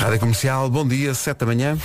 [0.00, 1.78] Rádio Comercial, bom dia, 7 da manhã.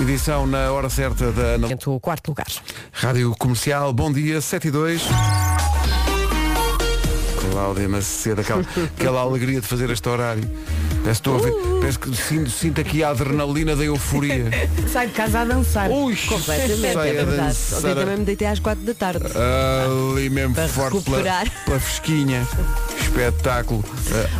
[0.00, 1.58] Edição na hora certa da
[1.88, 2.46] o quarto lugar.
[2.92, 5.02] Rádio Comercial, bom dia, 7 e 2.
[7.50, 8.62] Cláudia Macedo, aquela,
[8.96, 10.48] aquela alegria de fazer este horário.
[11.04, 14.50] Parece, que estou a ver, parece que sinto, sinto aqui a adrenalina da euforia.
[14.90, 15.90] Sai de casa a dançar.
[15.90, 17.36] Ui, Completamente, sai é a verdade.
[17.48, 17.78] dançar.
[17.78, 19.24] Ontem também me deitei às quatro da tarde.
[20.14, 21.64] Ali mesmo Para forte pela, recuperar.
[21.66, 22.48] pela fresquinha.
[23.02, 23.84] Espetáculo.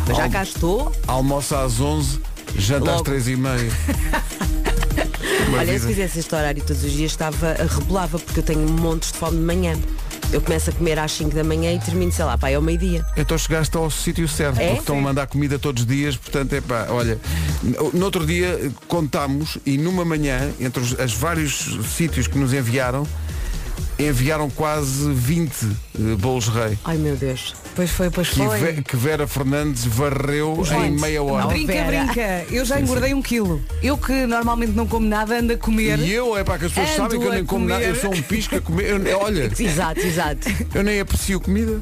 [0.07, 0.91] Mas já al- cá estou.
[1.07, 2.19] Almoço às 11,
[2.57, 3.03] janta às Logo.
[3.03, 3.71] 3 e meia.
[5.49, 5.79] Uma Olha, vida.
[5.79, 9.37] se fizesse este horário todos os dias estava rebolava porque eu tenho montes de fome
[9.37, 9.73] de manhã.
[10.31, 12.61] Eu começo a comer às 5 da manhã e termino, sei lá, pá, é ao
[12.61, 13.05] meio-dia.
[13.15, 14.67] Então chegaste ao sítio certo, É?
[14.67, 17.17] porque estão a mandar comida todos os dias, portanto é pá, olha,
[17.93, 22.53] no outro dia eh, contámos e numa manhã, entre os as vários sítios que nos
[22.53, 23.07] enviaram,
[23.97, 25.67] enviaram quase 20 eh,
[26.17, 26.77] bolos rei.
[26.83, 27.53] Ai meu Deus.
[27.75, 28.57] Pois foi, pois Que, foi.
[28.59, 31.43] Ve- que Vera Fernandes varreu em meia hora.
[31.43, 32.05] Não, Brinca, Vera.
[32.05, 32.45] brinca.
[32.49, 33.61] Eu já engordei um quilo.
[33.83, 35.99] Eu que normalmente não como nada, ando a comer.
[35.99, 38.13] E eu, é pá, que as pessoas sabem que eu nem como nada, eu sou
[38.13, 39.01] um pisco a comer.
[39.05, 40.47] Eu- olha, Exato, exato.
[40.73, 41.79] eu nem aprecio comida.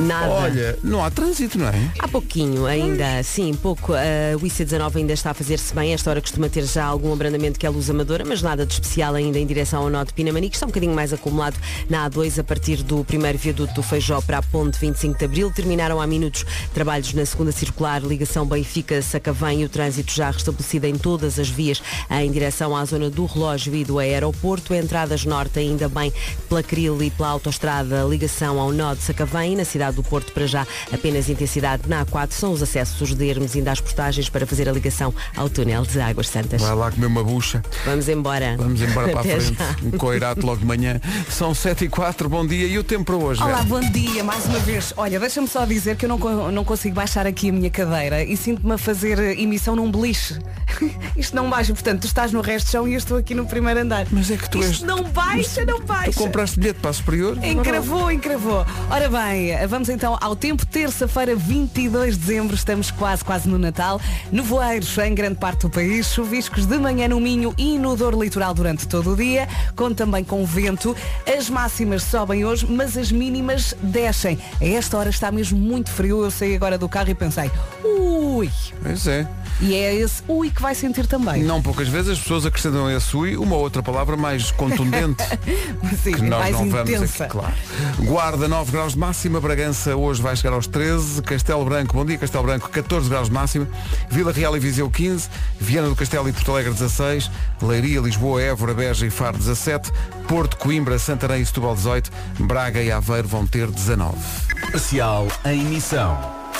[0.00, 0.28] Nada.
[0.28, 1.74] Olha, não há trânsito, não é?
[2.00, 3.92] Há pouquinho ainda, sim, pouco.
[3.92, 5.92] Uh, o IC19 ainda está a fazer-se bem.
[5.94, 8.72] Esta hora costuma ter já algum abrandamento que é a luz amadora, mas nada de
[8.72, 10.56] especial ainda em direção ao Norte de Pinamanique.
[10.56, 11.54] Está um bocadinho mais acumulado
[11.88, 15.50] na A2 a partir do primeiro viaduto do Feijó para a ponte 25 de Abril.
[15.50, 20.96] Terminaram há minutos trabalhos na segunda circular, ligação Benfica-Sacavém e o trânsito já restabelecido em
[20.96, 24.72] todas as vias em direção à zona do relógio e do aeroporto.
[24.74, 26.12] Entradas norte ainda bem
[26.48, 30.32] pela Cril e pela autoestrada, ligação ao nó de Sacavém e na cidade do Porto
[30.32, 34.46] para já apenas intensidade na A4 são os acessos de Hermes ainda às portagens para
[34.46, 36.60] fazer a ligação ao túnel de Águas Santas.
[36.62, 37.62] Vai lá comer uma bucha.
[37.84, 38.56] Vamos embora.
[38.56, 39.54] Vamos embora para a frente.
[39.58, 39.76] já.
[39.82, 41.00] Um coirato logo de manhã.
[41.28, 42.66] São 7 e 4, bom dia.
[42.66, 43.42] E o tempo para hoje?
[43.42, 43.64] Olá, Vera?
[43.64, 44.83] bom dia, mais uma vez.
[44.96, 48.22] Olha, deixa-me só dizer que eu não, co- não consigo baixar aqui a minha cadeira
[48.22, 50.38] e sinto-me a fazer eh, emissão num beliche.
[51.16, 53.46] Isto não baixa, portanto, tu estás no resto de chão e eu estou aqui no
[53.46, 54.06] primeiro andar.
[54.10, 56.12] Mas é que tu és- Isto não baixa, não baixa.
[56.12, 57.38] Tu compraste bilhete para a superior?
[57.44, 58.66] Encravou, encravou.
[58.90, 60.66] Ora bem, vamos então ao tempo.
[60.66, 64.00] Terça-feira, 22 de dezembro, estamos quase, quase no Natal.
[64.32, 68.52] Nevoeiros em grande parte do país, chuviscos de manhã no Minho e no Douro Litoral
[68.54, 70.96] durante todo o dia, conto também com vento.
[71.26, 74.38] As máximas sobem hoje, mas as mínimas descem.
[74.60, 76.24] A esta hora está mesmo muito frio.
[76.24, 77.50] Eu saí agora do carro e pensei,
[77.84, 78.50] ui.
[78.82, 79.26] Pois é.
[79.60, 81.42] E é esse ui que vai sentir também.
[81.42, 85.22] Não poucas vezes as pessoas acrescentam a esse ui uma outra palavra mais contundente.
[86.02, 86.96] Sim, que nós mais não intensa.
[86.96, 87.54] vamos aqui, claro.
[88.00, 92.18] Guarda 9 graus de máxima, Bragança hoje vai chegar aos 13, Castelo Branco, bom dia
[92.18, 93.68] Castelo Branco, 14 graus de máxima,
[94.10, 95.28] Vila Real e Viseu 15,
[95.60, 97.30] Viana do Castelo e Porto Alegre 16,
[97.62, 99.90] Leiria, Lisboa, Évora, Beja e Faro 17,
[100.28, 102.10] Porto, Coimbra, Santarém e Setúbal 18,
[102.40, 104.16] Braga e Aveiro vão ter 19.
[104.60, 106.18] Comercial em emissão.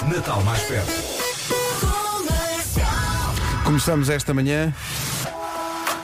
[0.08, 1.13] Natal mais perto.
[3.64, 4.72] Começamos esta manhã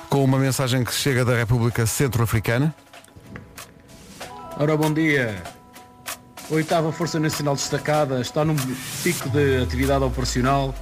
[0.08, 2.74] com uma mensagem que chega da República Centro-Africana.
[4.58, 5.42] Ora, bom dia.
[6.50, 8.56] A oitava Força Nacional Destacada está num
[9.02, 10.74] pico de atividade operacional.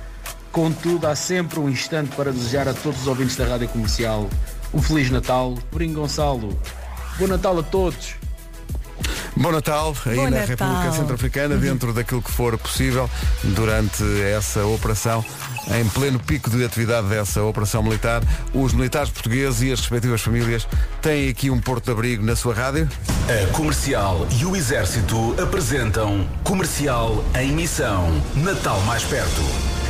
[0.53, 4.31] Contudo, há sempre um instante para desejar a todos os ouvintes da Rádio Comercial
[4.73, 5.55] um Feliz Natal.
[5.73, 6.59] Brinco Gonçalo.
[7.19, 8.15] Bom Natal a todos.
[9.37, 10.47] Bom Natal, aí Bom na Natal.
[10.47, 13.09] República Centro-Africana, dentro daquilo que for possível
[13.45, 15.25] durante essa operação,
[15.75, 18.23] em pleno pico de atividade dessa operação militar,
[18.55, 20.69] os militares portugueses e as respectivas famílias
[21.03, 22.89] têm aqui um porto de abrigo na sua rádio.
[23.29, 28.11] A Comercial e o Exército apresentam Comercial em missão.
[28.37, 29.43] Natal mais perto.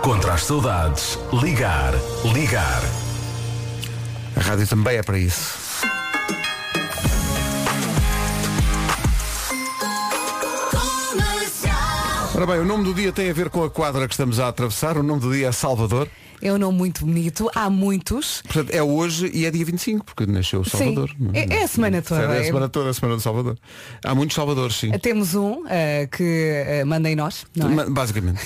[0.00, 1.92] Contra as saudades, ligar,
[2.32, 2.82] ligar.
[4.36, 5.71] A rádio também é para isso.
[12.42, 14.48] Ora bem, o nome do dia tem a ver com a quadra que estamos a
[14.48, 14.98] atravessar.
[14.98, 16.08] O nome do dia é Salvador.
[16.44, 17.48] É um nome muito bonito.
[17.54, 18.42] Há muitos.
[18.42, 21.10] Portanto, é hoje e é dia 25, porque nasceu o Salvador.
[21.10, 21.30] Sim.
[21.34, 22.20] É, é a semana toda.
[22.22, 23.56] É a É- semana toda, a semana do Salvador.
[24.04, 24.90] Há muitos Salvadores, sim.
[24.98, 27.88] Temos um eh, que uh, manda em nós, não é?
[27.88, 28.40] Basicamente.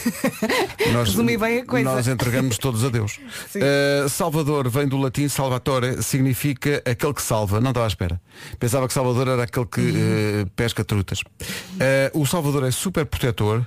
[0.92, 1.88] nós, Resumi bem a coisa.
[1.94, 3.18] Nós entregamos todos a Deus.
[3.56, 7.58] Uh, Salvador vem do latim salvatore, significa aquele que salva.
[7.58, 8.20] Não estava à espera.
[8.58, 10.42] Pensava que Salvador era aquele que Uhum.
[10.42, 11.20] uh, pesca trutas.
[11.20, 13.66] Uh, o Salvador é super protetor,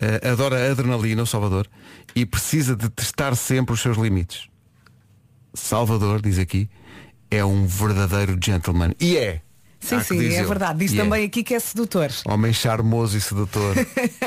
[0.00, 1.68] uh, adora adrenalina, o Salvador,
[2.14, 4.48] e precisa de testar sempre os seus limites.
[5.54, 6.68] Salvador, diz aqui,
[7.30, 8.92] é um verdadeiro gentleman.
[9.00, 9.42] E é.
[9.86, 10.78] Sim, que sim, é verdade.
[10.78, 11.02] Diz E é.
[11.02, 12.08] também aqui que é sedutor.
[12.26, 13.74] Homem charmoso e sedutor.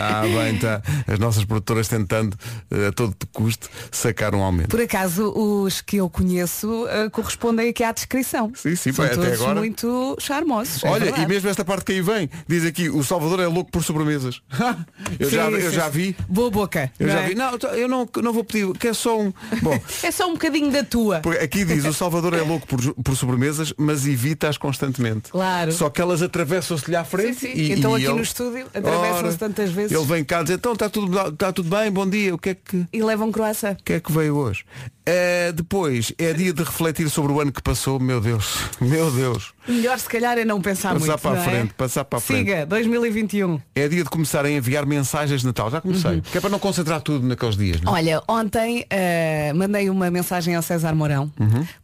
[0.00, 0.82] ah, bem, tá.
[1.06, 2.36] As nossas produtoras tentando,
[2.70, 4.68] eh, a todo custo, sacar um aumento.
[4.68, 8.52] Por acaso, os que eu conheço eh, correspondem aqui à descrição.
[8.54, 9.60] Sim, sim, São bem, até todos agora.
[9.60, 10.82] muito charmosos.
[10.84, 11.22] é Olha, verdade.
[11.24, 14.40] e mesmo esta parte que aí vem, diz aqui, o Salvador é louco por sobremesas.
[15.18, 15.90] eu, já, Sim, eu sim, já sim.
[15.90, 16.16] vi.
[16.28, 16.90] Boa boca.
[16.98, 17.28] Eu não já é?
[17.28, 17.34] vi.
[17.34, 19.32] Não, eu não, não vou pedir, quer só um.
[19.62, 21.22] Bom, É só um bocadinho da tua.
[21.42, 24.56] aqui diz, o Salvador é louco por, por sobremesas, mas evita-as
[24.86, 25.30] constantemente.
[25.30, 25.72] Claro.
[25.72, 27.34] Só que elas atravessam-se-lhe à frente.
[27.40, 27.60] Sim, sim.
[27.60, 29.92] E, Então e aqui ele- no estúdio atravessam-se tantas vezes.
[29.92, 32.54] Ele vem cá dizer, então está tudo, está tudo bem, bom dia, o que é
[32.54, 32.86] que.
[32.92, 33.74] E levam croissant.
[33.80, 34.64] O que é que veio hoje?
[35.04, 39.52] Eh, depois, é dia de refletir sobre o ano que passou, meu Deus, meu Deus.
[39.68, 41.20] Melhor se calhar é não pensar Passar muito.
[41.20, 41.44] para a é?
[41.44, 42.48] frente, passar para a frente.
[42.50, 43.60] Siga, 2021.
[43.74, 45.70] É dia de começar a enviar mensagens de Natal.
[45.70, 46.20] Já comecei.
[46.20, 47.80] Que é para não concentrar tudo naqueles dias.
[47.80, 47.92] Não?
[47.96, 48.00] é?
[48.00, 51.32] Olha, ontem eh, mandei uma mensagem ao César Mourão,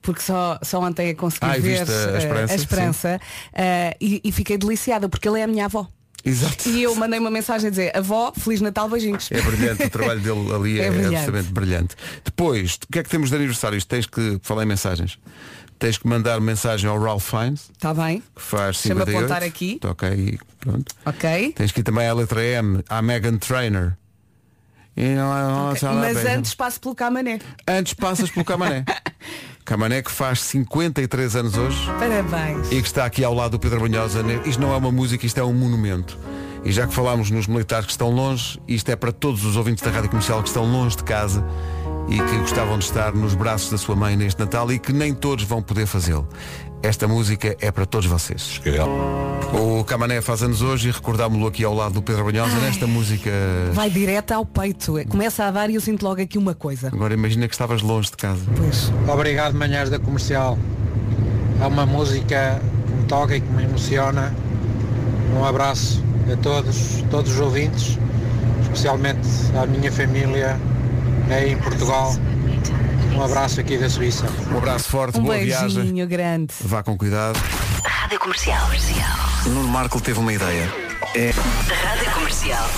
[0.01, 1.53] porque só, só ontem é consegui Uhum.
[1.53, 3.21] Ah, ver viste a eh, Esperança, a esperança
[3.55, 5.87] eh, e, e fiquei deliciada porque ele é a minha avó.
[6.25, 6.69] Exato.
[6.69, 9.29] E eu mandei uma mensagem a dizer, avó, Feliz Natal, beijinhos.
[9.33, 11.17] É brilhante, o trabalho dele ali é, É brilhante.
[11.17, 11.97] absolutamente brilhante.
[12.25, 13.85] Depois, o que é que temos de aniversários?
[13.85, 15.19] Tens que falar em mensagens.
[15.83, 18.23] Tens que mandar mensagem ao Ralph Fiennes, Está bem?
[18.37, 19.19] que faz Deixa-me 58.
[19.19, 19.81] apontar aqui.
[19.85, 20.95] Ok, e pronto.
[21.05, 21.53] Ok.
[21.57, 23.97] Tens que ir também à letra M, à Megan Trainer.
[24.97, 27.41] E não há sala Mas antes passo pelo Camané.
[27.67, 28.85] Antes passas pelo Camané.
[29.67, 32.71] Camané que faz 53 anos hoje Parabéns.
[32.71, 34.23] e que está aqui ao lado do Pedro Brunhosa.
[34.47, 36.17] Isto não é uma música, isto é um monumento.
[36.65, 39.83] E já que falámos nos militares que estão longe, isto é para todos os ouvintes
[39.83, 41.45] da Rádio Comercial que estão longe de casa
[42.09, 45.15] e que gostavam de estar nos braços da sua mãe neste Natal e que nem
[45.15, 46.27] todos vão poder fazê-lo.
[46.83, 48.61] Esta música é para todos vocês.
[49.53, 53.31] O Camané faz anos hoje e recordámo-lo aqui ao lado do Pedro Brunhosa nesta música.
[53.73, 54.95] Vai direto ao peito.
[55.09, 56.89] Começa a dar e eu sinto logo aqui uma coisa.
[56.89, 58.41] Agora imagina que estavas longe de casa.
[58.57, 58.93] Pois.
[59.09, 60.59] Obrigado, Manhãs da Comercial.
[61.61, 64.35] É uma música que me toca e que me emociona.
[65.37, 66.03] Um abraço
[66.33, 67.97] a todos, todos os ouvintes,
[68.63, 70.59] especialmente à minha família
[71.31, 72.15] em Portugal.
[73.15, 74.27] Um abraço aqui da Suíça.
[74.53, 75.77] Um abraço forte, Um boa viagem.
[75.77, 76.53] beijinho grande.
[76.63, 77.39] Vá com cuidado.
[77.85, 78.69] Rádio Comercial.
[79.47, 80.73] Nuno Marco teve uma ideia.
[81.15, 82.69] É Rádio Comercial.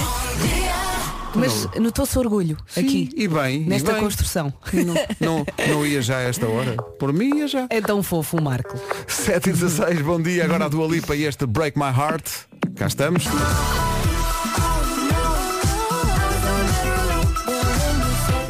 [1.37, 4.01] Mas notou-se orgulho aqui, e bem, e nesta bem.
[4.03, 4.55] construção.
[4.73, 6.77] Não, não, não ia já a esta hora.
[6.99, 7.67] Por mim ia já.
[7.71, 8.79] É tão fofo o Marco.
[9.09, 10.45] 7 e 16, bom dia.
[10.45, 12.29] Agora a Dua Lipa e este Break My Heart.
[12.77, 13.25] Cá estamos.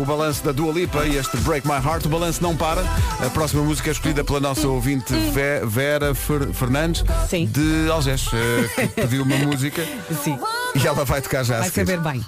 [0.05, 2.05] O balanço da Dua Lipa e este Break My Heart.
[2.05, 2.83] O balanço não para.
[3.25, 7.47] A próxima música é escolhida pela nossa ouvinte Ve- Vera Fer- Fernandes Sim.
[7.47, 9.83] de Algés, eh, que pediu uma música
[10.23, 10.39] Sim.
[10.75, 12.23] e ela vai tocar já Vai saber bem.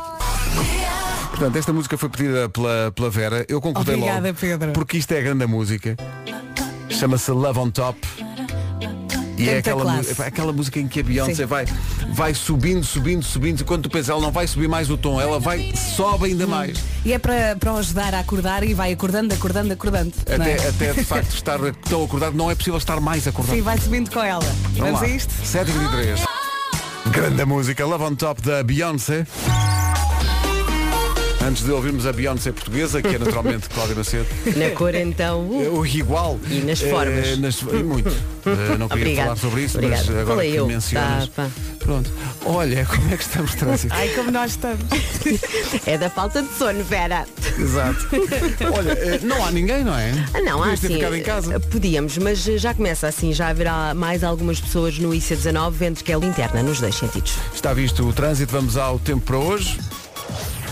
[1.28, 3.44] Portanto, esta música foi pedida pela, pela Vera.
[3.46, 4.38] Eu concordei Obrigada, logo.
[4.40, 4.72] Pedro.
[4.72, 5.94] Porque isto é a grande música.
[6.88, 7.98] Chama-se Love on Top.
[9.38, 11.44] E é aquela, é aquela música em que a Beyoncé Sim.
[11.44, 11.66] vai,
[12.14, 13.60] vai subindo, subindo, subindo.
[13.60, 16.46] E quando tu pensas, ela não vai subir mais o tom, ela vai, sobe ainda
[16.46, 16.78] mais.
[17.04, 20.12] E é para, para ajudar a acordar e vai acordando, acordando, acordando.
[20.22, 20.68] Até, é?
[20.68, 23.54] até de facto estar tão acordado, não é possível estar mais acordado.
[23.54, 24.44] Sim, vai subindo com ela.
[24.74, 25.06] Vamos Vamos lá.
[25.06, 25.32] a isto?
[25.42, 26.24] 7h23.
[27.10, 29.26] Grande música, Love on Top da Beyoncé.
[31.46, 34.26] Antes de ouvirmos a Beyoncé portuguesa, que é naturalmente Cláudia Macedo.
[34.56, 35.42] Na cor então.
[35.42, 36.40] uh, O igual.
[36.50, 37.38] E nas Eh, formas.
[37.38, 38.08] nas- e muito.
[38.08, 39.22] Eh, não queria Obrigada.
[39.28, 40.02] falar sobre isso, Obrigada.
[40.06, 40.66] mas agora Falei que eu.
[40.66, 41.28] mencionas.
[41.28, 41.48] Tá.
[41.78, 42.10] Pronto.
[42.44, 43.94] Olha, como é que estamos de trânsito?
[43.94, 44.84] Ai, como nós estamos.
[45.86, 47.26] É da falta de sono, Vera.
[47.58, 48.06] Exato.
[48.76, 50.12] Olha, eh, não há ninguém, não é?
[50.34, 50.94] Ah, não, há Podias ter assim.
[50.96, 51.54] ficado em casa.
[51.54, 56.12] eh, Podíamos, mas já começa assim, já haverá mais algumas pessoas no IC19, vendo que
[56.12, 57.34] é linterna nos dois sentidos.
[57.54, 59.78] Está visto o trânsito, vamos ao tempo para hoje.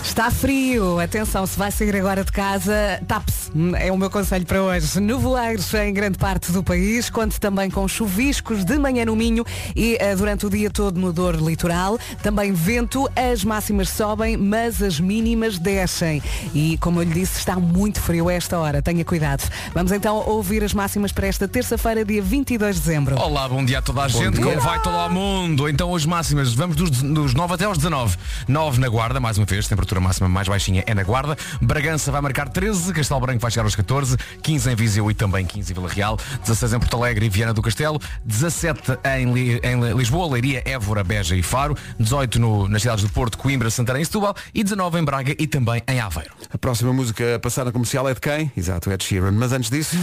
[0.05, 4.61] Está frio, atenção, se vai sair agora de casa, tape-se, é o meu conselho para
[4.61, 4.99] hoje.
[5.01, 9.43] Nevoeiros em grande parte do país, conte também com chuviscos de manhã no Minho
[9.75, 11.97] e eh, durante o dia todo no Douro Litoral.
[12.21, 16.21] Também vento, as máximas sobem, mas as mínimas descem.
[16.53, 19.43] E como eu lhe disse, está muito frio a esta hora, tenha cuidado.
[19.73, 23.19] Vamos então ouvir as máximas para esta terça-feira, dia 22 de dezembro.
[23.19, 25.67] Olá, bom dia a toda a gente, como vai todo o mundo?
[25.67, 28.17] Então hoje máximas, vamos dos, dos 9 até aos 19.
[28.47, 31.37] 9 na Guarda, mais uma vez, temperatura máxima mais baixinha é na Guarda.
[31.61, 35.45] Bragança vai marcar 13, Castelo Branco vai chegar aos 14, 15 em Viseu e também
[35.45, 39.59] 15 em Vila Real, 16 em Porto Alegre e Viana do Castelo, 17 em, Li-
[39.63, 44.01] em Lisboa, Leiria, Évora, Beja e Faro, 18 no- nas cidades do Porto, Coimbra, Santarém
[44.01, 46.31] e Setúbal e 19 em Braga e também em Aveiro.
[46.53, 48.51] A próxima música a passar na comercial é de quem?
[48.55, 49.31] Exato, Ed Sheeran.
[49.31, 49.95] Mas antes disso,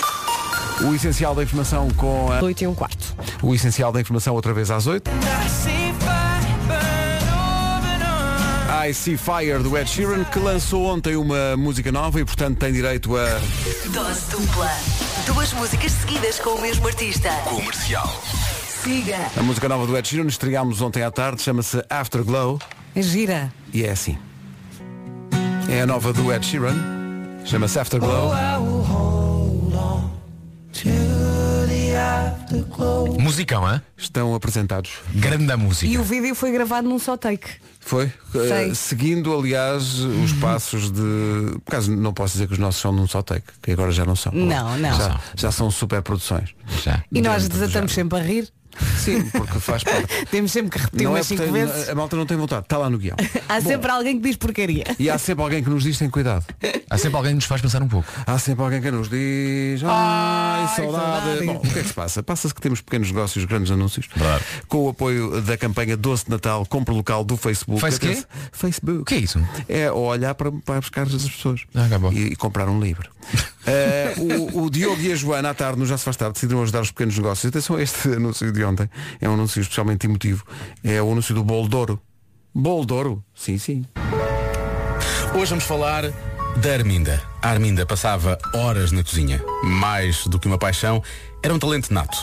[0.88, 2.42] o essencial da informação com a...
[2.42, 3.14] 8 e um quarto.
[3.42, 5.10] O essencial da informação outra vez às 8.
[8.86, 12.72] I See Fire do Ed Sheeran, que lançou ontem uma música nova e portanto tem
[12.72, 13.26] direito a...
[13.92, 14.70] Dose dupla.
[15.26, 17.28] Duas músicas seguidas com o mesmo artista.
[17.44, 18.08] Comercial.
[18.82, 19.18] Siga.
[19.36, 22.58] A música nova do Ed Sheeran estreámos ontem à tarde, chama-se Afterglow
[22.96, 23.52] Gira.
[23.74, 24.16] e é assim.
[25.68, 26.74] É a nova do Ed Sheeran,
[27.44, 28.32] chama-se Afterglow.
[33.18, 33.82] Musicão, hã?
[33.96, 34.90] Estão apresentados.
[35.14, 35.86] Grande música.
[35.86, 37.48] E o vídeo foi gravado num só take.
[37.78, 38.12] Foi?
[38.32, 38.70] Sei.
[38.70, 41.58] Eh, seguindo, aliás, os passos de.
[41.64, 44.04] Por acaso não posso dizer que os nossos são num só take, que agora já
[44.04, 44.32] não são.
[44.32, 44.96] Não, não.
[44.96, 46.50] Já, já são super produções.
[46.84, 47.02] Já.
[47.10, 48.52] E nós desatamos sempre a rir.
[48.98, 50.06] Sim, porque faz parte.
[50.30, 51.88] Temos sempre que repetir não é umas cinco porque vezes.
[51.88, 53.16] a malta não tem vontade, está lá no guião.
[53.48, 54.84] Há Bom, sempre alguém que diz porcaria.
[54.98, 56.44] E há sempre alguém que nos diz tem cuidado.
[56.88, 58.08] Há sempre alguém que nos faz pensar um pouco.
[58.26, 61.24] Há sempre alguém que nos diz Ai, Ai, saudade.
[61.26, 61.46] saudade.
[61.46, 62.22] Bom, o que é que se passa?
[62.22, 64.44] Passa-se que temos pequenos negócios, grandes anúncios Verdade.
[64.68, 68.22] Com o apoio da campanha Doce de Natal Compre Local do Facebook Faz quê?
[68.52, 69.40] Facebook O que é isso?
[69.68, 73.10] É olhar para, para buscar as pessoas Ah, e, e comprar um livro.
[73.70, 76.60] Eh, o, o Diogo e a Joana à tarde, no Já se faz tarde, decidiram
[76.62, 77.48] ajudar os pequenos negócios.
[77.48, 78.90] Atenção a este anúncio de ontem.
[79.20, 80.44] É um anúncio especialmente emotivo.
[80.82, 82.00] É o anúncio do bolo de ouro.
[82.52, 83.24] Bolo de ouro?
[83.32, 83.86] Sim, sim.
[85.32, 86.10] Hoje vamos falar
[86.56, 87.22] da Arminda.
[87.40, 89.40] A Arminda passava horas na cozinha.
[89.62, 91.00] Mais do que uma paixão,
[91.40, 92.18] era um talento nato.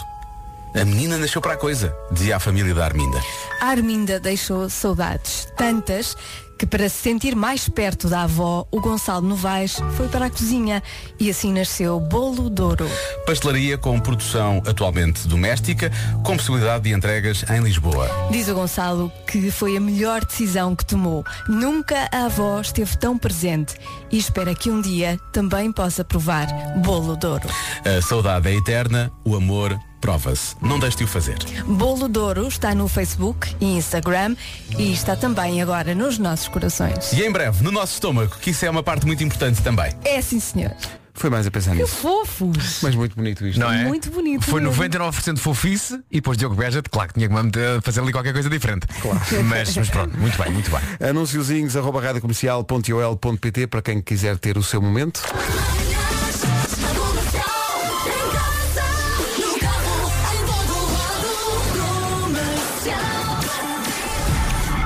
[0.76, 3.20] A menina nasceu para a coisa, dizia a família da Arminda.
[3.62, 6.16] A Arminda deixou saudades, tantas
[6.58, 10.82] que para se sentir mais perto da avó, o Gonçalo Novaes foi para a cozinha
[11.20, 12.90] e assim nasceu Bolo Douro.
[13.26, 15.92] Pastelaria com produção atualmente doméstica,
[16.24, 18.10] com possibilidade de entregas em Lisboa.
[18.32, 21.24] Diz o Gonçalo que foi a melhor decisão que tomou.
[21.48, 23.76] Nunca a avó esteve tão presente
[24.12, 26.48] e espera que um dia também possa provar
[26.84, 27.48] Bolo Douro.
[27.86, 30.56] A saudade é eterna, o amor prova-se.
[30.62, 31.38] Não deixe de o fazer.
[31.66, 34.36] Bolo Douro está no Facebook e Instagram
[34.78, 37.14] e está também agora nos nossos corações.
[37.14, 39.92] E em breve, no nosso estômago, que isso é uma parte muito importante também.
[40.04, 40.72] É sim, senhor.
[41.18, 41.96] Foi mais a pensar nisso.
[41.96, 42.80] Fofos.
[42.84, 43.60] Mas muito bonito isto.
[43.60, 43.86] Não é?
[43.86, 44.84] Muito bonito Foi mesmo.
[44.84, 48.86] 99% fofice e depois Diogo Beja, claro que tinha que fazer ali qualquer coisa diferente.
[49.02, 49.20] Claro.
[49.46, 51.10] Mas, mas pronto, muito bem, muito bem.
[51.10, 55.24] Anunciozinhos arroba radiocomercial.ol.pt para quem quiser ter o seu momento.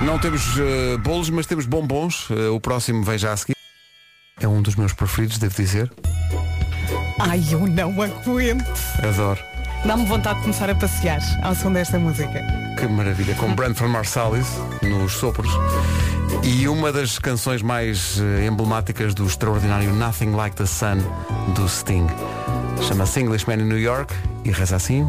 [0.05, 2.27] Não temos eh, bolos, mas temos bombons.
[2.31, 3.55] Eh, o próximo vem já a seguir.
[4.39, 5.91] É um dos meus preferidos, devo dizer.
[7.19, 8.73] Ai, eu não aguento.
[9.07, 9.39] Adoro.
[9.85, 12.41] Dá-me vontade de começar a passear ao som desta música.
[12.79, 13.35] Que maravilha.
[13.35, 14.47] Com Brentford Marsalis
[14.81, 15.51] nos sopros.
[16.43, 20.97] E uma das canções mais eh, emblemáticas do extraordinário Nothing Like the Sun
[21.55, 22.07] do Sting.
[22.87, 25.07] Chama-se Englishman in New York e reza assim.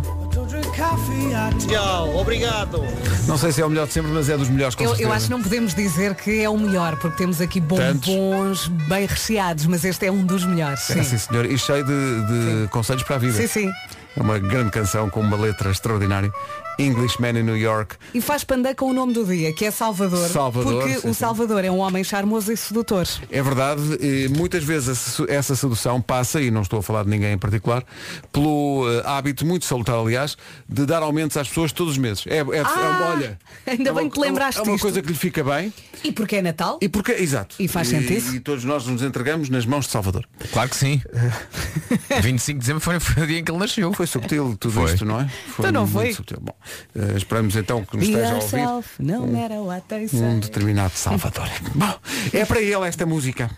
[1.59, 2.83] Tchau, obrigado.
[3.27, 5.13] Não sei se é o melhor de sempre, mas é dos melhores com Eu, eu
[5.13, 9.67] acho que não podemos dizer que é o melhor, porque temos aqui bombons bem recheados,
[9.67, 10.89] mas este é um dos melhores.
[10.91, 11.45] É, sim, senhor.
[11.45, 13.35] E cheio de, de conselhos para a vida.
[13.35, 13.71] Sim, sim.
[14.17, 16.33] É uma grande canção com uma letra extraordinária.
[16.79, 17.97] Englishman in New York.
[18.15, 20.29] E faz pandã com o nome do dia, que é Salvador.
[20.29, 21.21] Salvador, Porque sim, o sim.
[21.21, 23.07] Salvador é um homem charmoso e sedutor.
[23.31, 27.33] É verdade, e muitas vezes essa sedução passa, e não estou a falar de ninguém
[27.33, 27.85] em particular,
[28.33, 30.37] pelo eh, hábito muito salutar, aliás,
[30.69, 32.25] de dar aumentos às pessoas todos os meses.
[32.27, 34.83] É, é, é uma- olha, ainda é bem uma- que lembraste É uma disto.
[34.83, 36.79] coisa que lhe fica bem E porque é Natal?
[36.81, 37.55] e porque, exato.
[37.59, 38.35] E faz sentido.
[38.35, 40.27] E, todos nós nos entregamos nas mãos de Salvador.
[40.53, 41.01] Claro que sim.
[42.23, 43.93] 25 de dezembro foi, foi o dia em que ele nasceu.
[43.93, 44.93] Foi subtil tudo Foi.
[44.93, 45.29] isto, não é?
[45.29, 46.13] Foi Então não muito foi?
[46.13, 46.39] subtil.
[46.41, 46.55] Bom,
[46.95, 48.33] eh, esperamos então que nos Be esteja
[48.67, 50.21] a ouvir no matter what they say.
[50.21, 51.49] um determinado Salvador.
[51.75, 51.95] Bom,
[52.33, 53.51] é para ele esta música.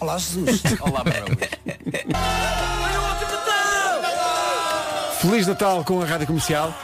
[0.00, 0.62] Olá, Jesus.
[0.80, 1.24] Olá, meu.
[5.20, 6.74] Feliz Natal com a Rádio Comercial.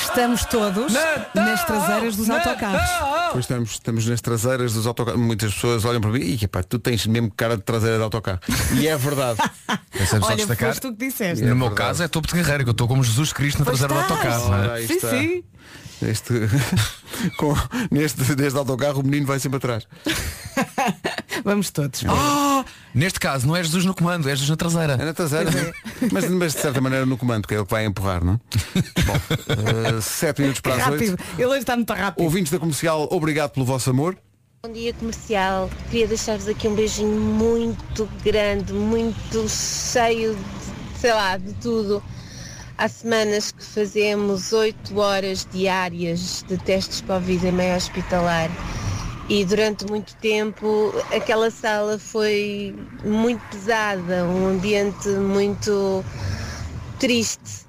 [0.00, 0.92] Estamos todos
[1.34, 3.32] nas traseiras dos autocarros.
[3.32, 5.20] Pois estamos, estamos nas traseiras dos autocarros.
[5.20, 8.40] Muitas pessoas olham para mim e epá, tu tens mesmo cara de traseira de autocarro.
[8.78, 9.38] E é verdade.
[9.90, 10.68] Pensamos Olha, destacar.
[10.70, 11.44] foste tu que disseste.
[11.44, 13.78] No meu caso é topo de carreira, que eu estou como Jesus Cristo na Pois
[13.78, 14.34] traseira do estás.
[14.34, 14.50] autocarro.
[14.50, 14.68] não é?
[14.68, 15.10] Ora, Sim, está.
[15.10, 15.44] sim.
[16.02, 16.34] Este,
[17.38, 17.54] com,
[17.90, 19.86] neste, neste autocarro o menino vai sempre atrás.
[21.46, 22.02] Vamos todos.
[22.08, 24.94] Ah, neste caso não é Jesus no comando, é Jesus na traseira.
[24.94, 25.48] É na traseira.
[26.10, 28.34] Mas, mas de certa maneira no comando, que é ele que vai empurrar, não?
[29.06, 31.16] Bom, eh, sete minutos para as oito.
[31.38, 32.24] Ele hoje está muito rápido.
[32.24, 34.18] Ouvintes da comercial, obrigado pelo vosso amor.
[34.64, 35.70] Bom dia comercial.
[35.88, 42.02] Queria deixar-vos aqui um beijinho muito grande, muito cheio de, sei lá, de tudo.
[42.76, 48.50] Há semanas que fazemos 8 horas diárias de testes Covid em meio hospitalar.
[49.28, 56.04] E durante muito tempo aquela sala foi muito pesada, um ambiente muito
[56.98, 57.66] triste.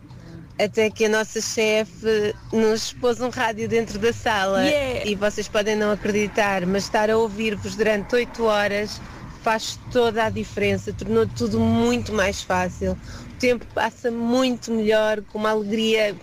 [0.60, 5.08] Até que a nossa chefe nos pôs um rádio dentro da sala Yeah.
[5.08, 9.00] e vocês podem não acreditar, mas estar a ouvir-vos durante 8 horas
[9.44, 12.98] faz toda a diferença, tornou tudo muito mais fácil.
[13.30, 16.16] O tempo passa muito melhor, com uma alegria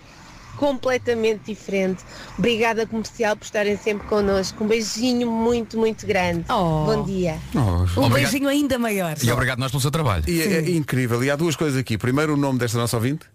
[0.55, 2.03] completamente diferente.
[2.37, 4.63] Obrigada comercial por estarem sempre connosco.
[4.63, 6.45] Um beijinho muito, muito grande.
[6.49, 6.85] Oh.
[6.85, 7.37] Bom dia.
[7.53, 8.13] Oh, Um Obrigado.
[8.13, 9.15] beijinho ainda maior.
[9.21, 10.23] E obrigado nós pelo seu trabalho.
[10.27, 11.23] E é, é incrível.
[11.23, 11.97] E há duas coisas aqui.
[11.97, 13.25] Primeiro o nome desta nossa ouvinte,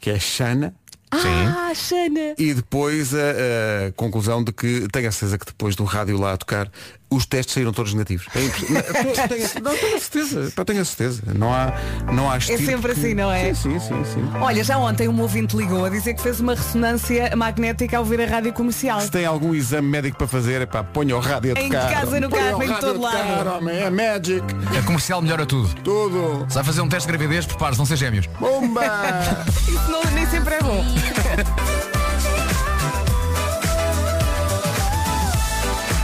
[0.00, 0.74] que é Xana.
[1.10, 2.34] Ah, Xana.
[2.38, 6.32] E depois a, a conclusão de que tenho a certeza que depois do rádio lá
[6.32, 6.70] a tocar,
[7.14, 8.26] os testes saíram todos negativos.
[8.34, 8.40] É.
[9.22, 10.52] Não, tenho, não, tenho a certeza.
[10.54, 11.22] Pá, tenho a certeza.
[11.34, 11.72] Não há,
[12.12, 13.54] não há É sempre que- assim, não é?
[13.54, 14.30] Sim, sim, sim, sim.
[14.40, 18.20] Olha, já ontem um ouvinte ligou a dizer que fez uma ressonância magnética ao ouvir
[18.20, 19.00] a rádio comercial.
[19.00, 21.90] Se tem algum exame médico para fazer, epá, ponha o rádio a Em tocar.
[21.92, 23.56] casa, no carro, em rádio todo lado.
[23.58, 24.42] homem, é magic.
[24.78, 25.68] A comercial melhora tudo.
[25.82, 26.46] Tudo.
[26.48, 28.26] Se vai fazer um teste de gravidez, prepare-se, não ser gêmeos.
[28.38, 28.82] Bomba!
[29.68, 30.84] Isso não- nem sempre é bom.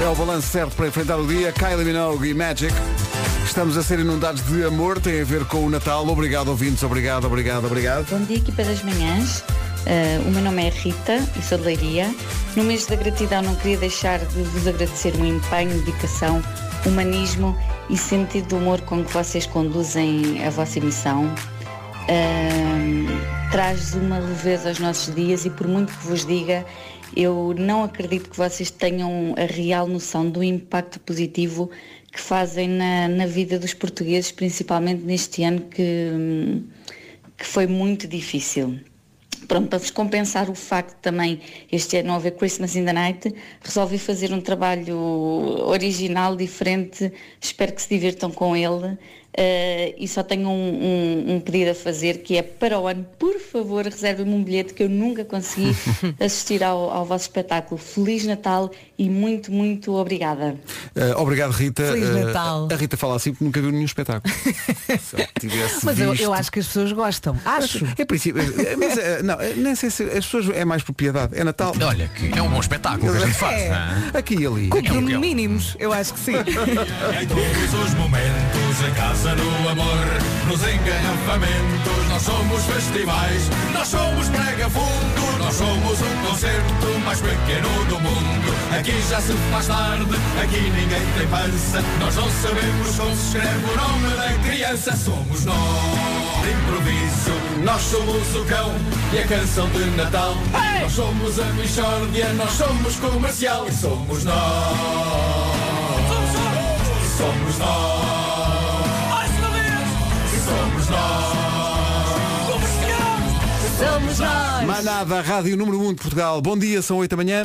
[0.01, 1.53] É o balanço certo para enfrentar o dia.
[1.53, 2.73] Kylie Minogue e Magic.
[3.45, 6.07] Estamos a ser inundados de amor, tem a ver com o Natal.
[6.07, 6.85] Obrigado, ouvintes.
[6.85, 8.09] Obrigado, obrigado, obrigado.
[8.09, 9.41] Bom dia, equipa das manhãs.
[9.41, 12.15] Uh, o meu nome é Rita e sou de Leiria.
[12.55, 16.41] No mês da gratidão não queria deixar de vos agradecer o empenho, dedicação,
[16.87, 17.59] humanismo
[17.91, 21.25] e sentido de humor com que vocês conduzem a vossa emissão.
[22.05, 26.65] Uh, traz uma leveza aos nossos dias e por muito que vos diga,
[27.17, 31.71] eu não acredito que vocês tenham a real noção do impacto positivo
[32.13, 36.63] que fazem na, na vida dos portugueses, principalmente neste ano que,
[37.37, 38.79] que foi muito difícil.
[39.47, 43.99] Pronto, para vos compensar o facto também este ano haver Christmas in the Night, resolvi
[43.99, 48.99] fazer um trabalho original, diferente, espero que se divirtam com ele.
[49.37, 53.07] Eh, e só tenho um, um- um pedido a fazer que é para o ano,
[53.19, 55.75] por favor, reservem-me um bilhete que eu nunca consegui
[56.21, 57.79] assistir ao, ao vosso espetáculo.
[57.81, 60.57] Feliz Natal e muito, muito obrigada.
[60.95, 61.83] Eh, obrigado, Rita.
[61.85, 62.69] Feliz Eh, Natal.
[62.71, 64.33] a Rita fala assim porque nunca viu nenhum espetáculo.
[65.85, 67.37] Mas eu, eu acho que as pessoas gostam.
[67.45, 67.87] Acho.
[67.97, 68.43] É princípio.
[68.43, 71.39] eh, Mas, não, nem sei se as pessoas é mais propriedade.
[71.39, 71.73] É Natal.
[71.83, 73.61] Olha, que é um bom espetáculo que a gente faz.
[73.63, 73.67] É.
[74.15, 74.19] é?
[74.19, 74.69] Aqui e ali.
[74.69, 75.21] Com É um guião.
[75.21, 76.33] mínimos, eu acho que sim.
[78.81, 80.07] Em casa, no amor,
[80.47, 87.69] nos engarrafamentos, nós somos festivais, nós somos prega fundo, nós somos o concerto mais pequeno
[87.87, 88.55] do mundo.
[88.79, 90.05] Aqui já se faz tarde,
[90.41, 94.97] aqui ninguém tem pança, nós não sabemos como se escreve o nome da criança.
[94.97, 98.73] Somos nós, de improviso, nós somos o cão
[99.13, 100.37] e a canção de Natal.
[100.83, 104.37] Nós somos a Michórdia, nós somos comercial e somos nós.
[107.19, 108.18] Somos nós.
[110.89, 113.79] Somos nós.
[113.79, 114.65] Somos nós.
[114.65, 116.41] Manada, Rádio Número 1 de Portugal.
[116.41, 117.45] Bom dia, são 8 da manhã.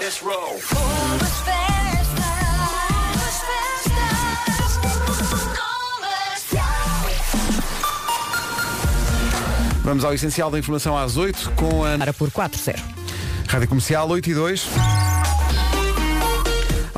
[0.00, 0.58] Let's roll.
[0.60, 0.88] Festas,
[6.46, 6.68] comercial.
[9.82, 12.78] Vamos ao essencial da informação às 8 com a Para por 4-0.
[13.48, 14.68] Rádio Comercial 8 e 2.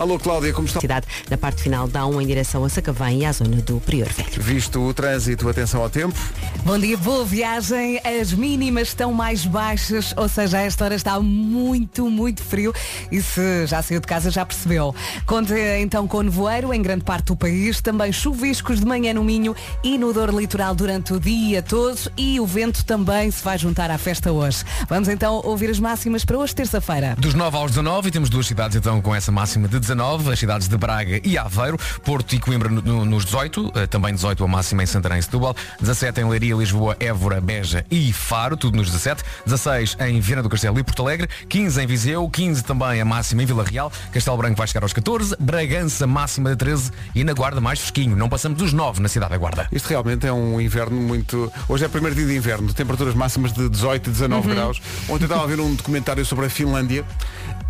[0.00, 0.80] Alô, Cláudia, como está?
[0.80, 4.08] Cidade, na parte final dá um em direção a Sacavém e à zona do Prior
[4.08, 4.42] Velho.
[4.42, 6.18] Visto o trânsito, atenção ao tempo.
[6.64, 8.00] Bom dia, boa viagem.
[8.02, 12.72] As mínimas estão mais baixas, ou seja, a esta hora está muito, muito frio.
[13.12, 14.94] E se já saiu de casa, já percebeu.
[15.26, 19.54] Conta então com nevoeiro em grande parte do país, também chuviscos de manhã no Minho
[19.84, 22.10] e no Dor Litoral durante o dia todo.
[22.16, 24.64] E o vento também se vai juntar à festa hoje.
[24.88, 27.16] Vamos então ouvir as máximas para hoje, terça-feira.
[27.18, 30.32] Dos 9 aos 19 e temos duas cidades então com essa máxima de 19 19,
[30.32, 34.14] as cidades de Braga e Aveiro, Porto e Coimbra no- no- nos 18, eh, também
[34.14, 38.56] 18 a máxima em Santarém e Setúbal, 17 em Leiria, Lisboa, Évora, Beja e Faro,
[38.56, 42.62] tudo nos 17, 16 em Viana do Castelo e Porto Alegre, 15 em Viseu, 15
[42.62, 46.56] também a máxima em Vila Real, Castelo Branco vai chegar aos 14, Bragança máxima de
[46.56, 49.66] 13 e na Guarda mais fresquinho, não passamos dos 9 na cidade da Guarda.
[49.72, 51.50] Isto realmente é um inverno muito.
[51.68, 54.54] Hoje é o primeiro dia de inverno, temperaturas máximas de 18 e 19 Uhum.
[54.54, 54.80] graus.
[55.08, 57.04] Ontem estava a ver um documentário sobre a Finlândia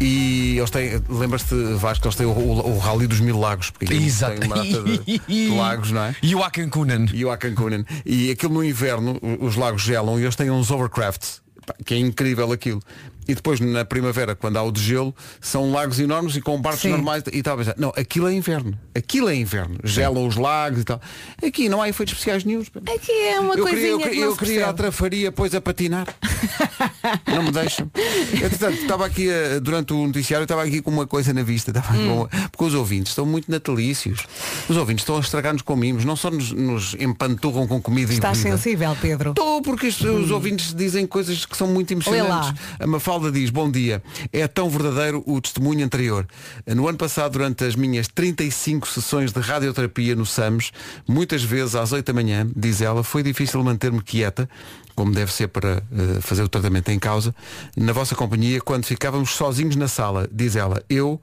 [0.01, 1.03] e eles têm.
[1.09, 4.41] Lembras-te, Vasco, eles têm o, o, o Rally dos Mil Lagos, porque Exato.
[4.41, 6.17] tem uma data de, de lagos, não é?
[6.23, 7.07] E o Akankunen.
[7.13, 7.85] E o Akankunen.
[8.07, 11.43] E aquilo no inverno, os lagos gelam e eles têm uns overcrafts,
[11.85, 12.81] que é incrível aquilo.
[13.31, 16.81] E depois na primavera, quando há o de gelo, são lagos enormes e com barcos
[16.83, 16.89] Sim.
[16.91, 17.57] normais e tal.
[17.77, 18.77] Não, aquilo é inverno.
[18.95, 19.79] Aquilo é inverno.
[19.85, 21.01] Gelam os lagos e tal.
[21.47, 22.61] Aqui não há efeitos especiais nenhum.
[22.93, 24.77] Aqui é uma eu coisinha queria, eu, que eu queria percebe.
[24.77, 26.09] trafaria depois a patinar.
[27.27, 27.91] não me deixam.
[28.33, 31.71] Entretanto, estava aqui eh, durante o noticiário, estava aqui com uma coisa na vista.
[31.71, 32.27] Estava Hum.
[32.29, 34.27] com- porque os ouvintes estão muito natalícios.
[34.69, 38.39] Os ouvintes estão a estragar-nos com mimos, não só nos, nos empanturram com comida Estás
[38.39, 38.57] e bebida.
[38.59, 39.31] sensível, Pedro.
[39.31, 42.55] Estou porque os, os ouvintes dizem coisas que são muito emocionantes.
[42.79, 44.01] A Mafalda diz, bom dia.
[44.33, 46.27] É tão verdadeiro o testemunho anterior.
[46.65, 50.71] No ano passado, durante as minhas 35 sessões de radioterapia no SAMS,
[51.09, 54.49] muitas vezes às 8 da manhã, diz ela, foi difícil manter-me quieta,
[54.95, 57.35] como deve ser para eh, fazer o tratamento em causa,
[57.77, 61.21] na vossa companhia, quando ficávamos sozinhos na sala, diz ela, eu,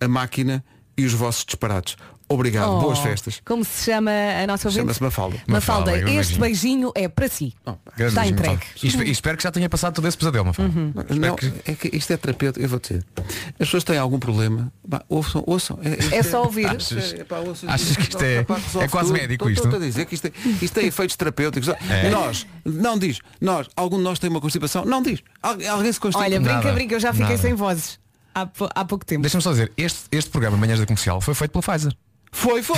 [0.00, 0.64] a máquina
[0.96, 1.96] e os vossos disparados.
[2.32, 3.40] Obrigado, Oh, boas festas.
[3.44, 4.82] Como se chama a nossa ouvinte?
[4.82, 5.36] Chama-se Mafalda.
[5.48, 7.52] Mafalda, Mafalda, este beijinho é para si.
[7.96, 8.52] Grande Está entregue.
[8.54, 8.74] Mafalda.
[8.82, 10.78] E espe- espero que já tenha passado todo esse pesadelo, Mafalda.
[10.78, 10.92] Uhum.
[11.18, 13.04] Não, é que isto é terapeuta, eu vou dizer.
[13.18, 15.78] As pessoas têm algum problema, pá, ouçam, ouçam.
[15.82, 16.66] isto É só ouvir.
[16.66, 18.44] Achas- É, pá, ouçam, achas que isto é- é
[18.88, 19.12] quase tudo.
[19.12, 19.64] médico Estou- isto?
[19.64, 21.68] Estou a dizer que isto, é, isto tem efeitos terapêuticos.
[21.90, 22.10] É.
[22.10, 24.84] Nós, não diz, nós, algum de nós tem uma constipação?
[24.84, 25.20] Não diz.
[25.42, 26.22] Al- Alguém se constipa?
[26.24, 27.38] Olha, brinca, Nada, brinca, eu já fiquei nada.
[27.42, 27.98] sem vozes.
[28.32, 29.22] Há, há pouco tempo.
[29.22, 31.92] Deixa-me só dizer, este, este programa Manhãs da Comercial foi feito pela Pfizer.
[32.32, 32.76] Foi, foi.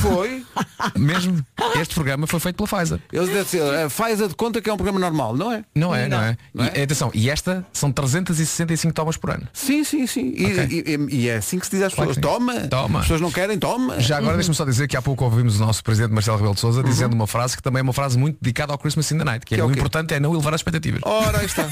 [0.00, 0.44] Foi.
[0.96, 1.44] Mesmo,
[1.80, 3.00] este programa foi feito pela Pfizer.
[3.12, 5.64] Eles devem dizer, a Pfizer de conta que é um programa normal, não é?
[5.74, 6.36] Não é, não, é?
[6.54, 9.48] Não E, atenção, e esta são 365 tomas por ano.
[9.52, 10.34] Sim, sim, sim.
[10.36, 10.66] E, Ok.
[10.70, 12.34] e- e- e é assim que se diz às Claro pessoas.
[12.34, 12.54] Toma.
[12.68, 12.98] Toma.
[13.00, 13.98] As pessoas não querem, toma.
[14.00, 16.60] Já agora deixa-me só dizer que há pouco ouvimos o nosso presidente Marcelo Rebelo de
[16.60, 19.24] Sousa dizendo uma frase que também é uma frase muito dedicada ao Christmas in the
[19.24, 21.00] Night, que, Que é é o importante é não elevar as expectativas.
[21.04, 21.66] Ora, aí está.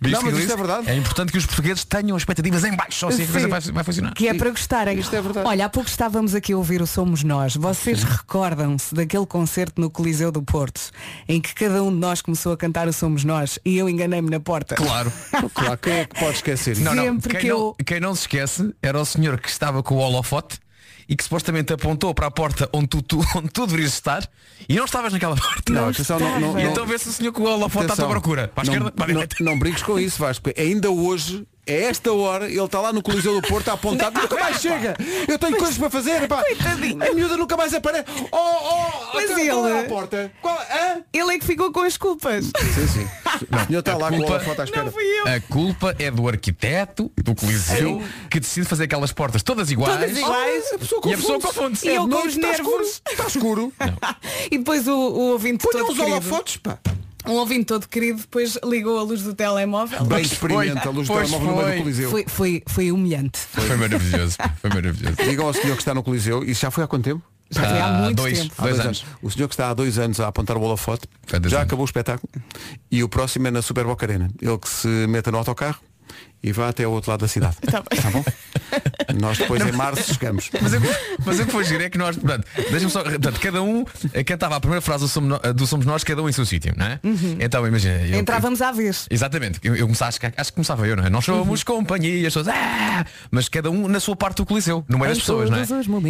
[0.00, 0.88] Não, mas isto é verdade.
[0.88, 3.60] É importante que os portugueses tenham as expectativas em baixo, só assim a coisa vai,
[3.60, 4.14] vai funcionar.
[4.14, 4.98] Que é para gostarem.
[4.98, 5.46] Isto é verdade.
[5.46, 7.54] Olha, pouco estávamos aqui a ouvir o Somos Nós.
[7.54, 10.90] Vocês recordam-se daquele concerto no Coliseu do Porto,
[11.28, 14.28] em que cada um de nós começou a cantar o Somos Nós e eu enganei-me
[14.28, 14.74] na porta.
[14.74, 15.12] Claro.
[15.54, 16.80] Claro, quem é que pode esquecer isso?
[16.82, 17.04] Não, não.
[17.04, 19.94] Sempre Quem, que não, eu- quem não se esquece era o senhor que estava com
[19.94, 20.58] o holofote
[21.08, 24.28] e que supostamente apontou para a porta onde tu, tu- onde tu deverias estar
[24.68, 25.72] e não estavas naquela porta.
[25.72, 28.08] Não, atenção, não- não- e não- então vê-se o senhor com o holofote à tua
[28.08, 28.48] procura.
[28.48, 29.44] Para a não, esquerda, para a não, direita.
[29.44, 30.50] não brinques com isso, Vasco.
[30.58, 34.34] Ainda hoje, a esta hora, ele está lá no Coliseu do Porto a apontar, nunca
[34.36, 34.96] mais chega.
[35.28, 36.26] Eu tenho coisas para fazer.
[36.28, 36.42] Pá.
[37.10, 38.06] A miúda nunca mais aparece.
[38.32, 40.32] Oh, oh, Mas qual é ele- a porta?
[40.40, 41.02] Qual, hã?
[41.12, 42.46] Ele é que ficou com as culpas.
[42.46, 43.08] Sim, sim.
[43.62, 44.84] o senhor está a lá com culpa- a foto à espera.
[44.84, 45.26] Não fui eu.
[45.28, 49.98] A culpa é do arquiteto do Coliseu que decide fazer aquelas portas todas iguais.
[50.00, 50.72] Todas iguais.
[50.72, 51.88] A pessoa E a pessoa confunde-se.
[51.88, 52.66] E eu de com os está nervos.
[52.66, 52.84] escuro.
[53.10, 53.72] Está escuro.
[54.50, 56.78] E depois o, o ouvinte Ponha todo os holofotes, pá.
[57.26, 60.04] Um ouvinte todo querido depois ligou a luz do telemóvel.
[60.04, 60.90] Bem experimenta foi.
[60.90, 61.76] a luz do Pois telemóvel no meio foi.
[61.76, 62.10] do Coliseu.
[62.10, 63.38] Foi, foi, foi humilhante.
[63.38, 64.36] Foi maravilhoso.
[64.60, 65.16] Foi maravilhoso.
[65.28, 67.22] Digam ao senhor que está no Coliseu, isso já foi há quanto tempo?
[67.50, 68.38] Já foi há muito dois.
[68.38, 68.54] tempo.
[68.58, 69.00] Há Dois dois anos.
[69.02, 69.16] anos.
[69.22, 71.66] O senhor que está há dois anos a apontar o holofote Foi já anos.
[71.66, 72.28] acabou o espetáculo
[72.90, 74.30] e o próximo é na Super Boca Arena.
[74.40, 75.80] Ele que se meta no autocarro
[76.42, 77.56] e vá até ao outro lado da cidade.
[77.70, 78.12] Tá bem.
[78.12, 78.24] bom?
[79.20, 80.50] Nós depois em março chegamos.
[80.60, 80.80] Mas, eu,
[81.24, 84.22] mas o que foi giro é que nós, portanto, deixa-me só, portanto, cada um eh,
[84.24, 86.72] cantava a primeira frase do Somos, No- do Somos Nós, cada um em seu sítio,
[86.76, 87.00] não é?
[87.40, 87.96] Então imagina.
[88.06, 89.06] eu- Entrávamos à vez.
[89.10, 91.10] Exatamente, eu, eu começava, acho, que- acho que começava eu, não é?
[91.10, 93.04] Nós somos companhia, as pessoas, ah!
[93.30, 95.60] mas cada um na sua parte do coliseu, no meio Em das pessoas, não é?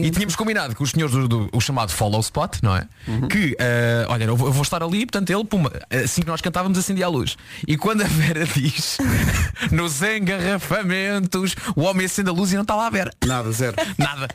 [0.07, 2.87] E tínhamos combinado com os senhores do, do- o chamado follow spot, não é?
[3.31, 5.71] Que, eh, olha, eu vou, eu vou estar ali, portanto ele, puma,
[6.05, 7.37] assim que nós cantávamos, acendia a luz.
[7.67, 8.99] E quando a Vera diz,
[9.71, 13.11] nos engarrafamentos, o homem acende a luz e não está lá a Vera.
[13.27, 13.77] Nada, zero.
[13.99, 14.29] Nada.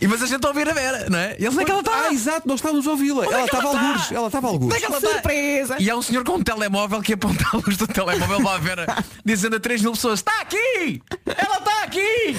[0.00, 1.36] E mas a gente a ouvir a Vera, não é?
[1.38, 2.06] E eles é que ela está.
[2.08, 3.24] Ah, exato, nós estávamos a ouvi-la.
[3.24, 3.80] É Ela estava a tá?
[3.80, 4.12] algures.
[4.12, 4.74] Ela estava a algures.
[4.74, 5.08] Onde é que ela tá?
[5.08, 5.76] Surpresa!
[5.78, 8.58] E há um senhor com um telemóvel que aponta a luz do telemóvel lá a
[8.58, 8.86] Vera
[9.24, 11.02] dizendo a 3 mil pessoas, está aqui!
[11.26, 12.36] Ela está aqui!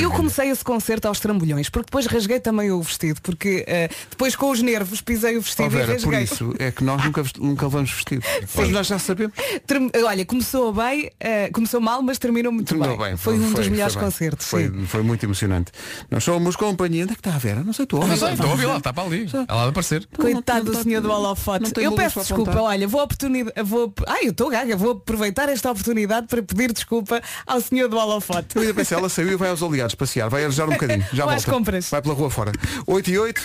[0.00, 4.34] Eu comecei esse concerto aos trambolhões, porque depois rasguei também o vestido, porque eh, depois
[4.36, 6.22] com os nervos pisei o Oh, vestido Vera, e por rasguei.
[6.22, 8.22] isso é que nós nunca, nunca levamos vestido.
[8.54, 9.34] Mas nós já sabemos.
[9.66, 13.08] Term- Olha, começou bem, eh, começou mal, mas terminou muito Terminou bem.
[13.08, 13.16] bem.
[13.16, 14.04] Foi, um dos melhores bem.
[14.04, 14.46] concertos.
[14.46, 15.70] Foi, foi muito emocionante.
[16.10, 17.02] Nós somos companhia.
[17.04, 17.62] Onde é que está a Vera?
[17.62, 18.18] Não sei, tu Não ouves?
[18.18, 19.28] sei, estou a ouvir lá, está para ali.
[19.46, 20.08] Ela de aparecer.
[20.16, 21.72] Coitado não do senhor do holofote.
[21.76, 26.26] Eu peço desculpa, olha, vou oportunidade, vou, ai, eu estou gaga, vou aproveitar esta oportunidade
[26.28, 28.56] para pedir desculpa ao senhor do holofote.
[28.56, 31.04] Eu ainda pensei, ela saiu e vai vai aos aliados passear, vai arejar um bocadinho.
[31.12, 31.50] Já Vai volta.
[31.50, 31.90] compras.
[31.90, 32.52] Vai pela rua fora.
[32.86, 33.42] 8 e 8.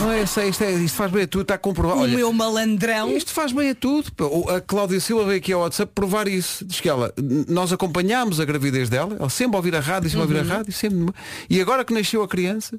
[0.00, 2.00] Não é, sei, isto, é, isto faz bem a tudo, está comprovado.
[2.00, 3.14] O Olha, meu malandrão.
[3.14, 4.10] Isto faz bem a tudo.
[4.12, 6.64] Pô, A Cláudia Silva veio aqui ao WhatsApp provar isso.
[6.64, 7.12] Diz que ela,
[7.48, 10.56] nós acompanhámos a gravidez dela, ela sempre a ouvir a rádio, sempre a ouvir a
[10.56, 11.12] rádio, sempre.
[11.50, 12.78] E agora que nasceu a criança,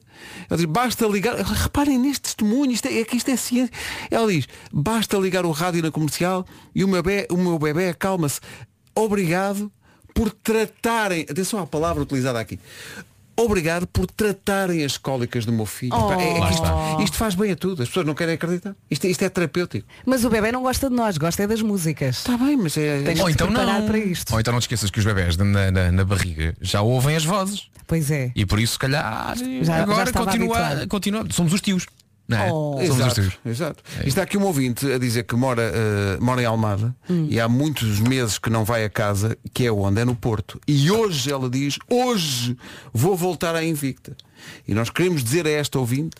[0.49, 1.35] ela diz, basta ligar.
[1.35, 3.73] Reparem neste testemunho, isto é, é que isto é ciência.
[4.09, 7.89] Ela diz, basta ligar o rádio na comercial e o meu bebê, o meu bebê
[7.89, 8.39] acalma-se.
[8.95, 9.71] Obrigado
[10.15, 11.25] por tratarem.
[11.29, 12.59] Atenção à palavra utilizada aqui.
[13.43, 15.93] Obrigado por tratarem as cólicas do meu filho.
[15.95, 16.07] Oh.
[16.09, 16.63] Pá, é- é isto,
[17.03, 17.81] isto faz bem a tudo.
[17.83, 18.75] As pessoas não querem acreditar.
[18.89, 19.87] Isto, isto é terapêutico.
[20.05, 22.17] Mas o bebê não gosta de nós, gosta é das músicas.
[22.17, 23.01] Está bem, mas é.
[23.03, 23.87] Tens Ou então preparar não.
[23.87, 24.33] para isto.
[24.33, 27.23] Ou então não te esqueças que os bebés na, na, na barriga já ouvem as
[27.25, 27.69] vozes.
[27.87, 28.31] Pois é.
[28.35, 30.87] E por isso, se calhar, Já- já agora estava continua, habituado.
[30.87, 31.25] continua.
[31.31, 31.85] Somos os tios.
[32.29, 32.51] Não é?
[32.53, 32.73] Oh.
[32.73, 33.37] Somos os Exato, tios.
[33.43, 33.83] exato.
[34.05, 36.95] E está aqui um ouvinte a dizer que mora, eh, mora em Almada
[37.27, 39.99] e há muitos meses que não vai a casa, que é onde?
[39.99, 40.61] É no Porto.
[40.67, 42.55] E hoje ela diz, hoje
[42.93, 44.15] vou voltar à Invicta.
[44.67, 46.17] E nós queremos dizer a esta ouvinte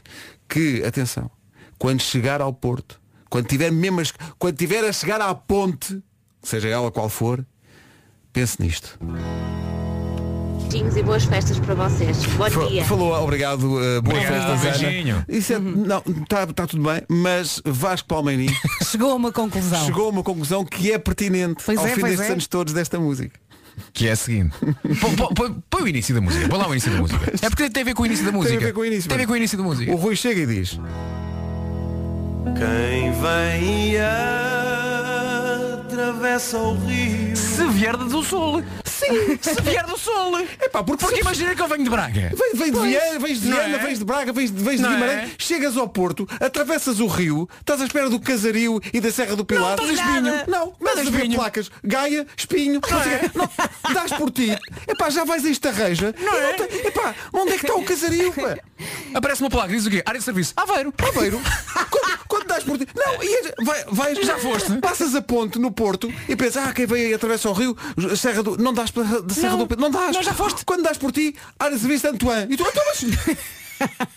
[0.48, 1.30] que, atenção,
[1.78, 4.02] quando chegar ao Porto, quando tiver mesmo,
[4.40, 6.02] quando tiver a chegar à ponte,
[6.42, 7.46] seja ela qual for,
[8.34, 8.98] pense nisto.
[10.70, 12.24] Beijinhos e boas festas para vocês.
[12.38, 12.86] Bom Fa- dia.
[12.86, 14.78] Falou, obrigado, uh, boa Obrigado, festa, Ana.
[14.90, 15.26] beijinho.
[15.28, 18.48] Isso é, não, está tá tudo bem, mas Vasco Palmeirim
[18.86, 19.84] Chegou a uma conclusão.
[19.86, 22.34] chegou a uma conclusão que é pertinente Pois ao é, fim pois destes é.
[22.34, 23.40] anos todos desta música.
[23.94, 24.56] Que é a seguinte.
[25.36, 26.48] Põe- o início da música.
[26.48, 27.32] Põe lá o início da música.
[27.42, 28.50] É porque tem a ver com o início da música.
[28.56, 29.10] Tem a ver com o início.
[29.10, 29.28] Tem a ver mano.
[29.28, 29.92] com o início da música.
[29.92, 30.80] O Rui chega e diz
[32.58, 33.98] Quem vem
[35.88, 37.36] atravessa o rio.
[37.36, 38.64] Se vier do Sul.
[39.00, 40.40] Sim, se vier do Sul.
[40.62, 42.32] Epá, porque, Porque imagina que eu venho de Braga.
[42.36, 43.80] Vem, vem de Viana, vens de Não Viana, é?
[43.80, 45.36] vens de Braga, vens, de- vens de Não Guimarães, é?
[45.38, 49.46] chegas ao Porto, atravessas o rio, estás à espera do Casario e da Serra do
[49.46, 49.78] Pilar.
[49.78, 50.22] Não, espinho.
[50.48, 51.72] Não, Estás a ver placas.
[51.84, 53.32] Gaia, espinho, não, quê.
[53.36, 54.50] não, dás por ti.
[54.88, 56.14] Epá, já vais a esta reja.
[56.20, 56.54] Não é?
[56.54, 58.34] tem- epá, onde é que está o Casario?
[58.34, 58.58] Pá?
[59.14, 60.02] Aparece uma placa, diz o quê?
[60.06, 60.54] Área de serviço.
[60.56, 60.94] Aveiro.
[60.98, 61.42] Aveiro.
[61.90, 62.88] quando, quando dás por ti.
[62.96, 64.78] Não, e vai, vais, Já foste?
[64.80, 67.76] Passas a ponte no Porto e pensas, ah, quem veio aí atravessa o rio,
[68.16, 68.58] Serra do.
[68.58, 69.84] Não dás para de Serra Não, do Pedro.
[69.84, 70.16] Não dás.
[70.16, 70.64] não, já foste.
[70.66, 72.54] Quando dás por ti, área de serviço de Antoine.
[72.54, 73.38] E tu, então, mas.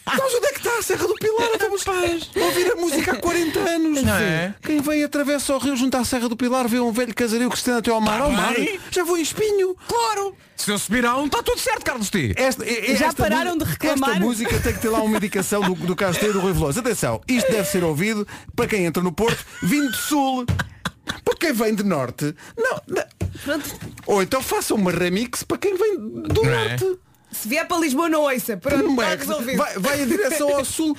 [0.07, 1.49] Mas onde é que está a Serra do Pilar?
[1.87, 4.03] Mas, a ouvir a música há 40 anos.
[4.03, 4.55] Não é?
[4.63, 7.57] Quem vem atravessa o rio junto à Serra do Pilar vê um velho casario que
[7.57, 8.19] se estende até ao mar.
[8.19, 8.55] Tá ao mar.
[8.55, 8.79] bem.
[8.91, 9.75] Já vou em espinho.
[9.89, 10.37] Claro.
[10.57, 12.35] Se eu subir a um, está tudo certo, Carlos T.
[12.37, 14.11] Esta, e- Já esta pararam de reclamar?
[14.11, 16.79] Esta música tem que ter lá uma indicação do, do Castelo e do Rui Veloso.
[16.79, 20.47] Atenção, isto deve ser ouvido para quem entra no Porto vindo do Sul.
[21.25, 22.35] Para quem vem de Norte.
[22.57, 23.63] Não, não.
[24.07, 26.77] Ou então faça uma remix para quem vem do Não é?
[27.33, 28.57] Se vier para Lisboa não ouça.
[28.57, 29.17] Pronto, Não está é?
[29.17, 29.57] resolvido.
[29.57, 30.97] vai, vai em direção ao sul,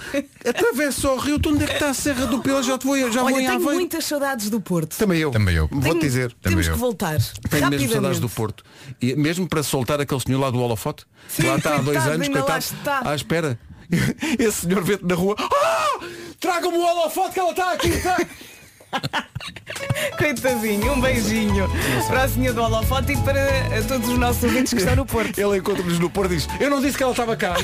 [0.47, 2.63] atravessa o rio, tu onde é que está a Serra do Pilar?
[2.63, 3.75] Já, te vou, já vou Olha, em tenho Aveiro.
[3.75, 4.97] muitas saudades do Porto.
[4.97, 5.31] Também eu.
[5.31, 5.67] Também eu.
[5.71, 6.31] Vou-te dizer.
[6.41, 6.73] Também Temos eu.
[6.73, 7.17] que voltar.
[7.49, 8.63] Tenho mesmo saudades do Porto.
[9.01, 12.27] E mesmo para soltar aquele senhor lá do holofote, que lá está há dois anos,
[12.27, 13.09] coitado, está.
[13.09, 13.59] à espera.
[14.39, 15.35] Esse senhor vê-te na rua.
[15.39, 15.99] Ah!
[16.39, 17.89] Traga-me o holofote que ela está aqui.
[17.89, 18.17] Está.
[20.17, 21.69] Coitadinho, um beijinho
[22.07, 25.05] para a senhora do holofote e para eh, todos os nossos ouvintes que estão no
[25.05, 25.37] Porto.
[25.39, 27.55] Ele encontra-nos no Porto e diz, eu não disse que ela estava cá.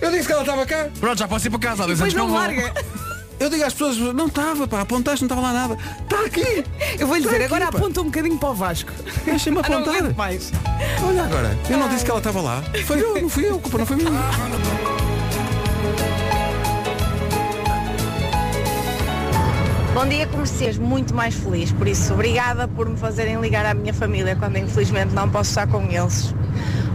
[0.00, 0.88] Eu disse que ela estava cá.
[1.00, 1.82] Pronto, já posso ir para casa.
[1.84, 2.72] Há dois Depois não não larga.
[3.40, 5.76] Eu digo às pessoas, não estava, pá, apontaste, não estava lá nada.
[6.02, 6.64] Está aqui.
[6.98, 7.78] Eu vou lhe dizer, Está agora aqui, pá.
[7.78, 8.92] aponta um bocadinho para o Vasco.
[9.24, 9.96] Deixa-me Ah, não apontar.
[9.96, 10.52] aguento mais.
[11.06, 12.62] Olha agora, eu não disse que ela estava lá.
[12.86, 14.10] Foi eu, não fui eu, culpa não foi minha.
[19.94, 21.70] Bom dia, comerciais, muito mais feliz.
[21.70, 25.66] Por isso, obrigada por me fazerem ligar à minha família quando infelizmente não posso estar
[25.68, 26.34] com eles.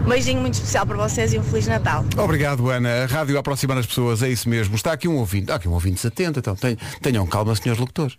[0.06, 2.04] Um beijinho muito especial para vocês e um Feliz Natal.
[2.18, 3.04] Obrigado, Ana.
[3.04, 4.76] A rádio aproximar as pessoas, é isso mesmo.
[4.76, 5.52] Está aqui um ouvinte.
[5.52, 8.18] Há aqui um ouvinte 70, então tenham, tenham calma, senhores locutores.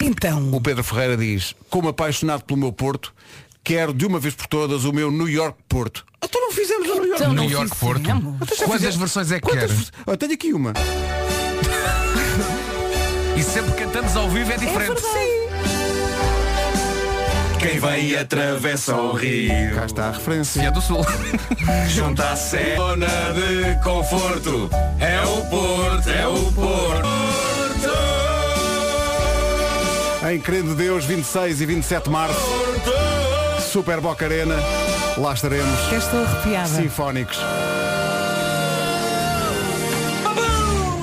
[0.00, 3.12] Então, O Pedro Ferreira diz, como apaixonado pelo meu Porto,
[3.64, 6.04] quero de uma vez por todas o meu New York Porto.
[6.22, 7.22] Então não fizemos o New York.
[7.22, 7.76] Então New não York.
[7.76, 8.00] Porto.
[8.00, 9.74] Então Quantas fizemos- versões é que Quantas quer?
[9.76, 10.72] vers- Ó, tenho aqui uma.
[13.36, 15.02] E sempre que cantamos ao vivo é diferente.
[17.58, 19.74] Quem vem e atravessa o rio.
[19.74, 20.62] Cá está a E referência.
[20.62, 21.04] é do Sul.
[21.88, 24.70] Junta a zona de conforto.
[24.98, 27.10] É o Porto, é o Porto.
[30.30, 32.38] Em Crendo Deus, 26 e 27 de março,
[33.72, 34.54] Super Boca Arena,
[35.16, 36.68] lá estaremos, já estou arrepiada.
[36.68, 37.38] sinfónicos.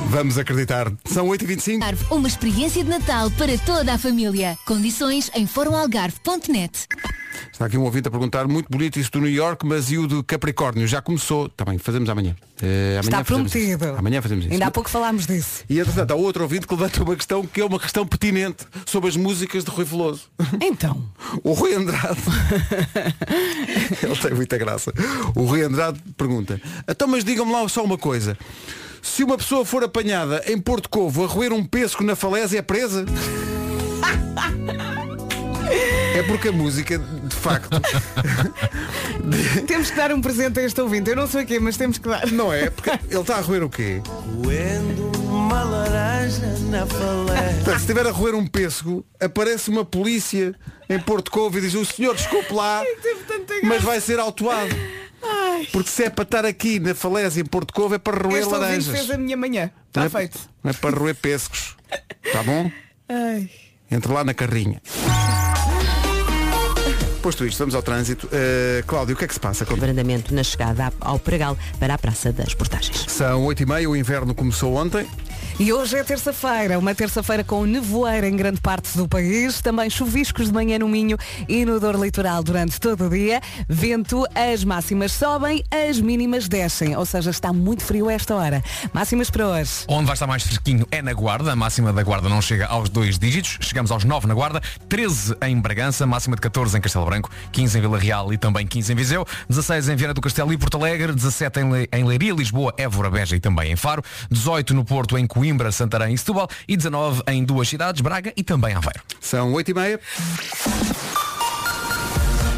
[0.10, 0.92] Vamos acreditar.
[1.06, 1.74] São 8h25.
[1.76, 4.58] Algarve, uma experiência de Natal para toda a família.
[4.66, 6.88] Condições em foroalgarve.net.
[7.52, 10.08] Está aqui um ouvinte a perguntar, muito bonito isso do New York, mas e o
[10.08, 10.88] do Capricórnio?
[10.88, 11.50] Já começou.
[11.50, 12.36] Também fazemos amanhã.
[12.62, 13.68] Eh, amanhã Está fazemos isso.
[13.68, 13.98] prometido.
[14.00, 14.54] Amanhã fazemos isso.
[14.54, 15.64] Ainda há pouco falámos disso.
[15.70, 19.10] E entretanto há outro ouvinte que levanta uma questão que é uma questão pertinente sobre
[19.10, 20.24] as músicas de Rui Veloso.
[20.62, 21.04] Então.
[21.44, 22.20] O Rui Andrade.
[24.02, 24.94] Ele tem muita graça.
[25.36, 28.38] O Rui Andrade pergunta, então mas digam-me lá só uma coisa.
[29.02, 32.62] Se uma pessoa for apanhada em Porto Covo a roer um pesco na falésia é
[32.62, 33.06] presa?
[36.16, 37.70] É porque a música, de facto,
[39.68, 41.10] Temos que dar um presente a este ouvinte.
[41.10, 42.26] Eu não sei o quê, mas temos que dar.
[42.32, 42.70] não é?
[42.70, 44.02] Porque ele está a roer o quê?
[44.44, 46.86] Coendo uma laranja na.
[46.86, 50.56] Portanto, se estiver a roer um pêssego, aparece uma polícia
[50.90, 52.82] em Porto Covo e diz, o senhor desculpe lá,
[53.64, 54.76] mas vai ser autuado.
[55.72, 58.96] Porque se é para estar aqui na falésia em Porto Covo é para roer laranjas.
[58.98, 59.72] fez a minha manhã.
[59.96, 60.40] Não Está é- feito.
[60.64, 61.76] Não é para roer pêssegos.
[62.24, 62.70] Está bom?
[63.10, 63.50] Ai.
[63.90, 64.82] Entre lá na carrinha.
[67.22, 68.28] Posto isto, vamos ao trânsito.
[68.28, 69.66] Uh, Cláudio, o que é que se passa?
[69.66, 73.06] Abrandamento na chegada ao Pregal para a Praça das Portagens.
[73.10, 75.06] São 8h30, o inverno começou ontem.
[75.60, 80.50] E hoje é terça-feira, uma terça-feira com nevoeiro em grande parte do país, também chuviscos
[80.50, 81.18] de manhã no Minho
[81.50, 83.42] e no Dor Litoral durante todo o dia.
[83.68, 88.64] Vento, as máximas sobem, as mínimas descem, ou seja, está muito frio a esta hora.
[88.94, 89.72] Máximas para hoje.
[89.88, 91.54] Onde vai estar mais fresquinho é na Guarda.
[91.54, 93.58] A máxima da Guarda não chega aos dois dígitos.
[93.60, 97.80] Chegamos aos 9 na Guarda, 13 em Bragança, máxima de 14 em Castelo Branco, 15
[97.80, 100.78] em Vila Real e também 15 em Viseu, 16 em Viana do Castelo e Porto
[100.78, 105.18] Alegre, 17 em, em Leiria, Lisboa, Évora, Beja e também em Faro, 18 no Porto,
[105.18, 109.02] em Coimbra, Santarém e Setúbal e 19 em duas cidades, Braga e também Aveiro.
[109.22, 110.00] São 8h30.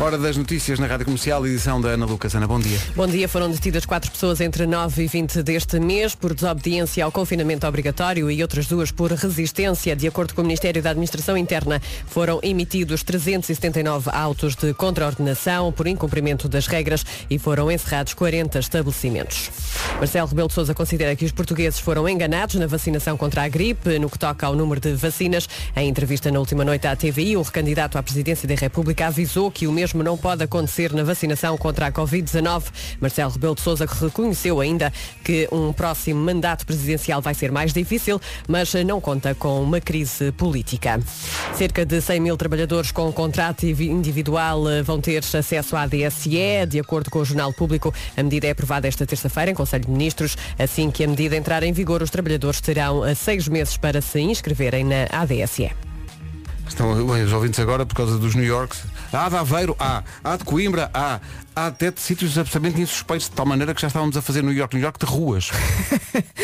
[0.01, 2.33] Hora das notícias na Rádio Comercial, edição da Ana Lucas.
[2.33, 2.79] Ana, bom dia.
[2.95, 7.11] Bom dia, foram detidas quatro pessoas entre 9 e 20 deste mês por desobediência ao
[7.11, 9.97] confinamento obrigatório e outras duas por resistência.
[9.97, 15.85] De acordo com o Ministério da Administração Interna, foram emitidos 379 autos de contraordenação por
[15.85, 19.51] incumprimento das regras e foram encerrados 40 estabelecimentos.
[19.97, 23.99] Marcelo Rebelo de Sousa considera que os portugueses foram enganados na vacinação contra a gripe,
[23.99, 25.49] no que toca ao número de vacinas.
[25.75, 29.67] Em entrevista na última noite à TVI, o recandidato à presidência da República avisou que
[29.67, 32.63] o mesmo não pode acontecer na vacinação contra a Covid-19.
[32.99, 34.91] Marcelo Rebelo de Sousa reconheceu ainda
[35.23, 40.31] que um próximo mandato presidencial vai ser mais difícil, mas não conta com uma crise
[40.31, 40.99] política.
[41.55, 46.65] Cerca de 100 mil trabalhadores com contrato individual eh, vão ter acesso à DSE.
[46.67, 49.91] De acordo com o Jornal Público, a medida é aprovada esta terça-feira em Conselho de
[49.91, 50.37] Ministros.
[50.57, 54.19] Assim que a medida entrar em vigor, os trabalhadores terão eh, seis meses para se
[54.19, 55.71] inscreverem na ADSE.
[56.67, 58.83] Estão bem, os ouvintes agora por causa dos New Yorks.
[59.11, 60.03] Há de Aveiro, há.
[60.23, 61.19] Há de Coimbra, há.
[61.59, 64.53] Há até de sítios absolutamente insuspeitos, de tal maneira que já estávamos a fazer New
[64.53, 65.49] York, New York de ruas.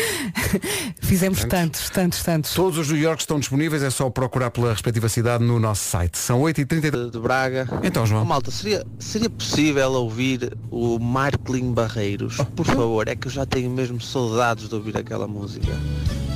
[1.00, 2.52] Fizemos tantos, tantos, tantos.
[2.52, 6.18] Todos os New Yorks estão disponíveis, é só procurar pela respectiva cidade no nosso site.
[6.18, 7.66] São 8h30 de Braga.
[7.82, 8.22] Então, João.
[8.22, 12.36] Oh, malta, seria, seria possível ouvir o Marklin Barreiros?
[12.54, 15.72] Por favor, é que eu já tenho mesmo saudades de ouvir aquela música.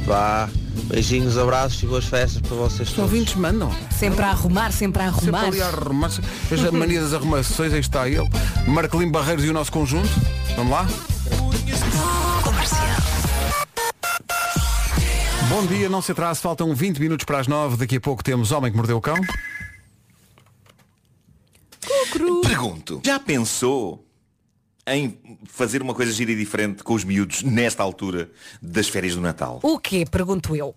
[0.07, 0.49] Vá,
[0.87, 3.13] beijinhos, abraços e boas festas para vocês Os todos.
[3.13, 3.71] ouvintes mandam.
[3.91, 5.45] Sempre a arrumar, sempre a Sempre arrumar.
[5.49, 6.07] ali a arrumar.
[6.07, 8.29] As manias das arrumações, aí está ele.
[8.71, 10.09] Marcelino Barreiros e o nosso conjunto.
[10.55, 10.87] Vamos lá?
[15.49, 17.77] Bom dia, não se atrase, faltam 20 minutos para as 9.
[17.77, 19.17] Daqui a pouco temos Homem que Mordeu o Cão.
[22.43, 24.07] Pergunto, já pensou
[24.87, 28.31] em fazer uma coisa gira e diferente com os miúdos nesta altura
[28.63, 29.59] das férias do Natal?
[29.63, 30.05] O quê?
[30.09, 30.77] Pergunto eu.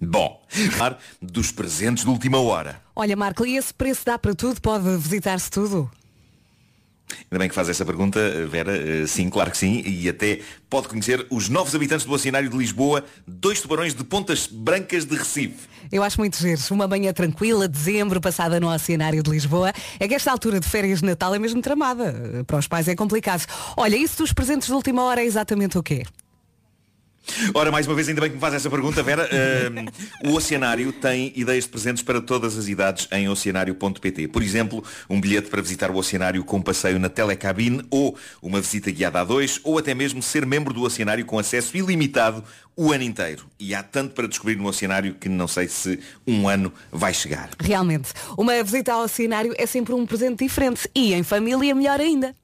[0.00, 2.80] Bom, falar dos presentes de última hora.
[2.94, 4.60] Olha, Marco, e esse preço dá para tudo?
[4.60, 5.90] Pode visitar-se tudo?
[7.30, 8.76] Ainda bem que faz essa pergunta, Vera.
[8.76, 9.82] Eh, Sim, claro que sim.
[9.84, 14.46] E até pode conhecer os novos habitantes do Oceanário de Lisboa, dois tubarões de pontas
[14.46, 15.68] brancas de Recife.
[15.90, 16.60] Eu acho muito giro.
[16.70, 19.72] Uma manhã tranquila, dezembro, passada no Oceanário de Lisboa.
[20.00, 22.44] É que esta altura de férias de Natal é mesmo tramada.
[22.46, 23.46] Para os pais é complicado.
[23.76, 26.02] Olha, isso dos presentes de última hora é exatamente o quê?
[27.54, 29.28] Ora, mais uma vez, ainda bem que me faz essa pergunta, Vera.
[30.24, 34.28] O Oceanário tem ideias de presentes para todas as idades em oceanário.pt.
[34.28, 38.90] Por exemplo, um bilhete para visitar o Oceanário com passeio na telecabine ou uma visita
[38.90, 42.42] guiada a dois, ou até mesmo ser membro do Oceanário com acesso ilimitado
[42.76, 43.44] o ano inteiro.
[43.58, 47.50] E há tanto para descobrir no Oceanário que não sei se um ano vai chegar.
[47.60, 48.10] Realmente.
[48.36, 50.88] Uma visita ao Oceanário é sempre um presente diferente.
[50.94, 52.34] E em família, melhor ainda.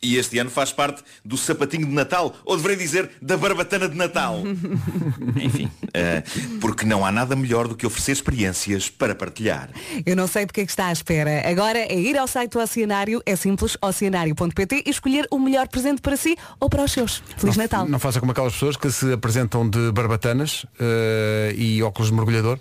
[0.00, 3.96] E este ano faz parte do sapatinho de Natal, ou deveria dizer, da barbatana de
[3.96, 4.42] Natal.
[5.36, 6.22] Enfim, eh,
[6.60, 9.70] porque não há nada melhor do que oferecer experiências para partilhar.
[10.06, 11.42] Eu não sei do que é que está à espera.
[11.48, 16.00] Agora é ir ao site do Oceanário, é simples, oceanário.pt e escolher o melhor presente
[16.00, 17.22] para si ou para os seus.
[17.36, 17.88] Feliz não, Natal.
[17.88, 22.60] Não faça como aquelas pessoas que se apresentam de barbatanas eh, e óculos de mergulhador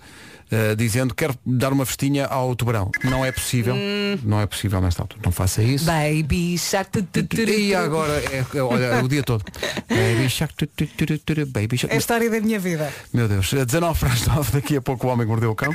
[0.50, 2.90] eh, dizendo quero dar uma festinha ao tubarão.
[3.04, 3.76] Não é possível.
[3.76, 4.18] Hum.
[4.24, 5.22] Não é possível nesta altura.
[5.26, 5.86] Não faça isso.
[5.86, 6.92] Baby shark.
[6.92, 9.44] tu, tu, tu, tu, E agora, é, é, olha, o dia todo.
[9.90, 11.94] Baby shark, tu, tu, tu, tu, tu, baby shark.
[11.94, 12.92] É a história da minha vida.
[13.14, 15.74] Meu Deus, 19 para as 9, daqui a pouco o Homem que Mordeu o Cão.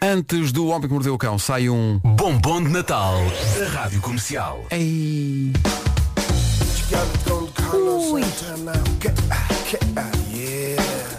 [0.00, 1.98] Antes do Homem que Mordeu o Cão sai um...
[1.98, 3.20] Bombom de Natal
[3.58, 4.64] da Rádio Comercial.
[4.70, 5.52] Ei.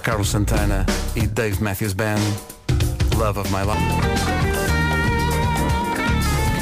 [0.05, 2.19] Carlos Santana e Dave Matthews Band,
[3.17, 3.81] Love of My Life.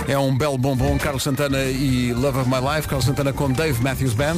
[0.07, 3.83] É um belo bombom, Carlos Santana e Love of My Life, Carlos Santana com Dave
[3.83, 4.37] Matthews Band.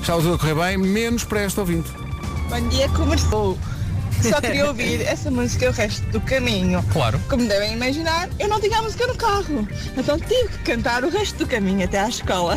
[0.00, 1.90] Está tudo a correr bem, menos para este ouvinte.
[2.48, 3.58] Bom dia, começou.
[4.22, 6.80] Só queria ouvir essa música o resto do caminho.
[6.92, 7.20] Claro.
[7.28, 9.66] Como devem imaginar, eu não tinha a música no carro.
[9.96, 12.56] Então tive que cantar o resto do caminho até à escola.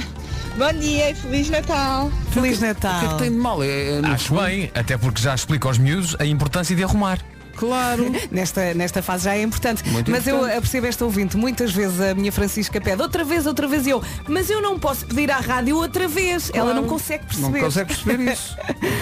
[0.57, 2.11] Bom dia e Feliz Natal.
[2.31, 3.09] Feliz O que é Natal.
[3.09, 3.61] que tem de mal?
[3.63, 6.83] É, é, no Acho fundo- bem, até porque já explica aos miúdos a importância de
[6.83, 7.19] arrumar.
[7.57, 8.05] Claro.
[8.31, 9.83] Nesta, nesta fase já é importante.
[9.89, 10.55] Muito mas importante.
[10.55, 11.35] eu percebo esta ouvinte.
[11.35, 14.01] Muitas vezes a minha Francisca pede outra vez, outra vez e eu.
[14.27, 16.49] Mas eu não posso pedir à rádio outra vez.
[16.53, 17.47] Ela não consegue perceber.
[17.51, 18.55] Não consegue perceber isso.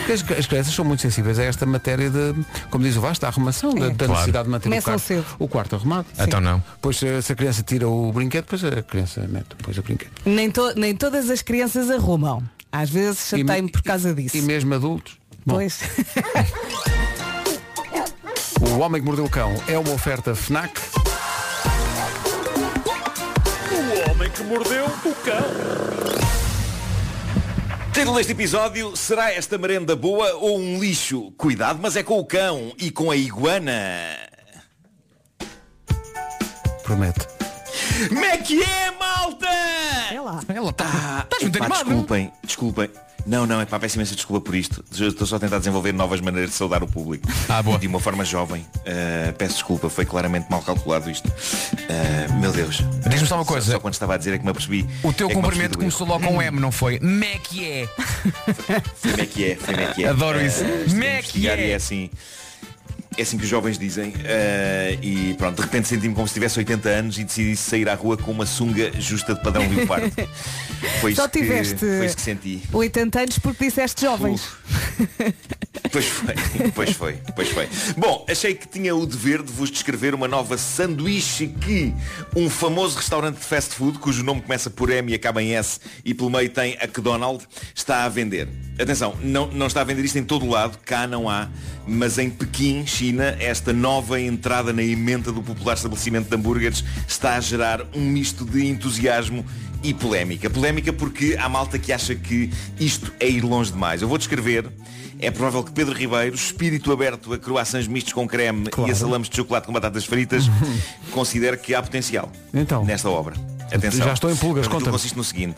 [0.05, 2.33] Porque As, as crianças são muito sensíveis a esta matéria de,
[2.69, 4.11] como diz o Vasco, a arrumação, da, da Claro.
[4.13, 5.25] necessidade de manter o Começam quarto, cedo.
[5.39, 6.05] o quarto arrumado.
[6.17, 6.63] Então não.
[6.81, 10.11] Pois eh, se a criança tira o brinquedo, depois a criança mete depois o brinquedo.
[10.25, 12.41] Nem, to- nem todas as crianças arrumam.
[12.71, 14.37] Às vezes E- chatei-me por causa disso.
[14.37, 15.17] E mesmo adultos.
[15.45, 15.79] Bom, Pois.
[18.61, 20.79] o Homem que Mordeu o Cão é uma oferta FNAC.
[23.71, 25.45] O homem que mordeu o cão.
[27.93, 31.31] Título deste episódio, será esta merenda boa ou um lixo?
[31.37, 33.73] Cuidado, mas é com o cão e com a iguana.
[36.83, 37.25] Promete.
[38.09, 39.47] Como é que é, malta?
[40.11, 40.41] É lá.
[40.47, 40.85] Ela está.
[40.85, 41.85] Ah, Estás muito epá, animado.
[41.85, 42.89] desculpem, desculpem.
[43.25, 44.83] Não, não, é pá, peço imensa desculpa por isto.
[44.91, 47.27] Estou só a tentar desenvolver novas maneiras de saudar o público.
[47.49, 47.79] Ah, boa.
[47.79, 48.65] De uma forma jovem.
[48.85, 51.31] Ah, peço desculpa, foi claramente mal calculado isto.
[51.89, 52.83] Ah, meu Deus.
[53.09, 53.71] Diz-me só uma coisa.
[53.71, 54.87] Só, quando estava a dizer é que me apercebi.
[55.03, 56.99] O teu é cumprimento começou logo com um M, não foi?
[56.99, 57.89] Me é erro.
[59.01, 59.55] Como é é?
[59.55, 60.09] Como é?
[60.09, 60.63] Adoro isso.
[60.63, 61.67] Ah, estive a Como é investigar é?
[61.67, 62.09] E é assim.
[63.17, 66.59] É assim que os jovens dizem Ah, E pronto, de repente senti-me como se tivesse
[66.59, 70.11] 80 anos E decidi sair à rua com uma sunga justa de padrão leopardo
[71.01, 74.47] Foi Só isso que, tiveste foi isso que senti 80 anos porque disseste jovens.
[75.91, 76.35] Pois foi,
[76.73, 77.69] pois foi, pois foi.
[77.97, 81.93] Bom, achei que tinha o dever de vos descrever uma nova sanduíche que
[82.35, 85.79] um famoso restaurante de fast food, cujo nome começa por M e acaba em S
[86.03, 88.47] e pelo meio tem a McDonald's, está a vender.
[88.79, 91.49] Atenção, não, não está a vender isto em todo o lado, cá não há,
[91.87, 93.04] mas em Pequim, China,
[93.39, 98.45] esta nova entrada na emenda do popular estabelecimento de hambúrgueres está a gerar um misto
[98.45, 99.45] de entusiasmo
[99.83, 100.49] e polémica.
[100.49, 102.49] Polémica porque há malta que acha que
[102.79, 104.01] isto é ir longe demais.
[104.01, 104.67] Eu vou descrever.
[105.19, 109.29] É provável que Pedro Ribeiro, espírito aberto a croissants mistos com creme e a salames
[109.29, 110.43] de chocolate com batatas fritas,
[111.11, 112.83] considere que há potencial Então.
[112.83, 113.33] nesta obra.
[113.71, 114.05] Atenção.
[114.05, 114.91] Já estou em pulgas, conta-me.
[114.91, 115.57] consiste no seguinte.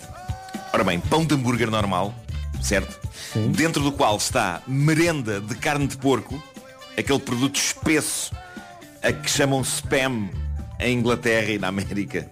[0.73, 2.13] Ora bem, pão de hambúrguer normal,
[2.61, 2.99] certo?
[3.55, 6.41] Dentro do qual está merenda de carne de porco,
[6.97, 8.31] aquele produto espesso
[9.03, 10.29] a que chamam spam
[10.79, 12.29] em Inglaterra e na América.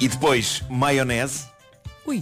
[0.00, 1.44] E depois maionese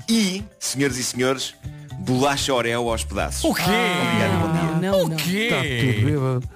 [0.09, 1.55] e, senhoras e senhores,
[1.99, 3.45] bolacha Oreo aos pedaços.
[3.45, 3.63] O quê?
[3.63, 4.91] Obrigado, bom dia.
[4.91, 5.17] Não, O não.
[5.17, 5.49] quê?
[5.51, 6.49] Está tudo bêbado.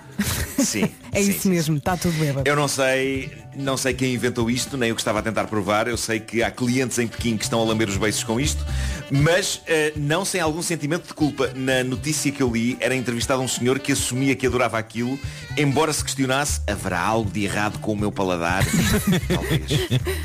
[0.59, 0.89] Sim.
[1.13, 2.49] É sim, isso mesmo, está tudo bêbado.
[2.49, 5.87] Eu não sei, não sei quem inventou isto, nem o que estava a tentar provar.
[5.87, 8.65] Eu sei que há clientes em Pequim que estão a lamber os beiços com isto,
[9.11, 11.53] mas eh, não sem algum sentimento de culpa.
[11.55, 15.19] Na notícia que eu li, era entrevistado um senhor que assumia que adorava aquilo,
[15.57, 18.65] embora se questionasse, haverá algo de errado com o meu paladar?
[19.29, 19.63] talvez,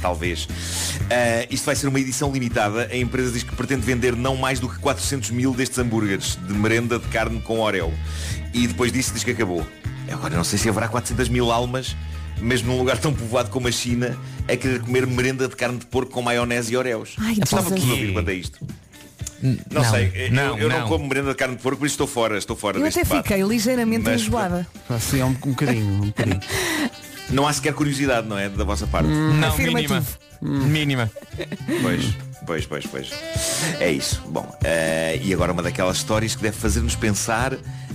[0.01, 0.47] talvez.
[1.09, 2.87] Eh, isto vai ser uma edição limitada.
[2.91, 6.53] A empresa diz que pretende vender não mais do que 400 mil destes hambúrgueres de
[6.53, 7.93] merenda de carne com Oreo.
[8.53, 9.65] E depois disso diz que acabou.
[10.11, 11.95] Agora não sei se haverá 400 mil almas,
[12.39, 15.85] mesmo num lugar tão povoado como a China, a querer comer merenda de carne de
[15.85, 17.15] porco com maionese e Oreos.
[17.19, 17.81] Ai, Estava Jesus.
[17.81, 18.59] tudo a ouvir quanto a isto.
[19.41, 20.87] Não, Não, sei, eu- não, eu, não não.
[20.89, 23.07] como merenda de carne de porco, por isso estou fora, estou fora Eu deste até
[23.09, 23.27] debate.
[23.29, 24.67] fiquei ligeiramente Mas- enjoada.
[24.89, 26.39] Assim, um, um bocadinho, um bocadinho.
[27.29, 28.49] Não há sequer curiosidade, não é?
[28.49, 29.07] Da vossa parte.
[29.07, 30.03] Não, Afirma mínima.
[30.41, 31.11] Mínima.
[31.83, 32.05] Pois,
[32.45, 33.09] pois, pois, pois.
[33.79, 34.19] É isso.
[34.27, 37.53] Bom, eh, e agora uma daquelas histórias que deve fazer-nos pensar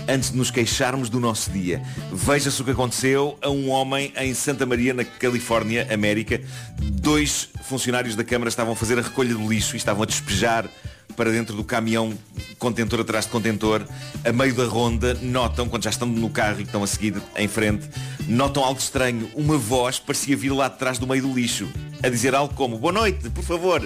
[0.08, 1.82] antes de nos queixarmos do nosso dia.
[2.12, 6.40] Veja-se o que aconteceu a um homem em Santa Maria, na Califórnia, América.
[6.78, 10.68] Dois funcionários da Câmara estavam a fazer a recolha do lixo e estavam a despejar
[11.16, 12.12] para dentro do caminhão
[12.58, 13.86] contentor atrás de contentor,
[14.24, 17.46] a meio da ronda, notam, quando já estão no carro e estão a seguir em
[17.46, 17.88] frente,
[18.26, 19.30] notam algo estranho.
[19.34, 21.68] Uma voz parecia vir lá de trás do meio do lixo,
[22.02, 23.82] a dizer algo como, boa noite, por favor.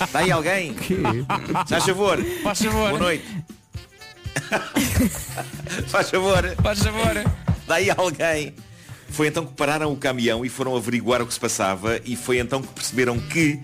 [0.00, 0.74] Está aí alguém?
[1.66, 2.22] Faz favor.
[2.42, 2.90] Faz favor.
[2.90, 3.59] Boa noite.
[5.88, 6.54] Faz favor.
[6.62, 7.24] Faz favor.
[7.60, 8.54] Está aí alguém.
[9.10, 12.38] Foi então que pararam o caminhão e foram averiguar o que se passava e foi
[12.38, 13.60] então que perceberam que,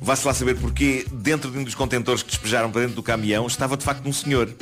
[0.00, 3.46] vá-se lá saber porquê, dentro de um dos contentores que despejaram para dentro do caminhão
[3.46, 4.54] estava de facto um senhor.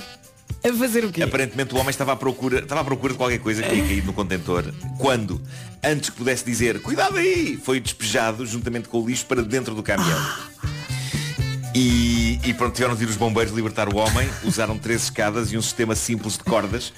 [0.65, 1.23] A fazer o quê?
[1.23, 4.07] Aparentemente o homem estava à procura, estava à procura de qualquer coisa que tinha caído
[4.07, 4.65] no contentor.
[4.99, 5.41] Quando,
[5.85, 9.83] antes que pudesse dizer, cuidado aí, foi despejado juntamente com o lixo para dentro do
[9.83, 10.21] caminhão.
[11.75, 12.08] E,
[12.49, 15.61] e pronto, tiveram de ir os bombeiros libertar o homem, usaram três escadas e um
[15.61, 16.95] sistema simples de cordas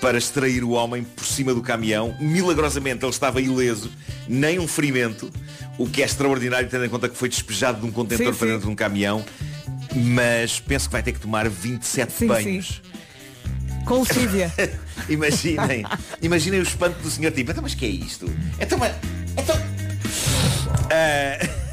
[0.00, 2.16] para extrair o homem por cima do caminhão.
[2.18, 3.90] Milagrosamente ele estava ileso,
[4.26, 5.30] nem um ferimento,
[5.76, 8.46] o que é extraordinário tendo em conta que foi despejado de um contentor Sim, para
[8.46, 8.52] sim.
[8.54, 9.22] dentro de um caminhão.
[9.94, 12.80] Mas penso que vai ter que tomar 27 Sim, banhos.
[13.84, 14.50] Com lexívia.
[15.10, 15.84] Imaginem,
[16.22, 18.24] imaginem o espanto do senhor tipo, então mas que é isto?
[18.58, 18.94] Então, mas,
[19.36, 19.54] então...
[20.90, 21.63] Ah,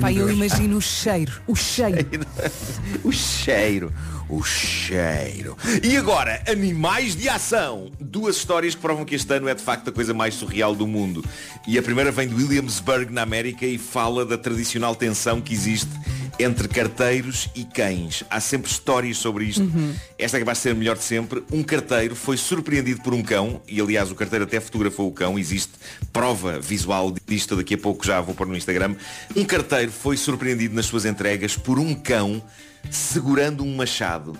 [0.00, 1.32] Pai, eu imagino o cheiro.
[1.46, 2.06] O cheiro.
[3.02, 3.92] o cheiro,
[4.28, 5.56] o cheiro.
[5.82, 7.90] E agora, animais de ação.
[8.00, 10.86] Duas histórias que provam que este ano é de facto a coisa mais surreal do
[10.86, 11.24] mundo.
[11.66, 15.90] E a primeira vem de Williamsburg, na América, e fala da tradicional tensão que existe
[16.38, 18.22] entre carteiros e cães.
[18.28, 19.70] Há sempre histórias sobre isto.
[20.18, 21.42] Esta é capaz de ser a melhor de sempre.
[21.50, 25.38] Um carteiro foi surpreendido por um cão, e aliás o carteiro até fotografou o cão,
[25.38, 25.72] existe
[26.12, 28.96] prova visual disto, daqui a pouco já vou pôr no Instagram.
[29.34, 32.42] Um carteiro foi surpreendido nas suas entregas por um cão
[32.90, 34.38] segurando um machado.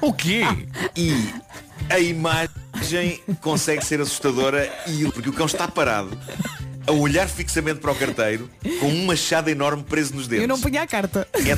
[0.00, 0.42] O quê?
[0.96, 1.12] E
[1.90, 6.16] a imagem consegue ser assustadora e porque o cão está parado
[6.86, 8.48] a olhar fixamente para o carteiro
[8.80, 10.42] com um machado enorme preso nos dedos.
[10.42, 11.28] Eu não punha a carta.
[11.34, 11.56] É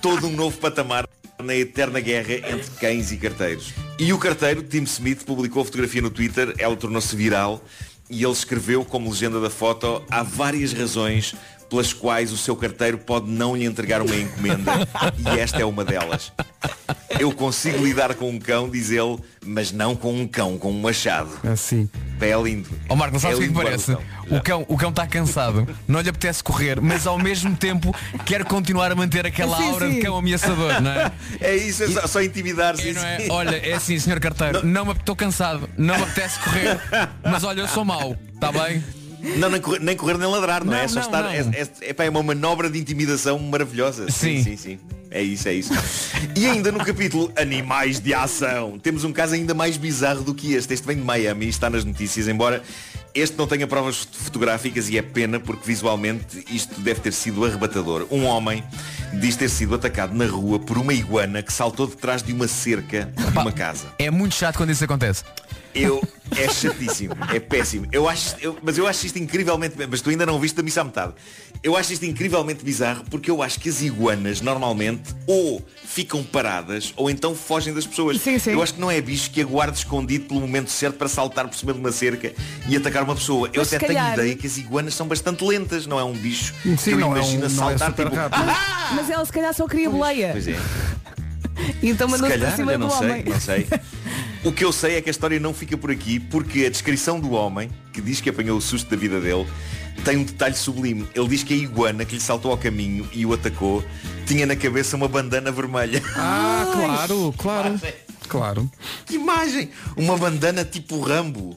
[0.00, 1.06] todo um novo patamar
[1.42, 3.72] na eterna guerra entre cães e carteiros.
[3.98, 7.62] E o carteiro, Tim Smith, publicou a fotografia no Twitter, ela tornou-se viral
[8.08, 11.34] e ele escreveu como legenda da foto há várias razões
[11.72, 14.72] pelas quais o seu carteiro pode não lhe entregar uma encomenda
[15.16, 16.30] e esta é uma delas.
[17.18, 20.80] Eu consigo lidar com um cão, diz ele, mas não com um cão, com um
[20.82, 21.30] machado.
[21.50, 21.88] Assim.
[22.18, 22.68] Pé é lindo.
[22.90, 23.92] Ó Marco, não sabes o que é que parece?
[23.92, 24.02] o cão.
[24.30, 27.94] O cão o cão está cansado, não lhe apetece correr, mas ao mesmo tempo
[28.26, 29.94] quer continuar a manter aquela Sim, aura sim.
[29.94, 31.10] de cão ameaçador, não é?
[31.40, 33.26] É isso, é só, só intimidar E não é?
[33.30, 36.78] Olha, é assim, senhor carteiro, não, me estou cansado, não me apetece correr,
[37.24, 38.82] mas olha, eu sou mau, está bem?
[39.36, 40.76] Não, nem correr, nem correr nem ladrar, não, é?
[40.78, 41.22] Não, É só não, estar.
[41.22, 41.30] não.
[41.30, 41.40] É,
[41.82, 44.10] é, epá, é uma manobra de intimidação maravilhosa.
[44.10, 44.78] Sim, sim, sim.
[45.10, 45.72] É isso, é isso.
[46.34, 50.54] E ainda no capítulo Animais de Ação, temos um caso ainda mais bizarro do que
[50.54, 50.72] este.
[50.72, 52.62] Este vem de Miami e está nas notícias, embora
[53.14, 57.44] este não tenha provas foto- fotográficas e é pena porque visualmente isto deve ter sido
[57.44, 58.06] arrebatador.
[58.10, 58.64] Um homem
[59.20, 62.48] diz ter sido atacado na rua por uma iguana que saltou de trás de uma
[62.48, 63.88] cerca de uma casa.
[63.98, 65.24] É muito chato quando isso acontece.
[65.74, 66.02] Eu
[66.36, 67.86] é chatíssimo, é péssimo.
[67.92, 70.80] Eu acho, eu- mas eu acho isto incrivelmente, mas tu ainda não viste a missa
[70.80, 71.12] à metade.
[71.62, 76.92] Eu acho isto incrivelmente bizarro porque eu acho que as iguanas normalmente ou ficam paradas
[76.96, 78.20] ou então fogem das pessoas.
[78.46, 81.56] Eu acho que não é bicho que aguarde escondido pelo momento certo para saltar por
[81.56, 82.32] cima de uma cerca
[82.68, 83.48] e atacar uma pessoa.
[83.52, 86.04] Eu Mas se até tenho calhar- ideia que as iguanas são bastante lentas, não é
[86.04, 88.20] um bicho Sim, que eu não é imagino um- é saltar super tipo.
[88.32, 90.30] "Ah!" Mas ela se calhar só queria boleia.
[90.32, 90.56] Pois é.
[91.82, 93.24] Então Se mandou-se para calhar, cima eu do não sei, homem.
[93.24, 93.66] não sei.
[94.44, 97.20] O que eu sei é que a história não fica por aqui porque a descrição
[97.20, 99.46] do homem, que diz que apanhou o susto da vida dele,
[100.04, 101.08] tem um detalhe sublime.
[101.14, 103.84] Ele diz que a iguana que lhe saltou ao caminho e o atacou
[104.26, 106.02] tinha na cabeça uma bandana vermelha.
[106.16, 107.80] Ah, claro, claro.
[108.28, 108.70] Claro.
[109.06, 109.70] Que imagem!
[109.96, 111.56] Uma bandana tipo Rambo.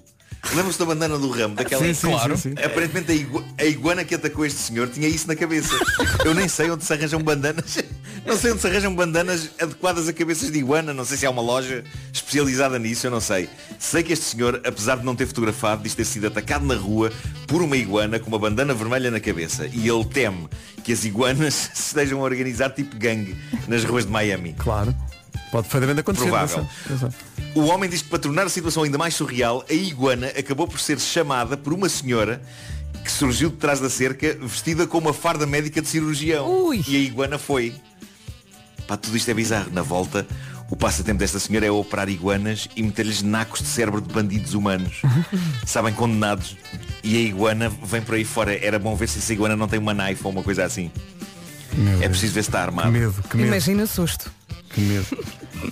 [0.54, 1.56] Lembram-se da bandana do Rambo?
[1.56, 2.38] Daquela Sim, sim, claro.
[2.38, 2.54] sim.
[2.64, 5.74] Aparentemente a, igu- a iguana que atacou este senhor tinha isso na cabeça.
[6.24, 7.78] Eu nem sei onde se arranjam bandanas.
[8.26, 10.94] Não sei onde se arranjam bandanas adequadas a cabeças de iguana.
[10.94, 11.84] Não sei se há uma loja
[12.14, 13.50] especializada nisso, eu não sei.
[13.80, 17.12] Sei que este senhor, apesar de não ter fotografado, diz ter sido atacado na rua
[17.48, 19.68] por uma iguana com uma bandana vermelha na cabeça.
[19.74, 20.48] E ele teme
[20.84, 23.36] que as iguanas se estejam a organizar tipo gangue
[23.68, 24.54] nas ruas de Miami.
[24.58, 24.96] Claro.
[25.52, 26.26] Pode perfeitamente acontecer.
[26.26, 26.68] Provável.
[27.54, 30.80] O homem diz que para tornar a situação ainda mais surreal, a iguana acabou por
[30.80, 32.42] ser chamada por uma senhora
[33.04, 36.46] que surgiu de trás da cerca vestida com uma farda médica de cirurgião.
[36.88, 37.74] E a iguana foi.
[38.88, 39.70] Pá, tudo isto é bizarro.
[39.72, 40.28] Na volta,
[40.70, 45.02] o passatempo desta senhora é operar iguanas e meter-lhes nacos de cérebro de bandidos humanos.
[45.66, 46.58] Sabem, condenados.
[47.04, 48.54] E a iguana vem por aí fora.
[48.54, 50.92] Era bom ver se essa iguana não tem uma knife ou uma coisa assim.
[52.02, 52.92] é preciso ver se está armado.
[52.92, 53.48] Que medo, que medo.
[53.48, 54.32] Imagina o susto.
[54.76, 55.06] Que medo.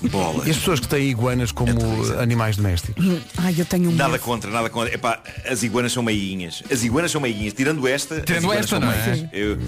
[0.10, 0.48] Bolas.
[0.48, 1.72] E as pessoas que têm iguanas como
[2.20, 3.06] animais domésticos?
[3.38, 4.22] Ai, eu tenho um Nada medo.
[4.24, 4.94] contra, nada contra.
[4.96, 6.64] Epá, as iguanas são meiguinhas.
[6.72, 7.54] As iguanas são meiguinhas.
[7.54, 9.30] Tirando esta, as Tirando iguanas esta, são não é?
[9.34, 9.60] Eu,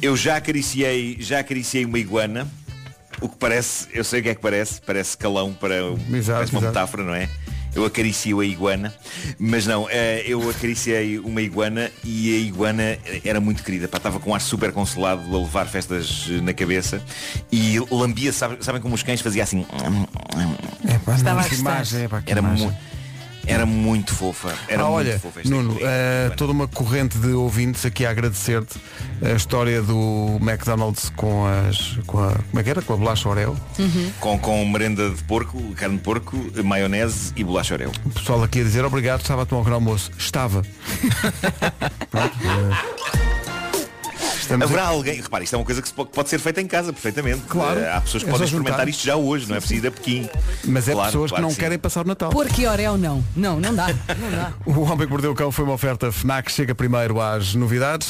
[0.00, 2.48] eu já acariciei, já acariciei uma iguana.
[3.20, 6.32] O que parece, eu sei o que é que parece, parece calão para Exato, parece
[6.32, 6.60] uma exato.
[6.66, 7.28] metáfora, não é?
[7.74, 8.92] Eu acaricio a iguana,
[9.38, 14.20] mas não, eh, eu acariciei uma iguana e a iguana era muito querida, pá, estava
[14.20, 17.02] com um ar super consolado a levar festas eh, na cabeça
[17.50, 19.64] e lambia, sabe- sabem como os cães faziam assim?
[20.86, 22.66] É pá, Estava não, que imagem, é pá, que Era imagem.
[22.66, 22.76] mu-
[23.46, 24.54] Era muito fofa.
[24.68, 28.78] Era ah, muito olha, fofa Nuno, eh, toda uma corrente de ouvintes aqui a agradecer-te
[29.22, 31.98] a história do McDonald's com as.
[32.06, 32.82] Com a, como é que era?
[32.82, 33.56] Com a bolacha Oreo.
[34.20, 37.92] Com, com merenda de porco, carne de porco, maionese e bolacha Oreo.
[38.04, 40.10] O pessoal aqui a dizer obrigado, estava a tomar um almoço.
[40.16, 40.62] Estava.
[42.10, 42.36] Pronto,
[44.54, 46.92] estamos Haverá a- alguém, repare, isto é uma coisa que pode, ser feita em casa
[46.92, 47.42] perfeitamente.
[47.48, 47.80] Claro.
[47.80, 48.90] Eh, Há pessoas que É podem experimentar juntar.
[48.90, 50.28] isto já hoje, não é preciso ir a Pequim.
[50.64, 51.60] Mas é Claro, pessoas claro que não sim.
[51.60, 52.30] querem passar o Natal.
[52.30, 53.24] Porque Oreo não.
[53.36, 53.88] Não, não dá.
[53.88, 54.52] Não dá.
[54.66, 56.50] O Homem que Mordeu o Cão foi uma oferta FNAC.
[56.50, 58.08] Chega primeiro às novidades.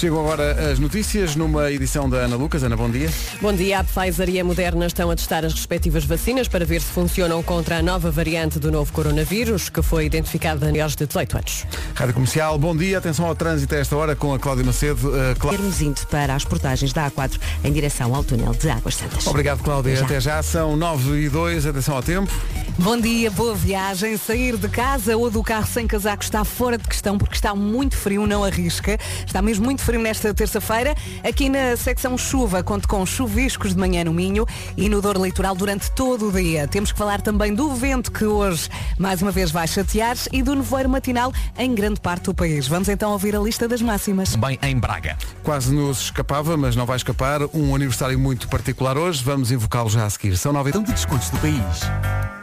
[0.00, 2.62] Chegam agora as notícias numa edição da Ana Lucas.
[2.62, 3.10] Ana, bom dia.
[3.38, 6.80] Bom dia, a Pfizer e a Moderna estão a testar as respectivas vacinas para ver
[6.80, 11.04] se funcionam contra a nova variante do novo coronavírus, que foi identificada em maiores de
[11.06, 11.66] 18 anos.
[11.94, 12.96] Rádio Comercial, bom dia.
[12.96, 15.06] Atenção ao trânsito a esta hora com a Cláudia Macedo.
[15.10, 18.94] Uh, Clá- Termos indo para as portagens da A4 em direção ao túnel de Águas
[18.94, 19.26] Santas.
[19.26, 19.96] Obrigado, Cláudia.
[19.96, 20.06] Já.
[20.06, 20.42] Até já.
[20.42, 21.66] São 9 e 2.
[21.66, 22.32] Atenção ao tempo.
[22.78, 24.16] Bom dia, boa viagem.
[24.16, 27.94] Sair de casa ou do carro sem casaco está fora de questão porque está muito
[27.94, 28.96] frio, não arrisca.
[29.26, 30.94] Está mesmo muito frio nesta terça-feira.
[31.26, 35.54] Aqui na secção chuva, conto com chuviscos de manhã no Minho e no Dor Litoral
[35.54, 36.68] durante todo o dia.
[36.68, 38.68] Temos que falar também do vento que hoje
[38.98, 42.66] mais uma vez vai chatear e do nevoeiro matinal em grande parte do país.
[42.66, 44.36] Vamos então ouvir a lista das máximas.
[44.36, 45.16] Bem em Braga.
[45.42, 47.40] Quase nos escapava, mas não vai escapar.
[47.54, 49.22] Um aniversário muito particular hoje.
[49.22, 50.36] Vamos invocá-lo já a seguir.
[50.36, 50.72] São 9 e...
[50.72, 52.39] de descontos do país.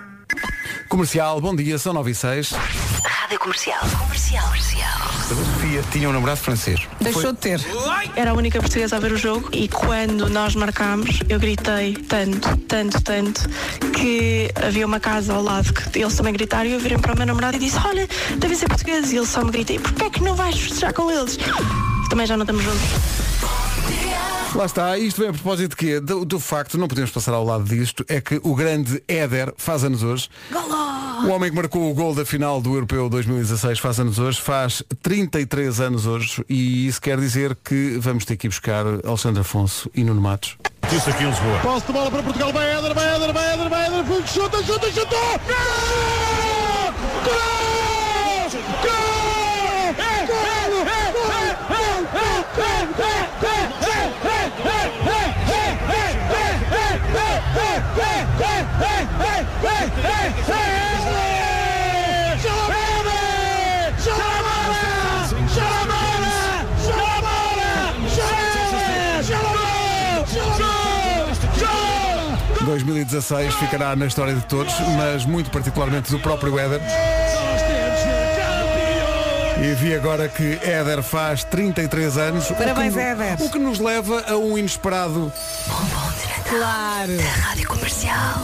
[0.90, 1.78] Comercial, bom dia.
[1.78, 2.52] São 9 e 6.
[3.04, 3.80] Rádio Comercial.
[4.00, 4.46] Comercial.
[4.46, 4.98] Comercial.
[4.98, 6.88] A Sofia tinha um namorado francês.
[7.02, 7.60] Deixou de ter.
[8.16, 12.56] Era a única portuguesa a ver o jogo e quando nós marcámos, eu gritei tanto,
[12.58, 13.50] tanto, tanto,
[13.92, 17.18] que havia uma casa ao lado que eles também gritaram e eu virei para o
[17.18, 18.08] meu namorado e disse, olha,
[18.38, 19.12] devem ser portugueses.
[19.12, 21.38] E ele só me grita, e porquê é que não vais festejar com eles?
[22.10, 23.67] Também já não estamos juntos.
[24.58, 26.00] Lá está, isto vem a propósito de quê?
[26.00, 29.84] Do, do facto, não podemos passar ao lado disto, é que o grande Éder faz
[29.84, 30.32] anos hoje.
[31.24, 34.82] O homem que marcou o gol da final do Europeu 2016 faz anos hoje, faz
[35.04, 39.92] 33 anos hoje e isso quer dizer que vamos ter que ir buscar Alexandre Afonso
[39.94, 40.58] e Nuno Matos.
[40.92, 41.60] Isso aqui em Lisboa.
[41.60, 44.92] Posse de bola para Portugal, vai Éder, vai Éder, vai Éder, vai Éder, chuta, chuta,
[44.92, 45.40] chutou!
[45.46, 46.94] Gol!
[47.26, 47.67] Gol!
[73.08, 76.82] 2016 ficará na história de todos, mas muito particularmente do próprio Éder.
[79.60, 82.50] E vi agora que Éder faz 33 anos.
[82.50, 83.38] o que Parabéns, Éder.
[83.42, 85.32] O que nos leva a um inesperado.
[86.50, 87.18] Claro.
[87.42, 88.42] Rádio Comercial.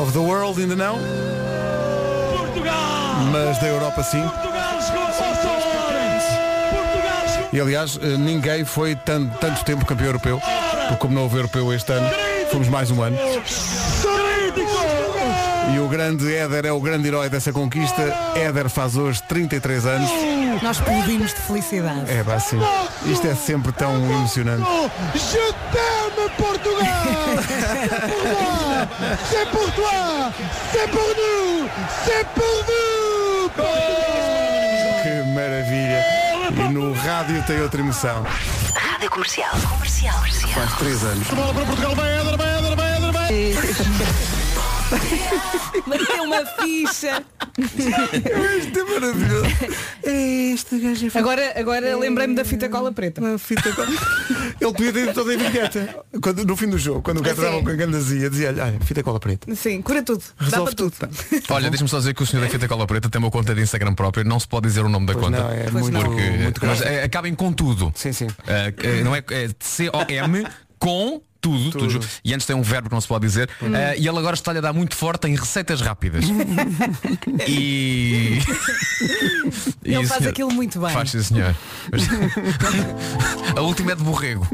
[0.00, 0.98] Of the World ainda não.
[3.30, 4.22] Mas da Europa sim.
[7.52, 10.40] E aliás, eh, ninguém foi tan- tanto tempo campeão europeu,
[10.88, 12.08] porque como não houve europeu este ano,
[12.50, 13.16] fomos mais um ano.
[15.74, 18.02] E o grande Éder é o grande herói dessa conquista.
[18.34, 20.10] Éder faz hoje 33 anos.
[20.62, 22.10] Nós explodimos de felicidade.
[22.10, 22.58] É, pá, sim.
[23.06, 24.66] Isto é sempre tão emocionante.
[25.14, 27.38] Je t'aime Portugal
[29.30, 30.32] C'est pour toi
[30.72, 31.68] C'est pour nous
[32.04, 33.50] C'est pour nous
[35.02, 36.31] Que maravilha.
[36.50, 38.24] E no rádio tem outra emoção.
[38.74, 39.50] Rádio Comercial.
[39.68, 40.16] Comercial.
[40.16, 40.52] Comercial.
[40.52, 41.28] Faz 3 anos.
[41.28, 44.51] Bola para Portugal, vai Éder, vai Éder, vai Éder, vai
[45.86, 47.24] Meteu uma ficha.
[47.58, 49.46] Isto é maravilhoso.
[50.02, 53.20] Este gajo é Agora, agora lembrei-me da fita cola preta.
[53.38, 53.88] fita cola.
[54.60, 56.04] Ele podia ter ido toda a vinheta.
[56.22, 57.42] Quando, no fim do jogo, quando o gajo Sim.
[57.42, 59.54] dava com a gandazia, dizia-lhe, olha, fita cola preta.
[59.54, 60.22] Sim, cura tudo.
[60.38, 60.92] Dá Resolve para tudo.
[61.30, 61.42] tudo.
[61.50, 63.60] Olha, deixa-me só dizer que o senhor da Fita Cola Preta tem uma conta de
[63.62, 65.38] Instagram própria, não se pode dizer o nome da Pois conta.
[65.42, 67.92] não, é Pois muito, porque, muito mas é, acabem com tudo.
[67.94, 68.26] Sim, sim.
[68.46, 70.46] É, é, não é, é C-O-M
[70.78, 71.90] com tudo, tudo.
[71.90, 72.08] junto.
[72.24, 73.50] E antes tem um verbo que não se pode dizer.
[73.74, 76.24] É, e ele agora está-lhe a dar muito forte em receitas rápidas.
[77.46, 78.38] e.
[79.84, 80.90] e Ele o faz senhor- aquilo muito bem.
[80.90, 81.54] Faz, sim, senhor.
[81.90, 82.02] Mas-
[83.58, 84.46] a última é de borrego.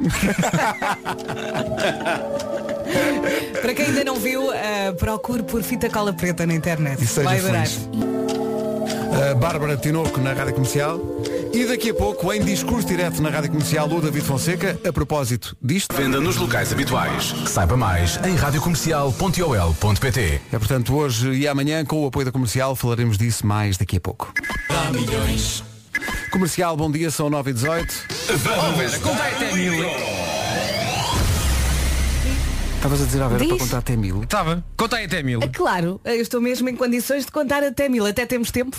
[3.61, 7.03] Para quem ainda não viu, eh, procure por fita cola preta na internet.
[7.03, 7.67] E seja Vai adorar.
[9.31, 10.99] A Bárbara Tinoco na Rádio Comercial.
[11.53, 15.57] E daqui a pouco, em discurso direto na Rádio Comercial, o David Fonseca, a propósito
[15.63, 15.93] disto.
[15.95, 17.35] Venda nos locais habituais.
[17.47, 23.19] Saiba mais em radiocomercial.ol.pt É portanto hoje e amanhã, com o apoio da comercial, falaremos
[23.19, 24.33] disso mais daqui a pouco.
[24.69, 25.65] há milhões.
[26.31, 27.95] Comercial, bom dia, são 9 e 18
[28.31, 29.73] Oh, Vera, conta aí até mil.
[32.77, 33.49] Estavas a dizer à Vera Diz.
[33.49, 34.23] para contar até mil.
[34.23, 34.65] Estava.
[34.77, 35.41] Conta aí até mil.
[35.43, 38.07] É claro, eu estou mesmo em condições de contar até mil.
[38.07, 38.77] Até temos tempo.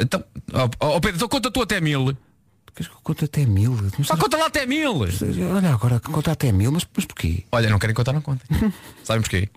[0.00, 2.16] Então, ó ó, Pedro, então conta tu até mil.
[3.02, 3.76] Conta até mil.
[4.02, 5.00] Só conta lá até mil.
[5.54, 7.44] Olha agora, conta até mil, mas, mas porquê?
[7.52, 8.46] Olha, não querem contar, não contem.
[9.04, 9.48] Sabem porquê?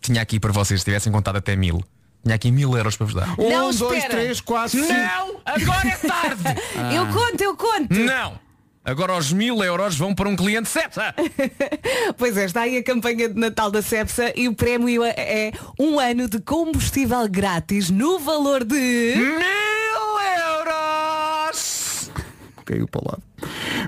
[0.00, 1.82] Tinha aqui para vocês, se tivessem contado até mil.
[2.22, 3.36] Tinha aqui mil euros para vos dar.
[3.38, 4.08] Não, um, dois, espera.
[4.08, 4.92] três, quatro, cinco.
[4.92, 5.40] Não!
[5.44, 6.60] Agora é tarde!
[6.94, 7.94] Eu conto, eu conto.
[7.94, 8.44] Não!
[8.84, 11.14] Agora os mil euros vão para um cliente Cepsa.
[12.18, 15.98] Pois é, está aí a campanha de Natal da Cepsa e o prémio é, um
[15.98, 19.14] ano de combustível grátis no valor de...
[22.64, 23.22] Caiu para o lado.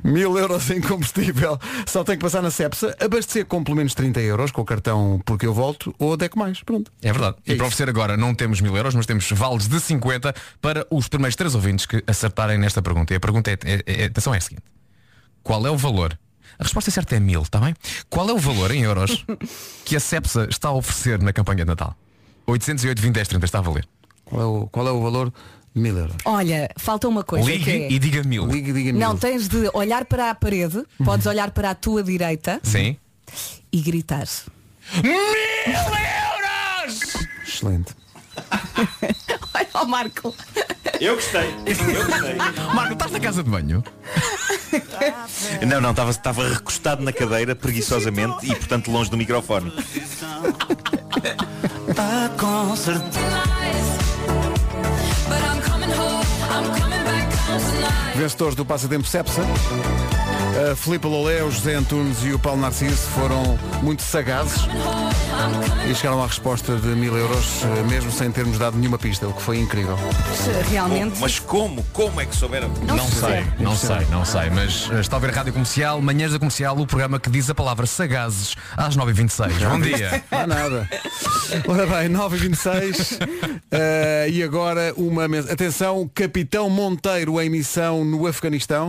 [0.04, 1.58] Mil euros em combustível.
[1.86, 5.20] Só tem que passar na Cepsa, abastecer com pelo menos 30 euros com o cartão
[5.24, 6.62] porque eu volto ou Deco Mais.
[6.62, 6.90] Pronto.
[7.02, 7.36] É verdade.
[7.46, 10.86] É e para oferecer agora não temos mil euros, mas temos vales de 50 para
[10.90, 13.12] os primeiros três ouvintes que acertarem nesta pergunta.
[13.12, 14.64] E a pergunta é, é, é, atenção é a seguinte.
[15.42, 16.18] Qual é o valor?
[16.58, 17.74] A resposta certa é mil, está bem?
[18.08, 19.24] Qual é o valor em euros
[19.84, 21.96] que a Cepsa está a oferecer na campanha de Natal?
[22.46, 23.86] 808 20 10 30 está a valer.
[24.24, 25.32] Qual é o, qual é o valor?
[25.76, 26.16] Mil euros.
[26.24, 27.92] Olha, falta uma coisa Ligue que é...
[27.92, 28.46] e diga mil.
[28.46, 29.00] Ligue e diga mil.
[29.00, 32.96] Não, tens de olhar para a parede, podes olhar para a tua direita Sim.
[33.70, 34.26] e gritar.
[35.02, 37.00] Mil euros!
[37.46, 37.92] Excelente.
[39.52, 40.34] Olha o Marco.
[40.98, 41.54] Eu gostei.
[41.66, 42.34] Eu gostei.
[42.74, 43.84] Marco, estás na casa de banho?
[45.66, 49.70] Não, não, estava estava recostado na cadeira preguiçosamente e portanto longe do microfone.
[52.38, 53.95] Com certeza.
[58.14, 59.42] Vencedores do Passatempo Cepsa.
[60.56, 64.62] A Filipe Lolé, o José Antunes e o Paulo Narciso foram muito sagazes
[65.90, 69.42] e chegaram à resposta de mil euros, mesmo sem termos dado nenhuma pista, o que
[69.42, 69.98] foi incrível.
[70.70, 71.10] Realmente.
[71.10, 71.20] Como?
[71.20, 71.82] Mas como?
[71.92, 72.70] Como é que souberam?
[72.86, 76.38] Não, sei, não sei, não sei, mas eh, está a ver Rádio Comercial, Manhãs da
[76.38, 79.68] Comercial, o programa que diz a palavra sagazes às 9h26.
[79.68, 80.24] Bom dia.
[80.30, 80.88] Não há nada.
[81.68, 83.18] Ora bem, 9h26
[83.70, 85.52] eh, e agora uma mensagem.
[85.52, 88.88] Atenção, Capitão Monteiro em missão no Afeganistão.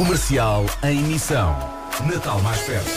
[0.00, 1.54] Comercial em missão.
[2.10, 2.90] Natal mais perto.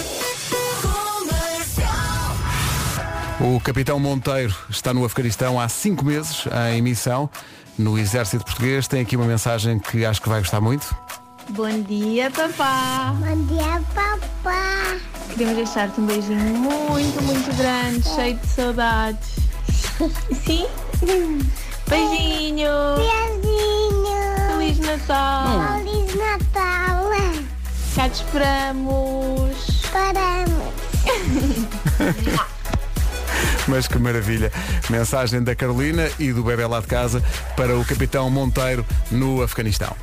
[3.41, 7.29] O Capitão Monteiro está no Afeganistão há cinco meses em missão
[7.77, 8.87] no Exército Português.
[8.87, 10.95] Tem aqui uma mensagem que acho que vai gostar muito.
[11.49, 13.13] Bom dia, papá.
[13.19, 14.95] Bom dia, papá.
[15.33, 19.29] Queremos deixar-te um beijinho muito, muito grande, cheio de saudades.
[20.45, 20.65] Sim?
[21.89, 22.69] Beijinho.
[22.95, 23.82] Beijinho.
[24.93, 25.79] Feliz Natal.
[25.79, 27.09] Feliz Natal.
[27.95, 29.67] Cá te esperamos.
[29.67, 30.73] Esperamos.
[33.67, 34.51] Mas que maravilha.
[34.89, 37.23] Mensagem da Carolina e do bebê lá de casa
[37.55, 39.95] para o Capitão Monteiro no Afeganistão.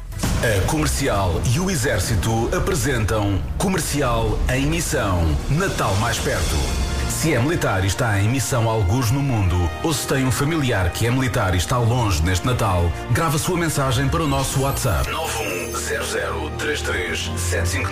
[0.42, 5.24] A Comercial e o Exército apresentam Comercial em Missão.
[5.50, 6.89] Natal mais perto.
[7.20, 10.32] Se é militar e está em missão a alguns no mundo, ou se tem um
[10.32, 14.62] familiar que é militar e está longe neste Natal, grava sua mensagem para o nosso
[14.62, 15.06] WhatsApp.
[15.10, 17.90] 910033759.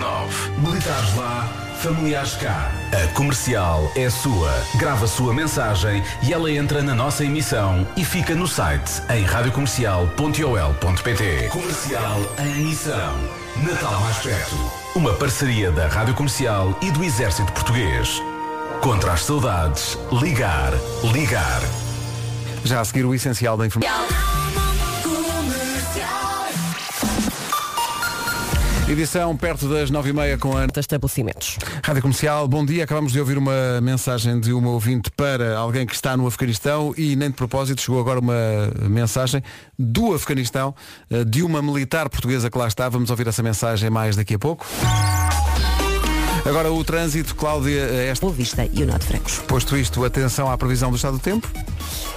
[0.57, 1.47] Militares lá,
[1.79, 2.71] familiares cá.
[2.91, 4.51] A Comercial é sua.
[4.77, 11.49] Grava sua mensagem e ela entra na nossa emissão e fica no site em radiocomercial.ol.pt.
[11.51, 13.13] Comercial em missão.
[13.57, 14.55] Natal mais perto.
[14.95, 18.19] Uma parceria da Rádio Comercial e do Exército Português.
[18.81, 20.71] Contra as saudades, ligar,
[21.11, 21.61] ligar.
[22.63, 24.07] Já a seguir o essencial da informação.
[28.87, 31.57] Edição perto das nove e meia com a estabelecimentos.
[31.83, 32.85] Rádio Comercial, bom dia.
[32.85, 37.15] Acabamos de ouvir uma mensagem de uma ouvinte para alguém que está no Afeganistão e
[37.17, 39.43] nem de propósito chegou agora uma mensagem
[39.77, 40.73] do Afeganistão
[41.09, 42.87] eh, de uma militar portuguesa que lá está.
[42.87, 44.65] Vamos ouvir essa mensagem mais daqui a pouco.
[46.49, 48.25] Agora o trânsito, Cláudia, esta...
[48.25, 49.37] Boa Vista e o Norte Francos.
[49.47, 51.47] Posto isto, atenção à previsão do estado do tempo.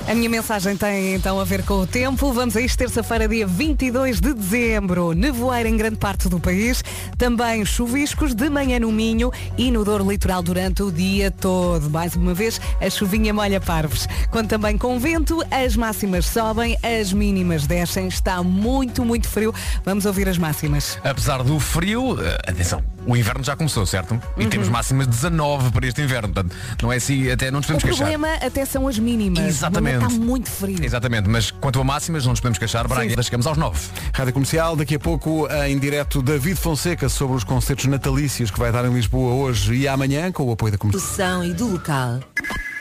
[0.08, 2.32] A minha mensagem tem então a ver com o tempo.
[2.32, 5.12] Vamos a isto terça-feira, dia 22 de dezembro.
[5.12, 6.82] Nevoeiro em grande parte do país.
[7.18, 11.90] Também chuviscos de manhã no Minho e no Douro Litoral durante o dia todo.
[11.90, 14.08] Mais uma vez, a chuvinha molha parvos.
[14.30, 18.08] Quando também com vento, as máximas sobem, as mínimas descem.
[18.08, 19.54] Está muito, muito frio.
[19.84, 20.98] Vamos ouvir as máximas.
[21.04, 24.20] Apesar do frio, eh, atenção, o inverno já começou, certo?
[24.36, 24.50] E Uhum.
[24.50, 26.32] temos máximas de 19 para este inverno.
[26.32, 28.08] Portanto, não é assim, até não nos O podemos queixar.
[28.10, 29.44] problema até são as mínimas.
[29.44, 30.04] Exatamente.
[30.04, 30.78] Está muito frio.
[30.84, 32.86] Exatamente, mas quanto a máximas, não nos podemos queixar.
[32.86, 33.78] Braga, chegamos aos 9.
[34.14, 38.70] Rádio Comercial, daqui a pouco em direto David Fonseca sobre os concertos natalícios que vai
[38.72, 40.78] dar em Lisboa hoje e amanhã com o apoio da.
[40.78, 42.20] Produção e do local.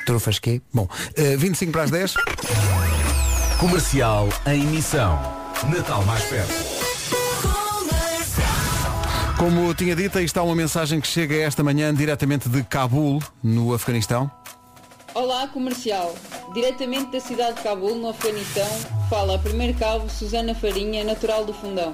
[0.06, 0.62] Trufas quê?
[0.74, 2.14] Bom, eh, 25 para as 10.
[3.60, 5.20] Comercial em missão.
[5.70, 6.71] Natal mais perto.
[9.42, 13.74] Como tinha dito, aí está uma mensagem que chega esta manhã diretamente de Cabul, no
[13.74, 14.30] Afeganistão.
[15.16, 16.14] Olá, comercial.
[16.54, 18.70] Diretamente da cidade de Cabul, no Afeganistão,
[19.10, 21.92] fala a primeiro cabo Susana Farinha, natural do Fundão.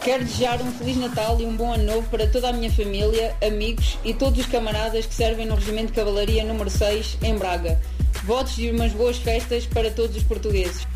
[0.00, 3.34] Quero desejar um Feliz Natal e um bom ano novo para toda a minha família,
[3.44, 7.80] amigos e todos os camaradas que servem no Regimento de Cavalaria número 6, em Braga.
[8.22, 10.86] Votos de umas boas festas para todos os portugueses.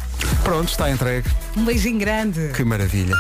[0.45, 1.29] Pronto, está entregue.
[1.57, 2.53] Um beijinho grande.
[2.55, 3.17] Que maravilha.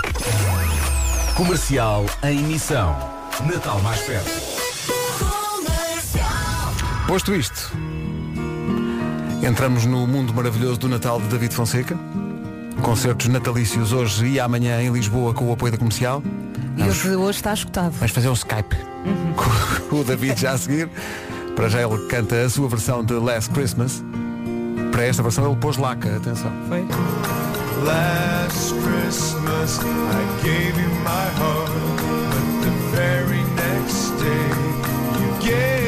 [1.34, 2.96] Comercial em missão.
[3.46, 4.30] Natal mais perto.
[7.06, 7.72] Posto isto,
[9.42, 11.98] entramos no mundo maravilhoso do Natal de David Fonseca.
[12.82, 16.22] Concertos natalícios hoje e amanhã em Lisboa com o apoio da comercial.
[16.76, 17.92] E o de hoje está escutado.
[17.92, 18.76] Vamos fazer um Skype
[19.88, 20.88] com o David já a seguir.
[21.56, 24.04] Para já ele canta a sua versão de Last Christmas.
[24.92, 26.52] Para esta versão ele pôs laca, atenção.
[26.68, 26.86] Foi.
[27.84, 31.70] Last Christmas I gave you my heart,
[32.30, 34.48] but the very next day
[35.18, 35.79] you gave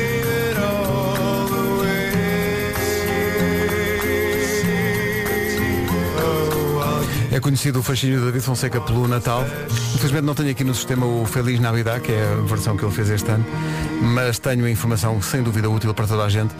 [7.32, 9.42] É conhecido o fascínio de David Fonseca pelo Natal.
[9.94, 12.92] Infelizmente não tenho aqui no sistema o Feliz Navidad, que é a versão que ele
[12.92, 13.46] fez este ano,
[14.02, 16.54] mas tenho a informação, sem dúvida útil para toda a gente,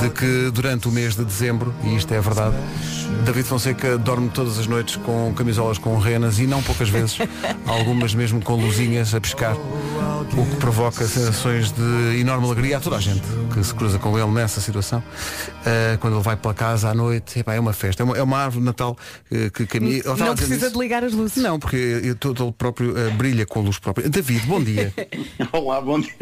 [0.00, 2.56] de que durante o mês de dezembro, e isto é verdade,
[3.26, 7.18] David Fonseca dorme todas as noites com camisolas com renas e não poucas vezes,
[7.68, 12.96] algumas mesmo com luzinhas a pescar, o que provoca sensações de enorme alegria a toda
[12.96, 13.22] a gente
[13.52, 15.02] que se cruza com ele nessa situação.
[15.64, 18.22] Ah, quando ele vai pela casa à noite, epá, é uma festa, é uma, é
[18.22, 18.96] uma árvore de Natal
[19.30, 20.02] eh, que caminha.
[20.18, 20.74] Não precisa isso.
[20.74, 21.36] de ligar as luzes.
[21.42, 24.08] Não, porque eu tô- tô- ele próprio eh, brilha com a luz própria.
[24.08, 24.92] David, bom dia.
[25.52, 26.12] Olá, bom dia.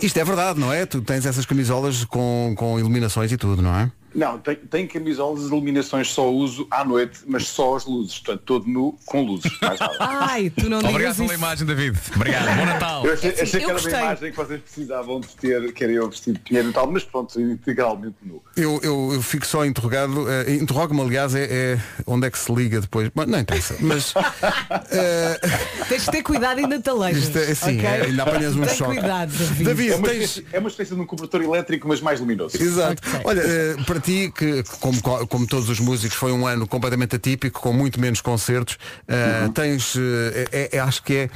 [0.00, 0.84] Isto é verdade, não é?
[0.86, 3.90] Tu tens essas camisolas com, com iluminações e tudo, não é?
[4.14, 8.42] Não, tem, tem camisolas de iluminações só uso à noite, mas só as luzes, portanto
[8.44, 9.50] todo nu com luzes.
[9.60, 9.96] Mais nada.
[10.00, 11.98] Ai, tu não Obrigado pela imagem, David.
[12.14, 12.56] Obrigado.
[12.56, 13.06] Bom Natal.
[13.06, 14.00] Eu achei, É assim, achei que eu era uma gostei.
[14.00, 17.04] imagem que vocês precisavam de ter, que era eu vestido de pinheiro e tal, mas
[17.04, 18.42] pronto, integralmente nu.
[18.56, 21.44] Eu, eu, eu fico só interrogado, eh, interrogo-me aliás, é,
[21.74, 23.08] é onde é que se liga depois.
[23.14, 24.12] Bom, não interessa, mas
[24.90, 25.40] eh,
[25.88, 27.34] Tens de ter cuidado ainda taleiras.
[27.34, 27.86] É- sim, ok?
[27.86, 28.92] é, ainda apanhas um Tem choque.
[28.98, 29.64] cuidado, David.
[29.64, 32.62] David, É uma, tens- espécie, é uma espécie de um cobertor elétrico, mas mais luminoso.
[32.62, 33.02] Exato.
[33.24, 37.60] Olha, eh, para ti, que como, como todos os músicos, foi um ano completamente atípico,
[37.60, 38.76] com muito menos concertos,
[39.08, 41.30] eh, tens, eh, é- é- acho que é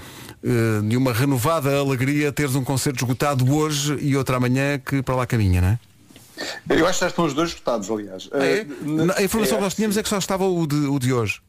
[0.44, 5.14] eh, de uma renovada alegria teres um concerto esgotado hoje e outro amanhã que para
[5.16, 5.78] lá caminha, não é?
[6.68, 8.28] Eu acho que já estão os dois esgotados, aliás.
[8.32, 8.58] Ah, é?
[8.58, 10.98] Eh, n- A informação é, que nós tínhamos é que só estava o de, o
[10.98, 11.40] de hoje.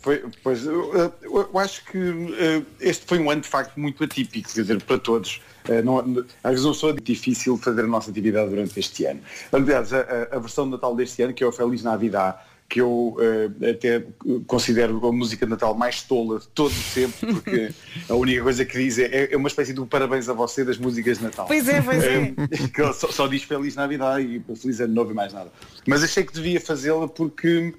[0.00, 4.48] Foi, pois, eu, eu- acho que eh, este foi um ano de facto muito atípico,
[4.52, 5.40] quer dizer, para todos.
[5.68, 5.98] Eh, não-
[6.42, 9.20] às vezes não sou difícil fazer a nossa atividade durante este ano.
[9.52, 13.14] Aliás, a, a- versão de Natal deste ano, que é o Feliz Navidad, que eu
[13.20, 14.02] eh, até
[14.46, 17.70] considero a música de Natal mais tola de todo sempre, porque
[18.08, 20.78] a única coisa que diz é, é uma espécie de um parabéns a você das
[20.78, 21.46] músicas de Natal.
[21.46, 22.32] Pois é, pois é.
[22.72, 25.52] Que só, só diz Feliz Navidad e Feliz Ano Novo e mais nada.
[25.86, 27.74] Mas achei que devia fazê-la porque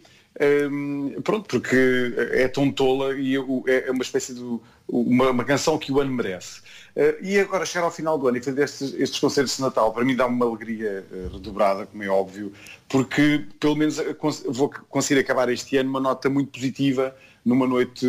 [0.69, 5.77] hum, pronto, porque é tão tola e é é uma espécie de uma, uma canção
[5.77, 6.61] que o ano merece.
[6.95, 9.91] Eh, e agora chegar ao final do ano e fazer estes, estes concertos de Natal,
[9.91, 12.53] para mim dá uma alegria eh, redobrada, como é óbvio,
[12.87, 14.15] porque pelo menos eh,
[14.47, 18.07] vou conseguir acabar este ano uma nota muito positiva, numa noite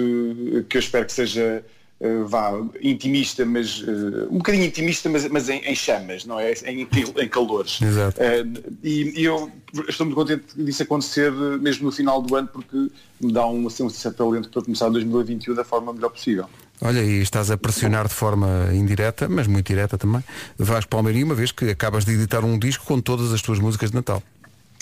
[0.68, 1.64] que eu espero que seja
[1.98, 6.52] eh, vá, intimista, mas eh, um bocadinho intimista, mas, mas em, em chamas, não é?
[6.64, 7.80] Em, em calores.
[7.80, 8.20] Exato.
[8.20, 8.44] Eh,
[8.82, 9.50] e, e eu
[9.88, 13.82] estou muito contente disso acontecer mesmo no final do ano, porque me dá um, assim,
[13.82, 16.46] um certo talento para começar 2021 da forma melhor possível.
[16.82, 20.22] Olha, e estás a pressionar de forma indireta, mas muito direta também,
[20.58, 23.90] Vasco Palmeirinho, uma vez que acabas de editar um disco com todas as tuas músicas
[23.90, 24.22] de Natal.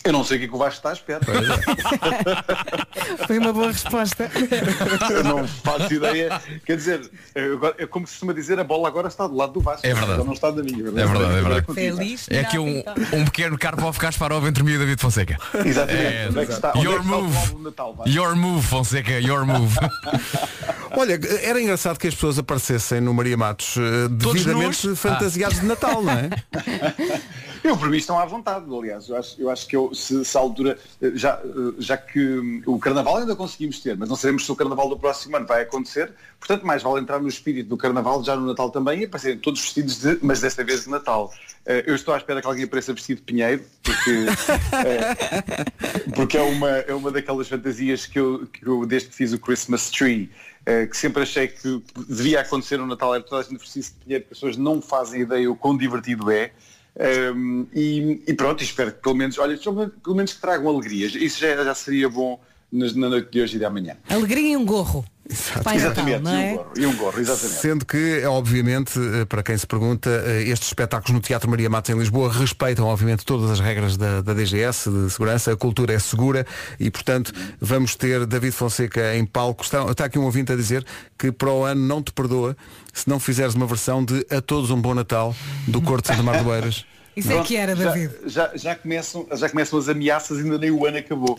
[0.05, 1.21] Eu não sei o que é que o Vasco está à espera.
[3.27, 4.31] Foi uma boa resposta.
[5.11, 6.41] Eu não faço ideia.
[6.67, 7.11] Quer dizer,
[7.79, 9.87] é como se costuma dizer, a bola agora está do lado do Vasco.
[9.87, 10.23] É verdade.
[10.23, 10.89] Não está da minha.
[10.89, 11.75] É verdade, é verdade.
[11.75, 12.83] Feliz É aqui um,
[13.15, 15.39] um pequeno Karpov Kasparov entre mim e David Fonseca.
[15.65, 16.05] Exatamente.
[16.05, 16.73] É, Onde é que está?
[16.75, 17.55] É Your está move.
[17.55, 18.05] de Natal?
[18.07, 19.75] Your move, Fonseca, your move.
[20.97, 24.99] Olha, era engraçado que as pessoas aparecessem no Maria Matos eh, devidamente nus?
[24.99, 26.31] fantasiados de Natal, não é?
[27.65, 29.09] Eu, por mim, estão à vontade, aliás.
[29.09, 32.21] Eu acho, eu acho que eu, se, se a altura, eh, já, eh, já que
[32.21, 35.47] hum, o Carnaval ainda conseguimos ter, mas não sabemos se o Carnaval do próximo ano
[35.47, 39.05] vai acontecer, portanto, mais vale entrar no espírito do Carnaval já no Natal também e
[39.07, 41.33] aparecerem todos vestidos de, mas desta vez de Natal.
[41.65, 44.27] Eh, Eu estou à espera que alguém apareça vestido de pinheiro, porque,
[44.85, 45.65] eh,
[46.15, 49.39] porque é, uma, é uma daquelas fantasias que eu, que eu, desde que fiz o
[49.39, 50.31] Christmas Tree,
[50.91, 54.25] que sempre achei que devia acontecer no Natal, era toda a gente vestido de pinheiro,
[54.25, 56.53] que as pessoas não fazem ideia o quão divertido é.
[56.97, 61.15] Um, e, e pronto, espero que pelo menos, olha, pelo menos- que tragam alegrias.
[61.15, 62.41] Isso já, já seria bom
[62.71, 63.97] na noite de hoje e de amanhã.
[64.09, 65.05] Alegria e um gorro.
[65.57, 66.53] Natal, exatamente, e é?
[66.53, 67.61] um gorro, e um gorro, exatamente.
[67.61, 71.91] Sendo que, obviamente, eh, para quem se pergunta, eh, estes espetáculos no Teatro Maria Matos
[71.91, 75.99] em Lisboa respeitam, obviamente, todas as regras da, da DGS, de segurança, a cultura é
[75.99, 76.47] segura
[76.79, 79.65] e, portanto, vamos ter David Fonseca em palco.
[79.65, 80.85] Está, está aqui um ouvinte a dizer
[81.19, 82.55] que para o ano não te perdoa
[82.93, 85.35] se não fizeres uma versão de A Todos um Bom Natal
[85.67, 86.85] do Corte de Santa Mar do Eiras.
[87.17, 88.15] Isso é que era, Já- David.
[88.27, 91.39] Já, já, começam, já começam as ameaças, ainda nem o ano acabou.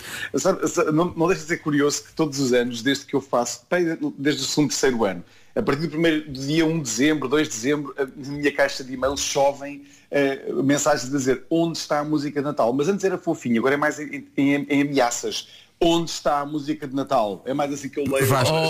[0.94, 3.62] Não, não deixa de ser curioso que todos os anos, desde que eu faço,
[4.18, 5.24] desde o segundo, terceiro ano,
[5.56, 8.52] a partir do primeiro do dia 1 de dezembro, 2 de dezembro, a- na minha
[8.52, 12.72] caixa de e-mails chovem eh, mensagens a dizer onde está a música de Natal.
[12.72, 15.48] Mas antes era fofinho, agora é mais em, em- em ameaças.
[15.82, 17.44] Onde está a música de Natal?
[17.46, 18.26] É mais assim que eu leio.
[18.32, 18.70] Oh, oh,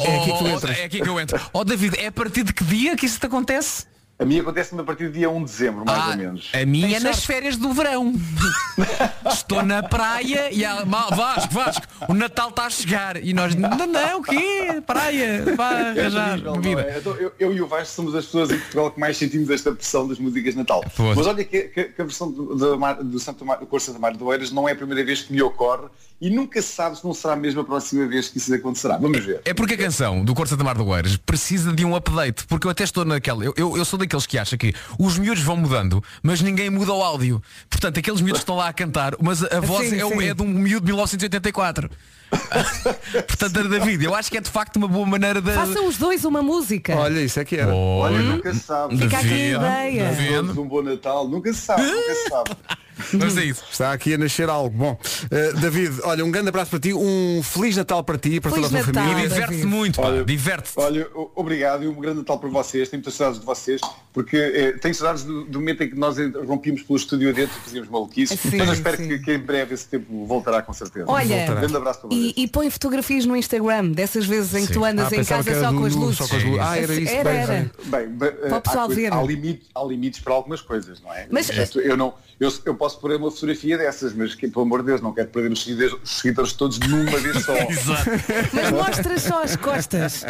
[0.63, 1.39] oh, é aqui que eu entro.
[1.53, 3.85] Ó David, é a partir de que dia que isso te acontece?
[4.17, 6.49] A minha acontece-me a partir do dia 1 de dezembro, mais Ah, ou menos.
[6.53, 8.13] A minha Tem é nas férias do verão.
[9.29, 13.21] Estou na praia e há, mal, Vasco, Vasco, o Natal está a chegar.
[13.21, 14.81] E nós, não, não, o quê?
[14.87, 16.81] Praia, vá É arranjar não bebida.
[16.83, 16.97] é?
[16.99, 19.73] Então, eu, eu e o Vasco somos as pessoas em Portugal que mais sentimos esta
[19.73, 20.81] pressão das músicas de Natal.
[21.13, 23.81] Mas olha que, que- que a versão do, do, Mar- do Santo Mar, do Cor
[23.81, 25.87] Santa Maria do Eiras não é a primeira vez que me ocorre
[26.21, 28.97] e nunca se sabe se não será mesmo a próxima vez que isso acontecerá.
[28.97, 29.41] Vamos ver.
[29.45, 32.65] É porque a canção do Corte Santa Mar do Oeiras precisa de um update, porque
[32.67, 33.43] eu até estou naquela.
[33.43, 36.93] Eu, eu, eu sou daqueles que acha que os miúdos vão mudando, mas ninguém muda
[36.93, 37.41] o áudio.
[37.69, 40.29] Portanto, aqueles miúdos que estão lá a cantar, mas a voz Sim, é, o- sim.
[40.29, 41.89] é de um miúdo de 1984.
[43.27, 45.51] Portanto, David, eu acho que é de facto uma boa maneira de.
[45.53, 46.95] Façam os dois uma música.
[46.95, 47.73] Olha, isso é que era.
[47.73, 48.97] Olha, Olha, nunca se sabe.
[48.97, 50.41] Fica aqui a ideia.
[50.41, 51.27] Um bom Natal.
[51.27, 52.51] Nunca se sabe, nunca se sabe.
[53.13, 53.63] Vamos a isso.
[53.71, 54.75] Está aqui a nascer algo.
[54.75, 54.97] Bom,
[55.31, 58.51] eh, David, olha, um grande abraço para ti, um Feliz Natal para ti e para
[58.51, 59.09] Feliz toda a tua Natal.
[59.09, 59.25] família.
[59.25, 60.79] E diverte-se muito, pá, diverte-se.
[60.79, 62.89] Olha, obrigado e um grande Natal para vocês.
[62.89, 63.81] Tenho muitas saudades de vocês,
[64.15, 66.15] porque eh, tenho saudades do, do momento em que nós
[66.47, 68.37] rompíamos pelo estúdio adentro e fazíamos maluquice.
[68.37, 69.07] Sim, Mas eu espero sim.
[69.09, 71.05] que, que em breve esse tempo voltará com certeza.
[71.09, 72.33] Olha, Um grande abraço para vocês.
[72.37, 75.59] E, e põe fotografias no Instagram, dessas vezes em que tu andas Ah, em casa
[75.59, 76.17] só do com luzes.
[76.17, 76.59] só com as luzes.
[76.61, 77.71] Ah, era isso, Era, bem, era.
[77.87, 79.13] Bem, bem, eh, Para o pessoal há, coi- ver.
[79.13, 81.27] há, limite- há limites para algumas coisas, não é?
[81.29, 84.79] Mas- Isto, eu, não, eu, eu posso pôr uma fotografia dessas, mas que, pelo amor
[84.79, 87.53] de Deus, não quero perder os seguidores, os seguidores todos numa vez só.
[88.53, 90.23] Mas mostras só as costas.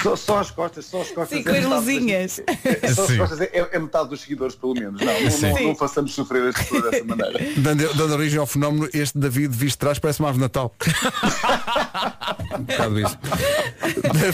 [0.00, 1.38] só, só as costas, só as costas.
[1.38, 2.40] Sim, com é as luzinhas.
[3.40, 5.00] É- é, é metade dos seguidores, pelo menos.
[5.00, 7.38] Não, não, não, não façamos sofrer as pessoas dessa maneira.
[7.56, 10.74] Dando, dando origem ao fenómeno, este David visto de trás parece uma árvore Natal.
[12.58, 13.18] um bocado isso.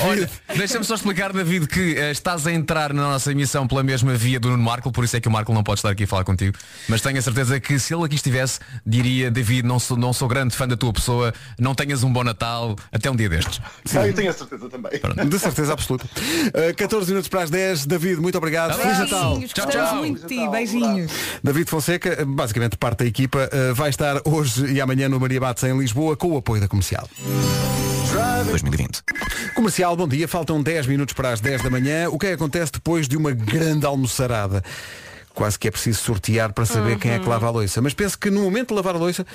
[0.06, 4.14] Olha, deixa-me só explicar, David, que eh, estás a entrar na nossa emissão pela mesma
[4.14, 6.06] via do Nuno Marco, por isso é que o Marco não pode estar aqui a
[6.06, 6.56] falar contigo.
[6.88, 10.28] Mas tenho a certeza que se ele aqui estivesse, diria, David, não sou, não sou
[10.28, 13.60] grande fã da tua pessoa, não tenhas um bom Natal, até um dia destes.
[13.94, 14.92] Ah, eu tenho a certeza também.
[15.28, 16.06] De certeza absoluta.
[16.06, 17.86] Uh, 14 minutos para as 10.
[17.86, 18.55] David, muito obrigado.
[18.74, 19.30] Feliz Natal.
[19.30, 21.12] Beijinhos, gostamos muito de ti, beijinhos.
[21.42, 25.62] David Fonseca, basicamente parte da equipa, uh, vai estar hoje e amanhã no Maria Matos
[25.64, 27.08] em Lisboa com o apoio da comercial.
[28.44, 29.02] 2020.
[29.54, 30.26] Comercial, bom dia.
[30.28, 32.08] Faltam 10 minutos para as 10 da manhã.
[32.08, 34.62] O que é que acontece depois de uma grande almoçarada?
[35.36, 37.82] Quase que é preciso sortear para saber quem é que lava a louça.
[37.82, 39.26] Mas penso que no momento de lavar a louça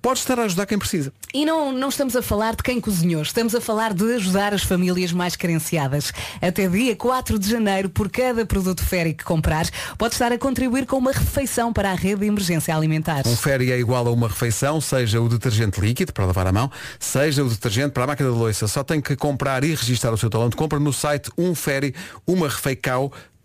[0.00, 1.12] pode estar a ajudar quem precisa.
[1.34, 4.62] E não, não estamos a falar de quem cozinhou, estamos a falar de ajudar as
[4.62, 6.14] famílias mais carenciadas.
[6.40, 9.66] Até dia 4 de janeiro, por cada produto férico que comprar,
[9.98, 13.26] pode estar a contribuir com uma refeição para a rede de emergência alimentar.
[13.26, 16.70] Um ferry é igual a uma refeição, seja o detergente líquido para lavar a mão,
[16.98, 18.66] seja o detergente para a máquina de louça.
[18.66, 21.30] Só tem que comprar e registrar o seu talão de compra no site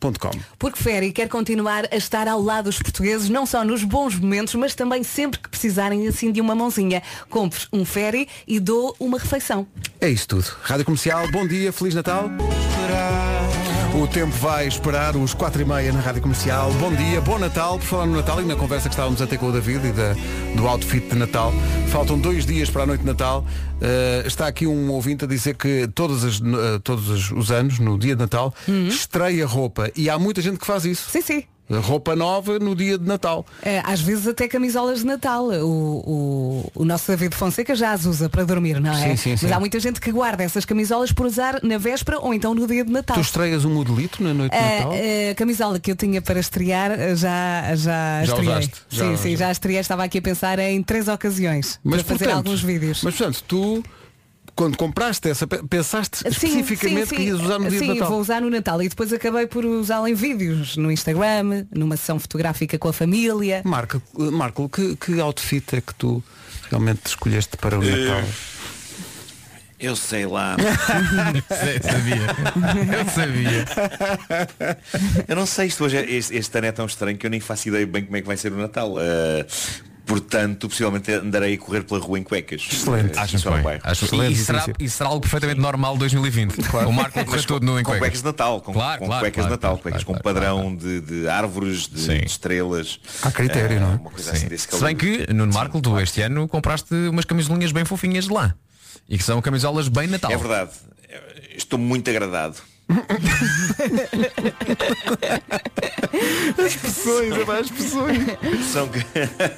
[0.06, 0.40] umferry.umarefeicau.com.
[0.58, 4.56] Porque Ferry quer continuar a estar ao lado dos portugueses, não só nos bons momentos,
[4.56, 7.02] mas também sempre que precisarem assim de uma mãozinha.
[7.30, 9.68] Compre um Ferry e dou uma refeição.
[10.00, 10.46] É isso tudo.
[10.62, 12.30] Rádio Comercial, bom dia, Feliz Natal.
[14.02, 16.72] O tempo vai esperar os 4 e meia na Rádio Comercial.
[16.74, 17.78] Bom dia, bom Natal.
[17.80, 19.92] Por falar no Natal e na conversa que estávamos a ter com o David e
[19.92, 20.14] da-
[20.56, 21.54] do outfit de Natal.
[21.90, 23.46] Faltam dois dias para a noite de Natal.
[23.76, 27.80] Uh, está aqui um ouvinte a dizer que todos, as- uh, todos os- os anos,
[27.80, 28.54] no dia de Natal,
[28.88, 29.90] estreia roupa.
[29.96, 31.10] E há muita gente que faz isso.
[31.10, 31.44] Sim, sim.
[31.70, 33.46] Roupa nova no dia de Natal.
[33.64, 35.46] É, às vezes até camisolas de Natal.
[35.48, 39.10] O, o, o nosso David Fonseca já as usa para dormir, não é?
[39.10, 39.46] Sim, sim, sim.
[39.48, 42.68] Mas há muita gente que guarda essas camisolas por usar na véspera ou então no
[42.68, 43.16] dia de Natal.
[43.16, 44.92] Tu estreias um modelito na noite de Natal?
[44.92, 48.52] A, a camisola que eu tinha para estrear eh, já, já, Já estreiei.
[48.52, 48.74] usaste?
[48.90, 49.82] Já- sim, sim, já estreiei.
[49.82, 53.02] Estava aqui a pensar em três ocasiões para fazer portanto, alguns vídeos.
[53.04, 53.84] Mas portanto, tu
[54.56, 57.94] quando compraste essa, pe- pensaste Sim, especificamente sim, que ias usar no dia sim, de
[57.96, 58.10] Natal.
[58.10, 62.18] vou usar no Natal e depois acabei por usá-la em vídeos, no Instagram, numa sessão
[62.20, 63.62] fotográfica com a família.
[63.66, 66.24] Marco, Marco que, que outfit é que tu
[66.70, 68.24] realmente escolheste para o Eh, Natal?
[69.78, 70.56] Eu sei lá.
[71.50, 72.98] Sei, sabia.
[72.98, 73.66] Eu sabia.
[75.28, 77.42] Eu não sei, isto hoje é, este, este ano é tão estranho que eu nem
[77.42, 78.94] faço ideia bem como é que vai ser o Natal.
[78.94, 79.46] Uh,
[80.06, 82.62] Portanto, possivelmente andarei a correr pela rua em cuecas.
[82.72, 83.18] Excelente.
[83.18, 83.64] Acho só no bem.
[83.66, 83.82] bairro.
[83.84, 86.58] Acho- e, e será, e será algo perfeitamente normal 2020.
[86.88, 88.00] O Marco correr todo no em com cuecas.
[88.00, 90.24] cuecas de Natal, com, Claro, com claro, cuecas claro, de Natal, claro, cuecas claro, com
[90.24, 93.00] padrão De, de árvores, de, de estrelas.
[93.24, 93.96] Há critério, Eh, não é?
[93.96, 97.72] Uma coisa assim desse Se bem que, Nuno Marco, tu este ano compraste umas camisolinhas
[97.72, 98.54] bem fofinhas de lá.
[99.10, 100.32] E que são camisolas bem Natal.
[100.32, 100.72] É verdade.
[101.56, 102.58] Estou muito agradado.
[106.58, 108.18] As pessoas, é as pessoas.
[108.72, 108.90] São,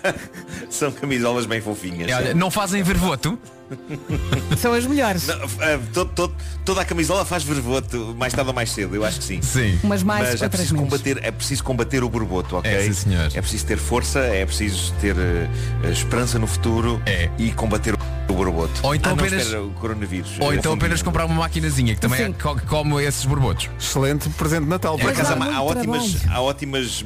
[0.69, 2.11] são camisolas bem fofinhas.
[2.11, 3.37] Olha, não fazem vervoto?
[4.57, 5.27] São as melhores.
[5.27, 9.03] Não, eh, todo- todo- toda a camisola faz verboto mais tarde ou mais cedo, eu
[9.05, 9.41] acho que sim.
[9.41, 9.79] Sim.
[9.83, 10.89] Umas mais, Mas é preciso, menos.
[10.89, 12.71] combater, é preciso combater o borboto, ok?
[12.71, 13.29] É, sim, senhor.
[13.33, 15.49] É preciso ter força, é preciso ter eh,
[15.91, 17.29] esperança no futuro É.
[17.37, 17.93] e combater
[18.29, 18.79] o borboto.
[18.83, 20.31] Ou então Ah, não, apenas- espera, o coronavírus.
[20.39, 22.33] Ou então apenas comprar uma maquinazinha que também é,
[22.67, 23.69] come esses borbotos.
[23.79, 24.95] Excelente presente de Natal.
[24.95, 27.05] Acaso há, há ótimas, há ótimas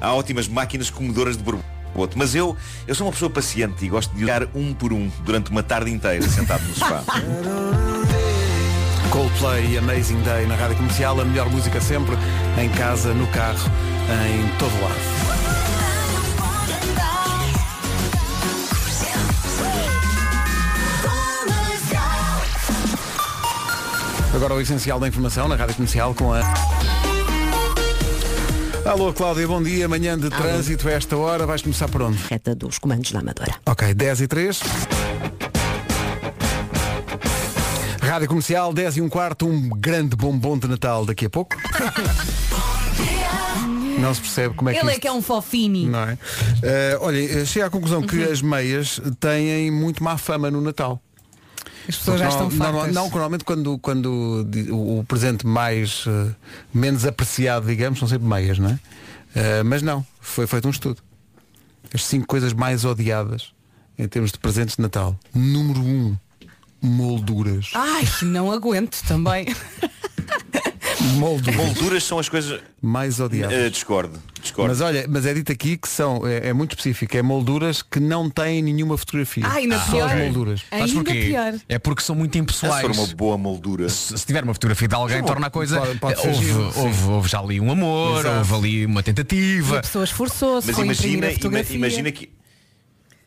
[0.00, 1.66] há ótimas máquinas comodoras de borboto.
[2.14, 5.50] Mas eu, eu sou uma pessoa paciente e gosto de olhar um por um durante
[5.50, 7.02] uma tarde inteira sentado no sofá.
[9.10, 12.14] Coldplay e Amazing Day na Rádio Comercial, a melhor música sempre,
[12.62, 13.70] em casa, no carro,
[14.28, 15.38] em todo lado.
[24.34, 26.42] Agora o essencial da informação na Rádio Comercial com a...
[28.88, 29.86] Alô Cláudia, bom dia.
[29.88, 31.46] Manhã de trânsito a esta hora.
[31.46, 32.18] Vais começar por onde?
[32.28, 33.54] Reta dos comandos da Amadora.
[33.66, 34.60] Ok, 10 e 3.
[38.00, 41.54] Rádio Comercial, 10 e um quarto, um grande bombom de Natal daqui a pouco.
[44.00, 45.86] Não se percebe como é que Ele é isto- que é um fofini.
[45.86, 46.16] Não é?
[46.62, 48.32] Eh, olha, eh, cheguei à conclusão que Uhum.
[48.32, 51.02] as meias têm muito má fama no Natal.
[51.88, 52.94] As pessoas já estão não, fartas.
[52.94, 56.34] Não, normalmente quando, quando o, presente mais eh,
[56.72, 58.78] menos apreciado, digamos, são sempre meias, não é?
[59.34, 61.00] Eh, mas não, foi feito um estudo.
[61.92, 63.52] As cinco coisas mais odiadas
[63.98, 65.18] em termos de presentes de Natal.
[65.34, 66.14] Número um,
[66.80, 67.70] molduras.
[67.74, 69.46] Ai, não aguento também.
[71.14, 71.56] Molduras.
[71.56, 72.60] Molduras são as coisas.
[72.80, 73.56] Mais odiadas.
[73.56, 74.22] Eh, discordo.
[74.40, 74.68] discordo.
[74.70, 77.98] Mas olha, mas é dito aqui que são, é, é muito específico, é molduras que
[77.98, 79.44] não têm nenhuma fotografia.
[79.46, 80.10] Ai, ainda Só pior.
[80.10, 80.60] as molduras.
[80.70, 81.20] Sabes Ainda porquê?
[81.26, 81.54] pior.
[81.68, 82.86] É porque são muito impessoais.
[82.86, 83.88] Se for uma boa moldura.
[83.88, 85.80] Se se tiver uma fotografia de alguém, torna a coisa.
[85.80, 88.38] pode- pode ser houve, houve, houve já ali um amor, Exato.
[88.38, 89.78] houve ali uma E tentativa.
[89.78, 91.76] a pessoa esforçou-se, Mas imagina, a ima- fotografia.
[91.76, 92.28] imagina que.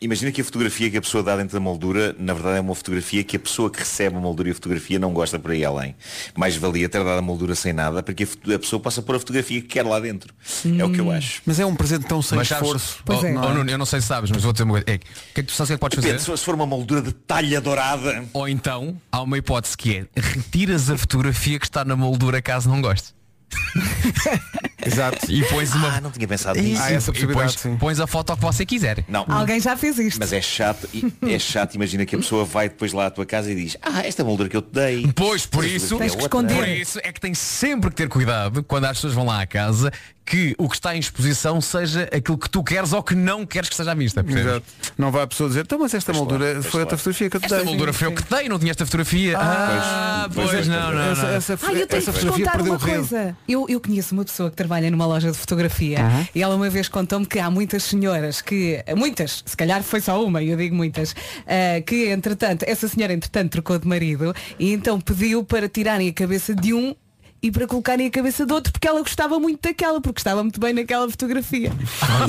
[0.04, 2.74] Imagina que a fotografia que a pessoa dá dentro da moldura, na verdade é uma
[2.74, 5.64] fotografia que a pessoa que recebe a moldura e a fotografia não gosta por aí
[5.64, 5.96] além.
[6.36, 9.20] Mais valia ter dado a moldura sem nada para que a pessoa possa pôr a
[9.20, 10.34] fotografia que quer lá dentro.
[10.76, 11.44] É o que eu acho.
[11.46, 13.00] Mas é um presente tão sem Mas sabes, esforço.
[13.06, 13.32] Pois oh, é.
[13.32, 14.86] oh, Nuno, eu não sei se sabes, mas vou dizer uma coisa.
[14.90, 16.08] É, o que é que tu sabes o que é que podes fazer?
[16.08, 18.26] Depende, se se for uma moldura de talha dourada.
[18.34, 22.68] Ou então há uma hipótese que é retiras a fotografia que está na moldura caso
[22.68, 23.14] não gostes.
[24.86, 25.32] Exato.
[25.32, 25.98] E pões uma.
[25.98, 26.82] Ah, não tinha pensado nisso.
[26.82, 27.78] Essa e possibilidade, pões, sim.
[27.78, 29.04] pões a foto que você quiser.
[29.08, 29.26] Não.
[29.28, 30.20] Alguém já fez isto.
[30.20, 33.26] Mas é chato, e- é chato, imagina que a pessoa vai depois lá à tua
[33.26, 35.12] casa e diz, ah, esta moldura que eu te dei.
[35.16, 36.56] Pois, por isso, Tens que é outra." esconder.
[36.56, 39.46] por isso é que tem sempre que ter cuidado quando as pessoas vão lá à
[39.46, 39.92] casa
[40.32, 43.68] que o que está em exposição seja aquilo que tu queres ou que não queres
[43.68, 44.24] que seja à vista.
[44.24, 44.50] percebes?
[44.50, 44.66] Exato.
[44.98, 47.42] Não vai a pessoa dizer, então mas esta moldura claro, foi outra fotografia que eu
[47.42, 47.66] te Esta dei.
[47.66, 49.38] moldura foi eu que te dei, não tinha esta fotografia.
[49.38, 51.30] Ah, pois, pois, pois, não, não, Essa, não.
[51.34, 53.36] essa, Ai, eu tenho essa que vos contar uma o coisa.
[53.46, 55.98] Eu, eu conheço uma pessoa que trabalha numa loja de fotografia
[56.34, 60.24] e ela uma vez contou-me que há muitas senhoras que, muitas, se calhar foi só
[60.24, 61.14] uma, eu digo muitas,
[61.46, 66.14] ah, que entretanto, essa senhora entretanto trocou de marido e então pediu para tirarem a
[66.14, 66.96] cabeça de um
[67.44, 70.60] e para colocarem a cabeça do outro porque ela gostava muito daquela, porque estava muito
[70.60, 71.72] bem naquela fotografia.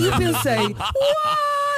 [0.01, 0.75] E eu pensei,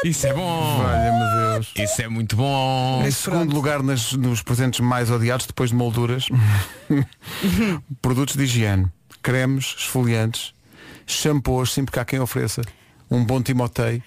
[0.04, 0.76] Isso é bom.
[0.82, 1.72] Valha-me Deus.
[1.76, 3.02] Isso é muito bom.
[3.04, 6.28] Em segundo lugar nas- nos presentes mais odiados, depois de molduras,
[8.00, 8.86] produtos de higiene,
[9.22, 10.52] cremes, esfoliantes,
[11.06, 12.62] shampoos, sempre que há quem ofereça.
[13.10, 14.02] Um bom Timotei.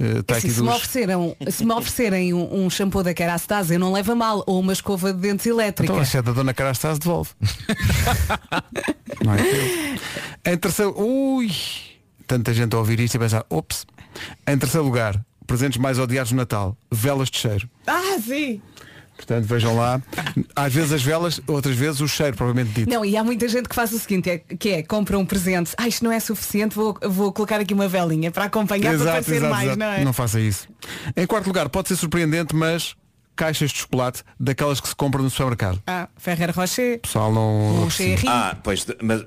[0.00, 3.74] Uh, tá Assim, aqui se, me ofereceram, se me oferecerem um, um shampoo da Kerastase,
[3.74, 5.92] eu não levo mal, ou uma escova de dentes elétrica.
[5.92, 7.30] Então, se é da Dona Carastase, devolve.
[9.24, 10.52] não é teu.
[10.52, 10.94] Em terceiro.
[11.00, 11.50] Ui!
[12.26, 13.86] Tanta gente a ouvir isto e pensar, ops.
[14.46, 17.68] Em terceiro lugar, presentes mais odiados no Natal, velas de cheiro.
[17.86, 18.60] Ah, sim!
[19.18, 20.00] Portanto, vejam lá.
[20.54, 22.88] Às vezes as velas, outras vezes o cheiro, provavelmente dito.
[22.90, 25.72] Não, e há muita gente que faz o seguinte, é, que é, compra um presente,
[25.76, 29.40] ah, isto não é suficiente, vou, vou colocar aqui uma velinha para acompanhar para parecer
[29.42, 30.04] mais, não é?
[30.04, 30.68] Não faça isso.
[31.16, 32.94] Em quarto lugar, pode ser surpreendente, mas
[33.34, 35.80] caixas de chocolate daquelas que se compram no supermercado.
[35.86, 37.84] Ah, Ferrer Rocher, pessoal não.
[37.84, 37.88] um.
[38.26, 39.24] Ah, pois, mas,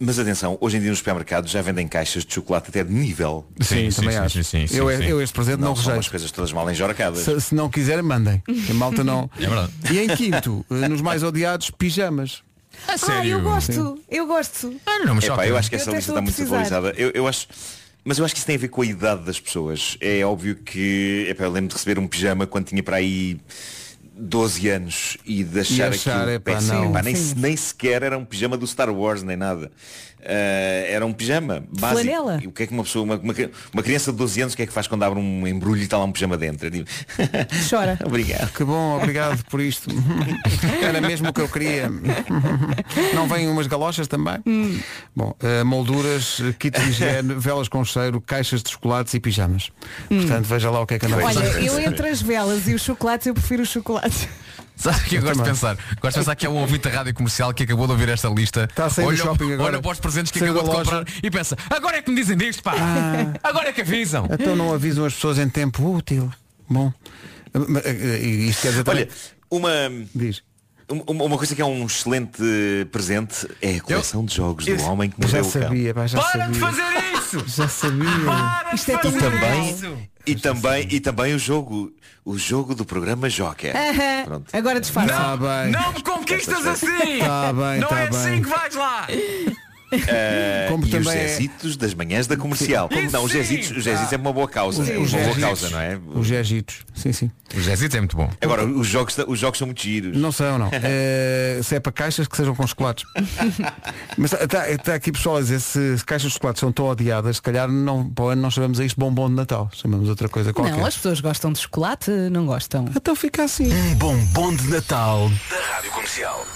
[0.00, 3.46] mas atenção, hoje em dia nos supermercados já vendem caixas de chocolate até de nível.
[3.60, 4.40] Sim, também acho.
[4.74, 6.00] eu, eu este presente não, Não, são rejeito.
[6.00, 7.20] as coisas todas mal enjorcadas.
[7.20, 8.42] Se, se não quiserem, mandem.
[8.66, 9.30] Que a malta não.
[9.38, 9.72] É verdade.
[9.92, 12.42] E em quinto, eh, nos mais odiados, pijamas.
[12.88, 13.30] A Ah, sério.
[13.32, 14.74] eu gosto, eu gosto.
[14.86, 16.94] Ah, não, mas Epá, eu acho que essa lista está muito atualizada.
[16.96, 17.46] Eu, eu acho.
[18.02, 19.98] Mas eu acho que isso tem a ver com a idade das pessoas.
[20.00, 23.38] É óbvio que epá, eu lembro de receber um pijama quando tinha para aí
[24.20, 26.90] 12 anos e de achar, E achar, aquilo não.
[26.90, 29.70] Epá, nem, nem sequer era um pijama do Star Wars nem nada.
[30.24, 32.02] Ah, era um pijama básico.
[32.02, 32.40] Flanela.
[32.42, 33.34] E o que é que uma pessoa, uma, uma,
[33.72, 35.84] uma criança de 12 anos, o que é que faz quando abre um embrulho e
[35.84, 36.66] está lá um pijama dentro?
[36.66, 36.86] Eu digo,
[37.68, 37.98] Chora.
[38.04, 38.52] Obrigado.
[38.52, 39.90] Que bom, obrigado por isto.
[40.82, 41.90] Era mesmo o que eu queria.
[43.14, 44.38] Não vêm umas galochas também?
[45.14, 49.70] Bom, eh, molduras, kit de higiene, velas com cheiro, caixas de chocolates e pijamas.
[50.08, 52.74] Portanto, veja lá o que é que anda a Olha, eu entre as velas e
[52.74, 54.28] os chocolates, eu prefiro os chocolates.
[54.80, 55.76] Sabe o que eu gosto de pensar?
[56.00, 58.28] Gosto de pensar que é um ouvinte da rádio comercial que acabou de ouvir esta
[58.28, 58.64] lista.
[58.64, 59.72] Está a sair do olha, shopping agora.
[59.74, 62.16] olha para os presentes que Saiu acabou de comprar e pensa, agora é que me
[62.16, 62.72] dizem disto, pá!
[63.42, 64.26] Agora é que avisam!
[64.30, 66.32] Então não avisam as pessoas em tempo útil.
[66.68, 66.90] Bom.
[67.84, 69.10] Eh, e Isto quer dizer também- Olha,
[69.50, 69.70] uma,
[70.14, 70.42] Diz.
[70.90, 72.42] Uma, uma coisa que é um excelente
[72.90, 75.50] presente é a coleção de jogos do Eu- homem que já o cão.
[75.62, 76.48] sabia, pá, já Para sabia.
[76.52, 76.82] de fazer
[77.14, 77.20] isso!
[77.46, 78.08] Já sabia.
[78.74, 79.76] Isto é E tão também,
[80.26, 81.92] e também, e também o jogo,
[82.24, 83.72] o jogo do programa Joker.
[83.76, 84.24] Aham.
[84.24, 84.46] Pronto.
[84.52, 85.12] Agora disfarça.
[85.14, 85.70] Está bem.
[85.70, 87.18] Não me conquistas assim!
[87.20, 88.42] Tá bem, não tá é assim bem.
[88.42, 89.06] que vais lá!
[89.92, 91.48] Eh, Como e os também é-
[91.78, 92.88] das manhãs da comercial.
[92.92, 93.38] Isso não, os sim.
[93.38, 94.82] Zezitos, os Zezitos é uma boa causa.
[94.82, 95.98] Os- é os uma boa causa, não é?
[96.14, 96.76] Os Jegitos.
[96.94, 97.30] Sim, sim.
[97.54, 98.30] O Jéssica é muito bom.
[98.40, 100.16] Agora, os jogos, os jogos são muito giros.
[100.16, 100.70] Não são, não.
[100.72, 103.04] Eh, se é para caixas que sejam com chocolates.
[104.16, 107.68] Mas está aqui pessoal a dizer se caixas de chocolates são tão odiadas, se calhar
[107.68, 109.68] não, para o ano não chamamos a isto bombom de Natal.
[109.74, 110.76] Chamamos outra coisa qualquer.
[110.76, 112.84] Não, as pessoas gostam de chocolate, não gostam.
[112.94, 113.72] Então fica assim.
[113.72, 116.46] Um bombom de Natal da Rádio Comercial.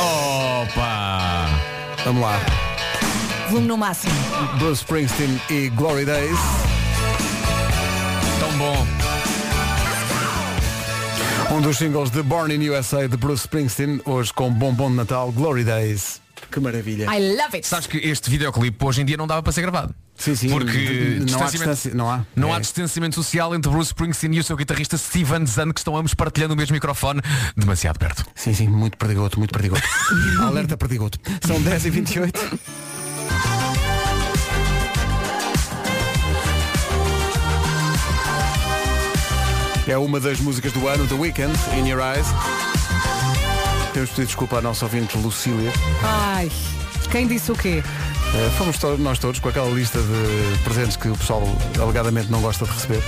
[0.00, 1.57] Opa!
[2.04, 2.40] Vamos lá.
[3.48, 4.12] Volume no máximo.
[4.58, 6.38] Bruce Springsteen e Glory Days.
[8.38, 8.86] Tão bom.
[11.56, 15.32] Um dos singles de Born in USA de Bruce Springsteen, hoje com bombom de Natal,
[15.32, 16.20] Glory Days.
[16.58, 17.04] Que maravilha.
[17.14, 17.66] I love it.
[17.66, 19.94] Sabes que este videoclipe hoje em dia não dava para ser gravado.
[20.16, 20.48] Sim, sim.
[20.48, 20.72] Porque
[21.20, 21.94] não há distanciamento- distância.
[21.94, 22.24] Não há.
[22.34, 22.60] Não há É.
[22.60, 26.54] distanciamento social entre Bruce Springsteen e o seu guitarrista Steven Zahn que estão ambos partilhando
[26.54, 27.20] o mesmo microfone
[27.56, 28.24] demasiado perto.
[28.34, 29.82] Sim, sim, muito perdigoto, muito perdigoto.
[30.42, 31.18] Alerta perdigoto.
[31.46, 32.40] São 10 e 28
[39.86, 42.26] É uma das músicas do ano, The Weekend, In Your Eyes.
[43.98, 45.72] Temos pedido desculpa à nossa ouvinte Lucília.
[46.04, 46.48] Ai,
[47.10, 47.82] quem disse o quê?
[48.32, 51.42] Eh, fomos to- nós todos com aquela lista de presentes que o pessoal
[51.82, 53.02] alegadamente não gosta de receber.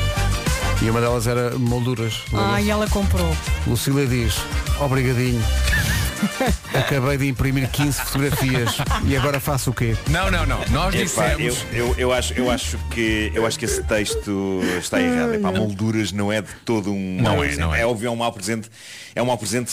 [0.83, 2.15] E uma delas era molduras.
[2.35, 3.37] Ai, ela comprou.
[3.69, 4.35] Lucília diz,
[4.81, 5.41] obrigadinho.
[6.75, 8.77] Acabei de imprimir 15 fotografias
[9.07, 9.97] e agora faço o quê?
[10.09, 10.59] Não, não, não.
[10.71, 11.65] Nós eu, dissemos.
[11.73, 15.35] eu, eu, acho, eu, acho que, eu acho que esse texto está errado.
[15.35, 17.81] Epá, molduras não é de todo um Não é, não é.
[17.83, 18.71] É óbvio, é um mau presente.
[19.15, 19.70] É um mau presente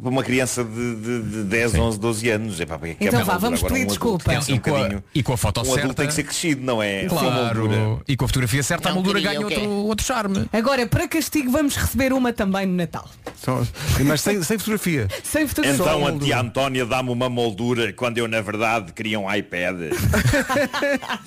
[0.00, 2.60] para uma criança de, de, de 10, 11, 12 anos.
[2.60, 4.40] Epá, é que é Então vá, vamos Agora, pedir um desculpa.
[4.42, 5.80] ser um E com a- e com a foto um certa.
[5.80, 7.06] adulto tem que ser crescido, não é?
[7.08, 7.28] Moldura.
[7.76, 8.02] Claro.
[8.08, 10.46] E com a fotografia certa a moldura ganha outro, outro charme.
[10.52, 13.08] Agora, para castigo, vamos receber uma também no Natal.
[13.36, 13.62] Só-
[14.04, 15.08] Mas sem, sem fotografia.
[15.22, 15.82] Sem fotografia.
[15.82, 19.76] Então a tia Antónia dá-me uma moldura quando eu na verdade queria um iPad.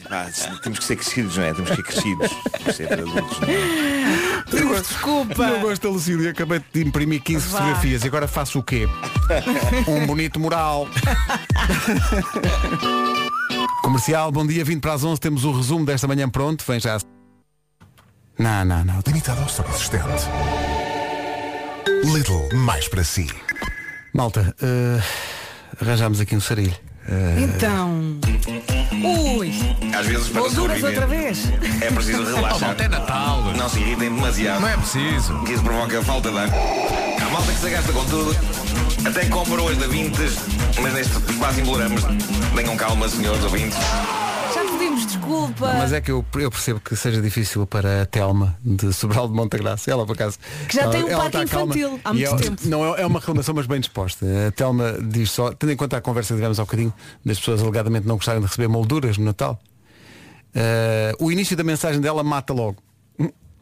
[0.10, 0.28] Ah,
[0.64, 1.54] temos que ser crescidos, não é?
[1.54, 2.30] Temos que ser crescidos.
[2.30, 4.82] Temos que ser adultos, não é?
[4.82, 5.44] Desculpa.
[5.44, 7.60] Eu gosto da Lucília, acabei de imprimir 15 Vá.
[7.60, 8.88] fotografias e agora faço o quê?
[9.88, 10.88] Um bonito mural.
[13.82, 16.98] Comercial, bom dia, 20 para as 11, temos o resumo desta manhã pronto, vem já.
[18.38, 19.00] Não, não, não.
[19.08, 20.06] Limitado ao estoque existente.
[22.04, 23.28] Lidl, mais para si.
[24.14, 25.02] Malta, eh,
[25.82, 26.76] arranjámos aqui um sarilho.
[27.08, 28.20] Eh, Então.
[29.38, 29.52] Ui.
[29.98, 31.46] Às vezes para outra vez.
[31.82, 32.76] é preciso relaxar.
[32.90, 33.15] Natal.
[33.66, 34.62] Não se irritem demasiado.
[34.62, 35.44] Não é preciso.
[35.52, 36.50] Isso provoca falta de ar.
[36.50, 38.30] Há malta que se gasta com tudo.
[39.10, 40.36] Até compra hoje da Vintes,
[40.80, 42.04] mas neste quase embolamos.
[42.56, 43.76] Tenham calma, senhores ouvintes.
[44.54, 45.74] Já pedimos desculpa.
[45.80, 49.34] Mas é que eu, eu percebo que seja difícil para a Telma de Sobral de
[49.34, 49.90] Montagraça.
[49.90, 50.38] Ela, por acaso.
[50.70, 51.66] Que já ela- tem um parque calma.
[51.76, 52.62] infantil há E muito é- tempo.
[52.66, 54.28] Não é, é uma reclamação, mas bem disposta.
[54.48, 56.94] A Telma diz só, tendo em conta a conversa que tivemos há bocadinho,
[57.26, 59.60] das pessoas alegadamente não gostarem de receber molduras no Natal.
[60.54, 62.78] eh, o início da mensagem dela mata logo.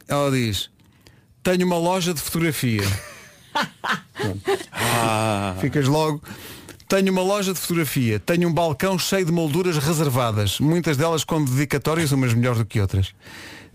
[0.08, 0.70] Ela diz,
[1.42, 2.82] tenho uma loja de fotografia.
[4.72, 5.54] Ah.
[5.60, 6.22] Ficas logo.
[6.88, 11.44] Tenho uma loja de fotografia, tenho um balcão cheio de molduras reservadas, muitas delas com
[11.44, 13.14] dedicatórias, umas melhores do que outras.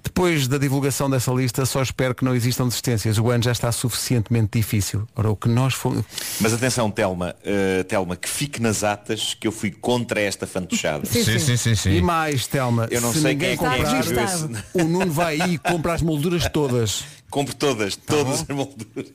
[0.03, 3.17] Depois da divulgação dessa lista, só espero que não existam desistências.
[3.17, 5.07] O ano já está suficientemente difícil.
[5.15, 6.03] Ora, o que nós fomos.
[6.39, 11.05] Mas atenção, Telma, eh, Telma, que fique nas atas que eu fui contra esta fantochada.
[11.05, 11.39] Sim, sim.
[11.39, 11.91] Sim, sim, sim.
[11.95, 15.11] E mais, Telma, Eu não se sei ninguém quem é que comprar, esse- o Nuno
[15.11, 17.03] vai aí e compra as molduras todas.
[17.29, 19.05] Compre todas, todas as molduras.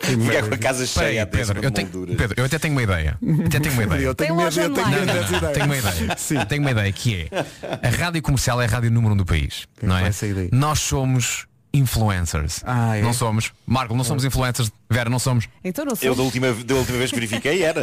[0.00, 2.16] Ficar com a casa cheia até Pedro, de eu tenho, molduras.
[2.16, 3.18] Pedro, eu até tenho uma ideia.
[3.46, 4.00] Até tenho uma ideia.
[4.06, 5.52] Eu tenho medo- eu tenho Não, não, não, ideia.
[5.52, 6.16] Tenho uma ideia.
[6.18, 6.44] Sim.
[6.46, 9.68] Tenho uma ideia que é a rádio comercial é a rádio número um do país.
[9.82, 10.10] Não é?
[10.52, 12.62] Nós somos influencers.
[12.66, 13.02] Ah, é?
[13.02, 13.52] Não somos.
[13.66, 14.70] Marco, não somos influencers.
[14.90, 15.48] Vera, não somos.
[15.64, 16.16] Então não Eu somos.
[16.18, 17.80] da última, da última vez que verifiquei era.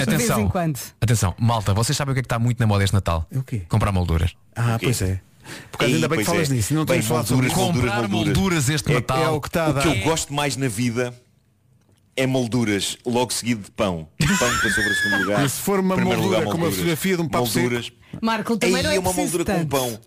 [0.00, 0.48] Atenção.
[0.48, 0.78] quando.
[1.00, 3.26] Atenção, malta, vocês sabem o que é que está muito na moda este Natal?
[3.32, 3.62] O quê?
[3.68, 4.34] Comprar molduras.
[4.54, 5.20] Ah, pois é.
[5.70, 6.54] Por causa ainda bem que falas é.
[6.54, 6.74] nisso.
[6.74, 9.22] Não Bem, temos falado sobre molduras, molduras, Comprar molduras este É- Natal.
[9.22, 11.14] É o que está a O que eu gosto mais na vida
[12.16, 14.08] é molduras, logo seguido de pão.
[14.18, 15.44] Pão para sobre o segundo lugar.
[15.44, 16.74] E se for uma moldura lugar, com uma molduras.
[16.74, 17.92] fotografia de um papo molduras.
[18.20, 19.68] Marco, também Aí não é é uma moldura com tanto.
[19.68, 20.00] pão.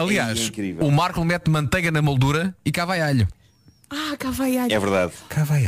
[0.00, 0.50] Aliás,
[0.80, 3.26] É o Marco mete manteiga na moldura e cá vai alho.
[3.92, 4.72] Ah, cá vai alho.
[4.72, 5.12] É verdade.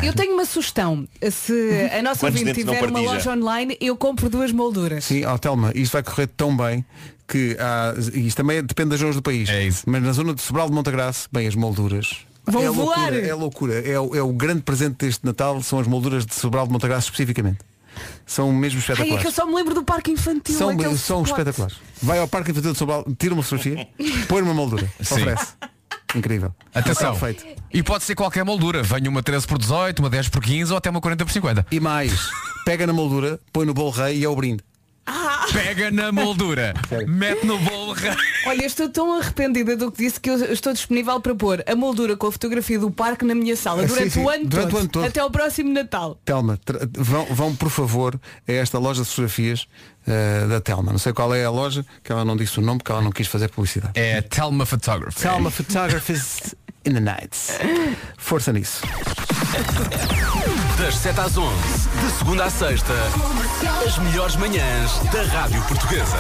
[0.05, 1.07] Eu tenho uma sugestão.
[1.31, 5.05] Se a nossa ouvinte tiver uma loja online, eu compro duas molduras.
[5.05, 6.85] Sim, ó Telma, isto vai correr tão bem
[7.27, 9.49] que há, isto também depende das zonas do país.
[9.49, 9.83] É isso.
[9.87, 12.19] Mas na zona de Sobral de Montagraça, bem, as molduras.
[12.45, 12.97] Vão é voar.
[12.99, 13.75] loucura, é loucura.
[13.89, 17.07] É, o- é o grande presente deste Natal, são as molduras de Sobral de Montagraça
[17.07, 17.59] especificamente.
[18.27, 19.23] São mesmo Ai, é espetaculares.
[19.23, 20.57] que eu só me lembro do parque infantil.
[20.57, 21.27] São, são spot.
[21.27, 21.77] espetaculares.
[22.03, 23.87] Vai ao Parque Infantil de Sobral, tira uma fotografia,
[24.29, 24.91] põe uma moldura.
[25.01, 25.15] Sim.
[25.15, 25.53] Oferece.
[26.15, 26.55] Incrível.
[26.75, 27.17] Atenção.
[27.19, 27.47] Perfeito.
[27.73, 28.83] E pode ser qualquer moldura.
[28.83, 31.67] Venha uma 13 por 18, uma 10 por 15 ou até uma 40 por 50.
[31.71, 32.29] E mais,
[32.65, 34.63] pega na moldura, põe no bolo rei e é o brinde.
[35.53, 36.75] Pega na moldura,
[37.07, 37.95] mete no bolo.
[38.47, 41.75] Olha, eu estou tão arrependida do que disse que eu estou disponível para pôr a
[41.75, 44.25] moldura com a fotografia do parque na minha sala durante, sim, sim.
[44.25, 45.05] O, ano Durante todo, o ano todo.
[45.05, 46.19] Até ao próximo Natal.
[46.25, 46.59] Telma,
[46.93, 49.67] vão, vão por favor a esta loja de fotografias
[50.07, 50.93] eh, da Telma.
[50.93, 53.13] Não sei qual é a loja, que ela não disse o nome porque ela não
[53.13, 53.93] quis fazer publicidade.
[53.95, 55.21] É Telma Photography.
[55.21, 57.59] Telma Photographers in the Nights.
[58.17, 58.83] Força nisso.
[60.79, 61.55] Das 7 às 11,
[62.05, 62.93] de segunda à sexta,
[63.87, 66.17] as melhores manhãs da Rádio Portuguesa.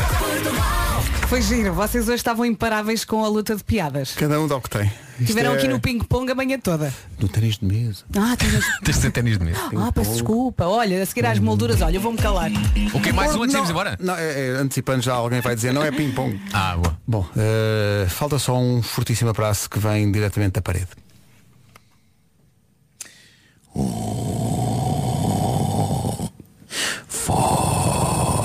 [1.28, 4.14] Foi giro, vocês hoje estavam imparáveis com a luta de piadas.
[4.14, 4.93] Cada um dá o que tem.
[5.23, 6.93] Estiveram é aqui no ping-pong a manhã toda.
[7.19, 8.05] no ténis de mesa.
[8.16, 8.65] Ah, tens...
[8.85, 9.61] Tens de ténis de mesa.
[9.77, 10.65] ah peço desculpa.
[10.66, 12.51] Olha, a seguir às molduras, olha, eu vou-me calar.
[12.93, 13.97] O que mais um antes de embora?
[14.01, 16.40] Não, é, é, antecipando já alguém vai dizer, não é ping-pong.
[16.53, 16.99] Ah, boa.
[17.07, 20.89] Bom, eh, falta só um fortíssimo abraço que vem diretamente da parede.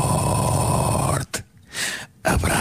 [0.07, 1.43] Forte
[2.23, 2.56] abraço.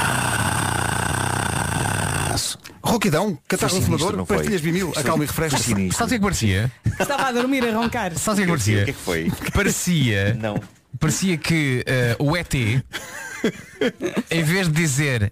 [2.96, 5.58] Roquidão, catarro fumador, pastilhas bimil, acalma e refresca.
[5.58, 6.72] Sabes o que é que parecia?
[6.98, 8.16] Estava a dormir, a roncar.
[8.16, 8.84] Sabes o que é que O parecia?
[8.84, 9.32] que é que foi?
[9.52, 10.34] Parecia.
[10.40, 10.58] Não.
[10.98, 12.54] Parecia que eh, o ET,
[14.30, 15.30] em vez de dizer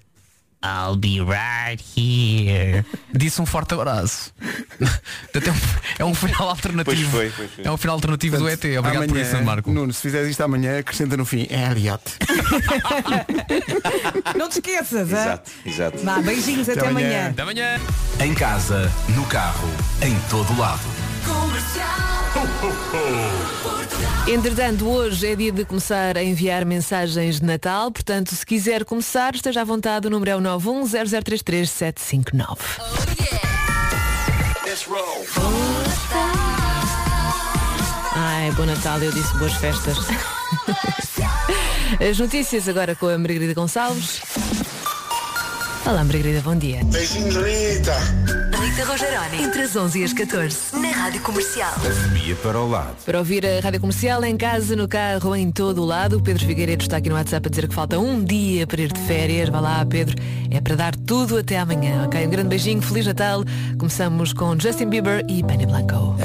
[0.64, 4.32] I'll be right here, disse um forte abraço.
[5.30, 5.48] Portanto,
[5.98, 7.10] é, um, é um final alternativo.
[7.10, 7.64] Pois foi, pois foi.
[7.64, 8.64] É um final alternativo do ET.
[8.78, 9.70] Obrigado por isso, Marco.
[9.70, 12.02] Nuno, se fizeres isto amanhã, acrescenta no fim, é Elliot.
[14.36, 15.20] Não te esqueças, hã?
[15.20, 15.98] Exato, exato.
[15.98, 17.28] Vá, beijinhos, até, amanhã.
[17.28, 17.80] Até amanhã.
[18.20, 19.68] Em casa, no carro,
[20.00, 20.80] em todo lado.
[24.26, 29.34] Entretanto, hoje é dia de começar a enviar mensagens de Natal, portanto, se quiser começar,
[29.34, 32.56] esteja à vontade, o número é o 910033759.
[38.16, 39.98] Ai, bom Natal, eu disse boas festas.
[42.00, 44.22] As notícias agora com a Margarida Gonçalves.
[45.86, 46.82] Olá, Margarida, bom dia.
[46.84, 47.94] Beijinhos, Rita.
[48.58, 51.74] Rita Rogeroni, entre as 11 e as 14, na Rádio Comercial.
[52.14, 52.96] Via para o lado.
[53.04, 56.46] Para ouvir a Rádio Comercial em casa, no carro, em todo o lado, o Pedro
[56.46, 59.50] Figueiredo está aqui no WhatsApp a dizer que falta um dia para ir de férias.
[59.50, 60.16] Vá lá, Pedro.
[60.50, 62.04] É para dar tudo até amanhã.
[62.06, 63.44] Ok, um grande beijinho, Feliz Natal.
[63.78, 66.16] Começamos com Justin Bieber e Penny Blanco.